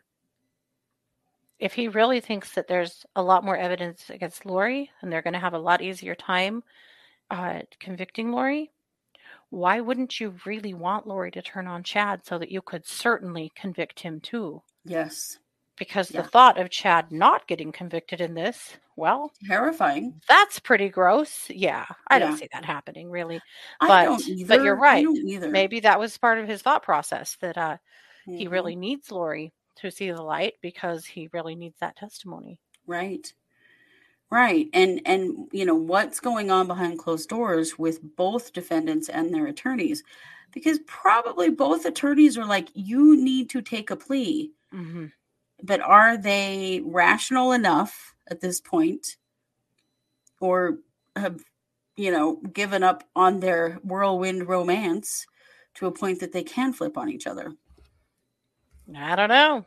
if 1.64 1.72
he 1.72 1.88
really 1.88 2.20
thinks 2.20 2.52
that 2.52 2.68
there's 2.68 3.06
a 3.16 3.22
lot 3.22 3.42
more 3.42 3.56
evidence 3.56 4.10
against 4.10 4.44
Lori 4.44 4.90
and 5.00 5.10
they're 5.10 5.22
going 5.22 5.32
to 5.32 5.38
have 5.40 5.54
a 5.54 5.58
lot 5.58 5.80
easier 5.80 6.14
time 6.14 6.62
uh, 7.30 7.60
convicting 7.80 8.30
Lori, 8.30 8.70
why 9.48 9.80
wouldn't 9.80 10.20
you 10.20 10.34
really 10.44 10.74
want 10.74 11.06
Lori 11.06 11.30
to 11.30 11.40
turn 11.40 11.66
on 11.66 11.82
Chad 11.82 12.20
so 12.26 12.38
that 12.38 12.50
you 12.50 12.60
could 12.60 12.86
certainly 12.86 13.50
convict 13.54 13.98
him 14.00 14.20
too? 14.20 14.60
Yes. 14.84 15.38
Because 15.78 16.10
Yeah. 16.10 16.20
the 16.20 16.28
thought 16.28 16.60
of 16.60 16.68
Chad 16.68 17.10
not 17.10 17.46
getting 17.48 17.72
convicted 17.72 18.20
in 18.20 18.34
this, 18.34 18.76
well, 18.96 19.32
Terrifying. 19.46 20.20
that's 20.28 20.58
pretty 20.60 20.90
gross. 20.90 21.48
Yeah, 21.48 21.86
I 22.08 22.18
Yeah. 22.18 22.26
don't 22.26 22.36
see 22.36 22.48
that 22.52 22.66
happening 22.66 23.10
really. 23.10 23.40
I 23.80 24.06
But- 24.06 24.22
but 24.48 24.62
you're 24.62 24.76
right. 24.76 25.06
Maybe 25.08 25.80
that 25.80 25.98
was 25.98 26.18
part 26.18 26.38
of 26.38 26.46
his 26.46 26.60
thought 26.60 26.82
process 26.82 27.36
that 27.40 27.56
uh, 27.56 27.78
he 28.26 28.44
Mhm. 28.46 28.50
really 28.50 28.76
needs 28.76 29.10
Lori 29.10 29.52
to 29.76 29.90
see 29.90 30.10
the 30.10 30.22
light 30.22 30.54
because 30.60 31.04
he 31.04 31.28
really 31.32 31.54
needs 31.54 31.78
that 31.80 31.96
testimony. 31.96 32.58
Right. 32.86 33.32
Right. 34.30 34.68
And 34.72 35.00
and 35.04 35.48
you 35.52 35.64
know 35.64 35.74
what's 35.74 36.20
going 36.20 36.50
on 36.50 36.66
behind 36.66 36.98
closed 36.98 37.28
doors 37.28 37.78
with 37.78 38.00
both 38.16 38.52
defendants 38.52 39.08
and 39.08 39.32
their 39.32 39.46
attorneys 39.46 40.02
because 40.52 40.78
probably 40.86 41.50
both 41.50 41.84
attorneys 41.84 42.36
are 42.38 42.46
like 42.46 42.68
you 42.74 43.16
need 43.16 43.50
to 43.50 43.62
take 43.62 43.90
a 43.90 43.96
plea. 43.96 44.50
hmm 44.72 45.06
But 45.62 45.80
are 45.80 46.16
they 46.16 46.80
rational 46.84 47.52
enough 47.52 48.14
at 48.28 48.40
this 48.40 48.60
point 48.60 49.16
or 50.40 50.78
have 51.16 51.40
you 51.96 52.10
know 52.10 52.36
given 52.52 52.82
up 52.82 53.04
on 53.14 53.40
their 53.40 53.74
whirlwind 53.84 54.48
romance 54.48 55.26
to 55.74 55.86
a 55.86 55.92
point 55.92 56.20
that 56.20 56.32
they 56.32 56.42
can 56.42 56.72
flip 56.72 56.98
on 56.98 57.08
each 57.08 57.26
other? 57.26 57.54
I 58.96 59.16
don't 59.16 59.28
know. 59.28 59.64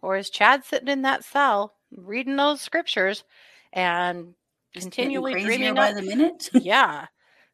Or 0.00 0.16
is 0.16 0.30
Chad 0.30 0.64
sitting 0.64 0.88
in 0.88 1.02
that 1.02 1.24
cell 1.24 1.74
reading 1.96 2.36
those 2.36 2.60
scriptures 2.60 3.24
and 3.72 4.34
Just 4.72 4.86
continually 4.90 5.32
dreaming 5.32 5.74
by 5.74 5.90
up? 5.90 5.96
the 5.96 6.02
minute? 6.02 6.50
yeah, 6.54 7.06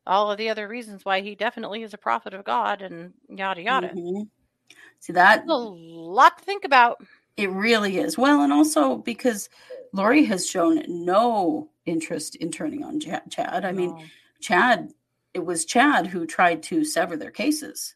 all 0.06 0.30
of 0.30 0.38
the 0.38 0.48
other 0.48 0.66
reasons 0.68 1.04
why 1.04 1.20
he 1.20 1.34
definitely 1.34 1.82
is 1.82 1.94
a 1.94 1.98
prophet 1.98 2.34
of 2.34 2.44
God 2.44 2.82
and 2.82 3.12
yada 3.28 3.62
yada. 3.62 3.88
Mhm. 3.88 4.28
See 5.00 5.12
that 5.12 5.46
A 5.46 5.52
lot 5.56 6.38
to 6.38 6.44
think 6.44 6.64
about. 6.64 7.00
It 7.36 7.50
really 7.50 7.98
is. 7.98 8.18
Well, 8.18 8.42
and 8.42 8.52
also 8.52 8.96
because 8.96 9.48
Lori 9.92 10.24
has 10.24 10.48
shown 10.48 10.82
no 10.88 11.70
interest 11.86 12.34
in 12.36 12.50
turning 12.50 12.82
on 12.82 13.00
Ja- 13.00 13.20
Chad. 13.30 13.64
I 13.64 13.72
mean, 13.72 14.10
Chad, 14.40 14.92
it 15.34 15.44
was 15.44 15.64
Chad 15.64 16.06
who 16.08 16.26
tried 16.26 16.62
to 16.64 16.84
sever 16.84 17.16
their 17.16 17.30
cases, 17.30 17.94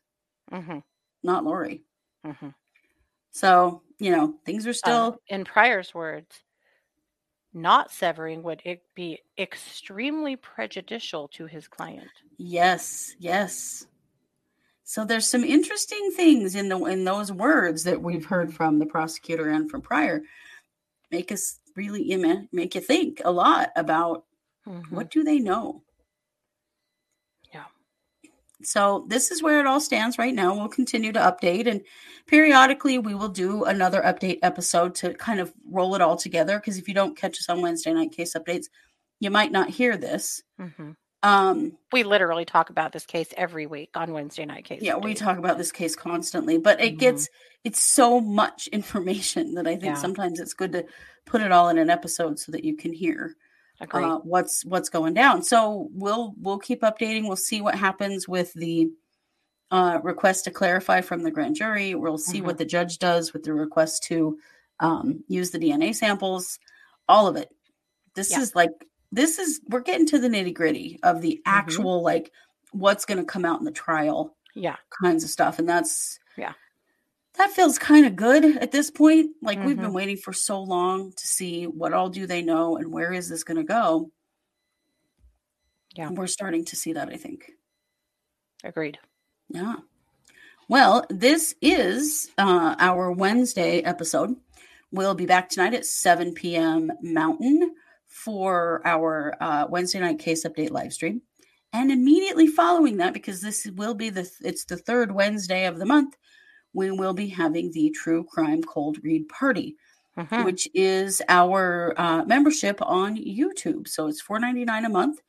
hmm 0.50 0.78
not 1.24 1.44
Lori. 1.44 1.82
hmm 2.24 2.48
So, 3.32 3.82
you 3.98 4.10
know, 4.10 4.38
things 4.44 4.66
are 4.66 4.72
still, 4.72 5.18
in 5.26 5.44
Prior's 5.44 5.94
words, 5.94 6.44
not 7.54 7.90
severing 7.90 8.42
would 8.42 8.60
it 8.64 8.82
be 8.94 9.22
extremely 9.38 10.36
prejudicial 10.36 11.28
to 11.28 11.46
his 11.46 11.68
client. 11.68 12.22
yes, 12.38 13.14
yes. 13.18 13.86
So 14.84 15.04
there's 15.04 15.28
some 15.28 15.44
interesting 15.44 16.12
things 16.12 16.54
in 16.54 16.68
the 16.68 16.78
in 16.86 17.04
those 17.04 17.32
words 17.32 17.84
that 17.84 18.02
we've 18.02 18.26
heard 18.26 18.54
from 18.54 18.78
the 18.78 18.86
prosecutor 18.86 19.48
and 19.48 19.70
from 19.70 19.82
Prior. 19.82 20.22
Make 21.10 21.32
us 21.32 21.60
really 21.76 22.04
make 22.52 22.74
you 22.74 22.80
think 22.80 23.22
a 23.24 23.32
lot 23.32 23.70
about 23.76 24.26
Mhm. 24.66 24.82
what 24.90 25.10
do 25.10 25.24
they 25.24 25.38
know. 25.40 25.84
So 28.66 29.04
this 29.08 29.30
is 29.30 29.42
where 29.42 29.60
it 29.60 29.66
all 29.66 29.80
stands 29.80 30.18
right 30.18 30.34
now 30.34 30.54
we'll 30.54 30.68
continue 30.68 31.12
to 31.12 31.18
update 31.20 31.66
and 31.66 31.80
periodically 32.26 32.98
we 32.98 33.14
will 33.14 33.28
do 33.28 33.64
another 33.64 34.00
update 34.02 34.38
episode 34.42 34.94
to 34.94 35.12
kind 35.14 35.40
of 35.40 35.52
roll 35.70 35.94
it 35.94 36.00
all 36.00 36.16
together 36.16 36.58
because 36.58 36.78
if 36.78 36.88
you 36.88 36.94
don't 36.94 37.16
catch 37.16 37.38
us 37.38 37.48
on 37.48 37.60
wednesday 37.60 37.92
night 37.92 38.12
case 38.12 38.34
updates 38.34 38.66
you 39.20 39.30
might 39.30 39.52
not 39.52 39.68
hear 39.68 39.96
this 39.96 40.42
Mhm. 40.60 40.96
um 41.22 41.72
We 41.92 42.02
literally 42.04 42.44
talk 42.44 42.70
about 42.70 42.92
this 42.92 43.06
case 43.06 43.28
every 43.36 43.66
week 43.66 43.90
on 43.94 44.12
Wednesday 44.12 44.44
night 44.44 44.64
case. 44.64 44.82
yeah 44.82 44.96
we 44.96 45.14
talk 45.14 45.38
about 45.38 45.58
this 45.58 45.72
case 45.72 45.94
constantly 45.96 46.58
but 46.58 46.80
it 46.80 46.94
Mhm. 46.94 46.98
gets 46.98 47.28
it's 47.64 47.82
so 47.82 48.20
much 48.20 48.66
information 48.72 49.54
that 49.54 49.66
i 49.66 49.72
think 49.72 49.94
Yeah. 49.94 50.00
sometimes 50.06 50.40
it's 50.40 50.54
good 50.54 50.72
to 50.72 50.84
put 51.26 51.40
it 51.40 51.52
all 51.52 51.68
in 51.68 51.78
an 51.78 51.90
episode 51.90 52.38
so 52.40 52.50
that 52.52 52.64
you 52.64 52.76
can 52.76 52.92
hear. 52.92 53.36
Uh, 54.04 54.18
what's 54.18 54.64
what's 54.64 54.88
going 54.88 55.14
down. 55.14 55.42
So 55.42 55.88
we'll 55.92 56.34
we'll 56.40 56.58
keep 56.58 56.82
updating. 56.82 57.26
We'll 57.26 57.36
see 57.36 57.60
what 57.60 57.74
happens 57.74 58.28
with 58.28 58.52
the 58.54 58.90
uh, 59.70 60.00
request 60.02 60.44
to 60.44 60.50
clarify 60.50 61.00
from 61.00 61.22
the 61.22 61.30
grand 61.30 61.56
jury. 61.56 61.94
We'll 61.94 62.18
see 62.18 62.40
what 62.42 62.58
the 62.58 62.64
judge 62.64 62.98
does 62.98 63.32
with 63.32 63.42
the 63.42 63.54
request 63.54 64.04
to 64.04 64.38
um, 64.80 65.24
use 65.28 65.50
the 65.50 65.58
DNA 65.58 65.94
samples. 65.94 66.58
All 67.08 67.26
of 67.26 67.36
it. 67.36 67.48
This 68.14 68.32
Yeah. 68.32 68.40
is 68.40 68.54
like 68.54 68.70
this 69.10 69.38
is 69.38 69.60
we're 69.68 69.80
getting 69.80 70.06
to 70.08 70.18
the 70.18 70.28
nitty 70.28 70.54
gritty 70.54 70.98
of 71.02 71.20
the 71.20 71.40
actual 71.46 72.02
like 72.02 72.32
what's 72.72 73.04
going 73.04 73.18
to 73.18 73.24
come 73.24 73.44
out 73.44 73.58
in 73.58 73.64
the 73.64 73.70
trial 73.70 74.36
yeah. 74.54 74.76
kinds 75.02 75.24
of 75.24 75.30
stuff, 75.30 75.58
and 75.58 75.68
that's 75.68 76.18
Yeah. 76.36 76.52
That 77.38 77.50
feels 77.52 77.78
kind 77.78 78.04
of 78.06 78.14
good 78.16 78.44
at 78.58 78.72
this 78.72 78.90
point. 78.90 79.30
Like 79.40 79.58
we've 79.64 79.76
been 79.76 79.90
Mhm. 79.90 79.94
waiting 79.94 80.16
for 80.18 80.32
so 80.32 80.60
long 80.62 81.12
to 81.12 81.26
see 81.26 81.66
what 81.66 81.92
all 81.92 82.10
do 82.10 82.26
they 82.26 82.42
know 82.42 82.76
and 82.76 82.92
where 82.92 83.12
is 83.12 83.28
this 83.28 83.42
going 83.44 83.56
to 83.56 83.62
go. 83.64 84.10
Yeah. 85.94 86.08
And 86.08 86.16
we're 86.18 86.26
starting 86.26 86.64
to 86.66 86.76
see 86.76 86.92
that, 86.92 87.08
I 87.08 87.16
think. 87.16 87.52
Agreed. 88.64 88.98
Yeah. 89.48 89.76
Well, 90.68 91.04
this 91.10 91.54
is 91.60 92.30
uh, 92.38 92.76
our 92.78 93.10
Wednesday 93.12 93.80
episode. 93.80 94.36
We'll 94.90 95.14
be 95.14 95.26
back 95.26 95.48
tonight 95.48 95.74
at 95.74 95.86
7 95.86 96.34
p.m. 96.34 96.92
Mountain 97.02 97.74
for 98.06 98.82
our 98.86 99.34
uh, 99.40 99.66
Wednesday 99.68 100.00
night 100.00 100.18
case 100.18 100.44
update 100.44 100.70
live 100.70 100.92
stream. 100.92 101.22
And 101.72 101.90
immediately 101.90 102.46
following 102.46 102.98
that, 102.98 103.14
because 103.14 103.40
this 103.40 103.66
will 103.74 103.94
be 103.94 104.10
the 104.10 104.30
it's 104.42 104.66
the 104.66 104.76
third 104.76 105.12
Wednesday 105.12 105.64
of 105.64 105.78
the 105.78 105.86
month, 105.86 106.14
we 106.74 106.90
will 106.90 107.12
be 107.14 107.28
having 107.28 107.70
the 107.72 107.90
True 107.90 108.24
Crime 108.24 108.62
Cold 108.62 108.98
Read 109.04 109.28
Party 109.28 109.76
Mhm. 110.16 110.44
which 110.44 110.68
is 110.74 111.22
our 111.30 111.94
uh, 111.96 112.22
membership 112.26 112.78
on 112.82 113.16
YouTube. 113.16 113.88
So 113.88 114.08
it's 114.08 114.20
four 114.20 114.38
ninety 114.38 114.62
nine 114.64 114.84
a 114.84 114.90
month. 114.90 115.22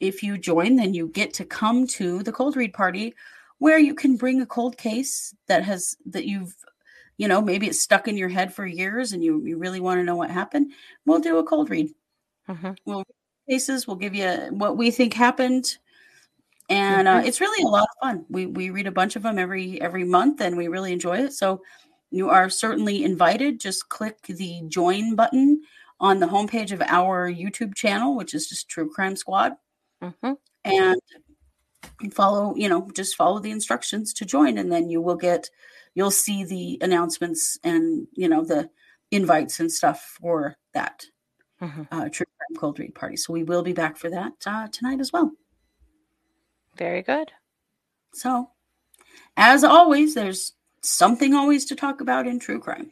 If 0.00 0.22
you 0.24 0.36
join, 0.36 0.74
then 0.74 0.94
you 0.94 1.06
get 1.08 1.32
to 1.34 1.44
come 1.44 1.86
to 1.88 2.22
the 2.24 2.32
cold 2.32 2.56
read 2.56 2.72
party, 2.72 3.14
where 3.58 3.78
you 3.78 3.94
can 3.94 4.16
bring 4.16 4.40
a 4.40 4.46
cold 4.46 4.76
case 4.76 5.32
that 5.46 5.62
has 5.62 5.96
that 6.06 6.24
you've, 6.26 6.56
you 7.18 7.28
know, 7.28 7.40
maybe 7.40 7.68
it's 7.68 7.80
stuck 7.80 8.08
in 8.08 8.16
your 8.16 8.30
head 8.30 8.52
for 8.52 8.66
years, 8.66 9.12
and 9.12 9.22
you 9.22 9.44
you 9.46 9.56
really 9.58 9.78
want 9.78 9.98
to 10.00 10.04
know 10.04 10.16
what 10.16 10.30
happened. 10.30 10.72
We'll 11.06 11.20
do 11.20 11.38
a 11.38 11.44
cold 11.44 11.70
read. 11.70 11.94
Mhm. 12.48 12.76
We'll 12.84 13.04
cases. 13.48 13.86
We'll 13.86 13.96
give 13.96 14.14
you 14.16 14.28
what 14.50 14.76
we 14.76 14.90
think 14.90 15.14
happened. 15.14 15.78
And 16.70 17.08
uh, 17.08 17.22
it's 17.24 17.40
really 17.40 17.62
a 17.64 17.68
lot 17.68 17.82
of 17.82 17.88
fun. 18.00 18.24
We 18.30 18.46
we 18.46 18.70
read 18.70 18.86
a 18.86 18.92
bunch 18.92 19.16
of 19.16 19.24
them 19.24 19.38
every 19.38 19.80
every 19.80 20.04
month, 20.04 20.40
and 20.40 20.56
we 20.56 20.68
really 20.68 20.92
enjoy 20.92 21.18
it. 21.18 21.32
So 21.32 21.62
you 22.10 22.30
are 22.30 22.48
certainly 22.48 23.04
invited. 23.04 23.60
Just 23.60 23.88
click 23.88 24.22
the 24.22 24.62
join 24.68 25.16
button 25.16 25.62
on 25.98 26.20
the 26.20 26.26
homepage 26.26 26.72
of 26.72 26.80
our 26.82 27.30
YouTube 27.30 27.74
channel, 27.74 28.16
which 28.16 28.34
is 28.34 28.48
just 28.48 28.68
True 28.68 28.88
Crime 28.88 29.16
Squad, 29.16 29.52
Mhm. 30.02 30.38
and 30.64 31.00
follow, 32.12 32.54
you 32.56 32.68
know, 32.68 32.88
just 32.94 33.16
follow 33.16 33.38
the 33.38 33.50
instructions 33.50 34.14
to 34.14 34.24
join, 34.24 34.56
and 34.58 34.72
then 34.72 34.88
you 34.88 35.02
will 35.02 35.16
get, 35.16 35.50
you'll 35.94 36.10
see 36.10 36.44
the 36.44 36.78
announcements 36.80 37.58
and, 37.64 38.06
you 38.12 38.28
know, 38.28 38.42
the 38.44 38.70
invites 39.10 39.60
and 39.60 39.70
stuff 39.70 40.16
for 40.20 40.56
that 40.72 41.04
Mhm. 41.60 41.86
uh, 41.90 42.08
True 42.08 42.26
Crime 42.38 42.58
Cold 42.58 42.78
Read 42.78 42.94
Party. 42.94 43.16
So 43.16 43.32
we 43.34 43.42
will 43.44 43.62
be 43.62 43.74
back 43.74 43.96
for 43.98 44.08
that 44.08 44.32
uh, 44.46 44.68
tonight 44.68 45.00
as 45.00 45.12
well. 45.12 45.32
Very 46.80 47.02
good. 47.02 47.30
So, 48.14 48.48
as 49.36 49.64
always, 49.64 50.14
there's 50.14 50.54
something 50.82 51.34
always 51.34 51.66
to 51.66 51.76
talk 51.76 52.00
about 52.00 52.26
in 52.26 52.40
true 52.40 52.58
crime. 52.58 52.90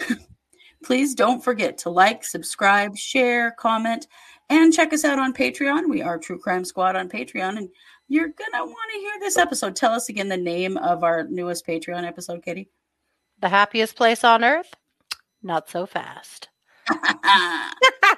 Please 0.84 1.14
don't 1.14 1.42
forget 1.42 1.78
to 1.78 1.90
like, 1.90 2.24
subscribe, 2.24 2.96
share, 2.96 3.52
comment, 3.52 4.08
and 4.50 4.74
check 4.74 4.92
us 4.92 5.04
out 5.04 5.20
on 5.20 5.32
Patreon. 5.32 5.88
We 5.88 6.02
are 6.02 6.18
True 6.18 6.36
Crime 6.36 6.64
Squad 6.64 6.96
on 6.96 7.08
Patreon, 7.08 7.58
and 7.58 7.68
you're 8.08 8.28
gonna 8.28 8.64
want 8.64 8.92
to 8.92 8.98
hear 8.98 9.20
this 9.20 9.36
episode. 9.36 9.76
Tell 9.76 9.92
us 9.92 10.08
again 10.08 10.28
the 10.28 10.36
name 10.36 10.76
of 10.78 11.04
our 11.04 11.28
newest 11.28 11.64
Patreon 11.64 12.04
episode, 12.04 12.42
Kitty. 12.42 12.68
The 13.40 13.50
happiest 13.50 13.94
place 13.94 14.24
on 14.24 14.42
earth? 14.42 14.74
Not 15.44 15.70
so 15.70 15.86
fast. 15.86 16.48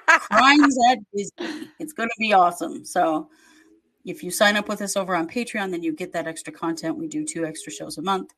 Crimes 0.07 0.79
at 0.91 0.99
Disney. 1.15 1.69
It's 1.79 1.93
going 1.93 2.09
to 2.09 2.17
be 2.19 2.33
awesome. 2.33 2.87
So, 2.87 3.29
if 4.07 4.23
you 4.23 4.31
sign 4.31 4.57
up 4.57 4.69
with 4.69 4.81
us 4.81 4.97
over 4.97 5.15
on 5.15 5.29
Patreon, 5.29 5.71
then 5.71 5.83
you 5.83 5.93
get 5.93 6.13
that 6.13 6.27
extra 6.27 6.53
content. 6.53 6.97
We 6.97 7.09
do 7.09 7.25
two 7.25 7.45
extra 7.45 7.73
shows 7.73 7.99
a 7.99 8.03
month, 8.03 8.33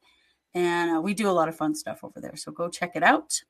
and 0.54 0.96
uh, 0.96 1.00
we 1.00 1.14
do 1.14 1.28
a 1.28 1.32
lot 1.32 1.48
of 1.48 1.56
fun 1.56 1.74
stuff 1.74 2.02
over 2.02 2.20
there. 2.20 2.36
So, 2.36 2.50
go 2.50 2.68
check 2.68 2.92
it 2.96 3.02
out. 3.02 3.40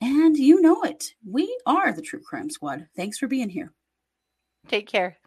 And 0.00 0.36
you 0.36 0.62
know 0.62 0.82
it. 0.82 1.14
We 1.28 1.58
are 1.66 1.92
the 1.92 2.00
True 2.00 2.20
Crime 2.20 2.48
Squad. 2.48 2.86
Thanks 2.96 3.18
for 3.18 3.28
being 3.28 3.50
here. 3.50 3.72
Take 4.66 4.88
care. 4.88 5.18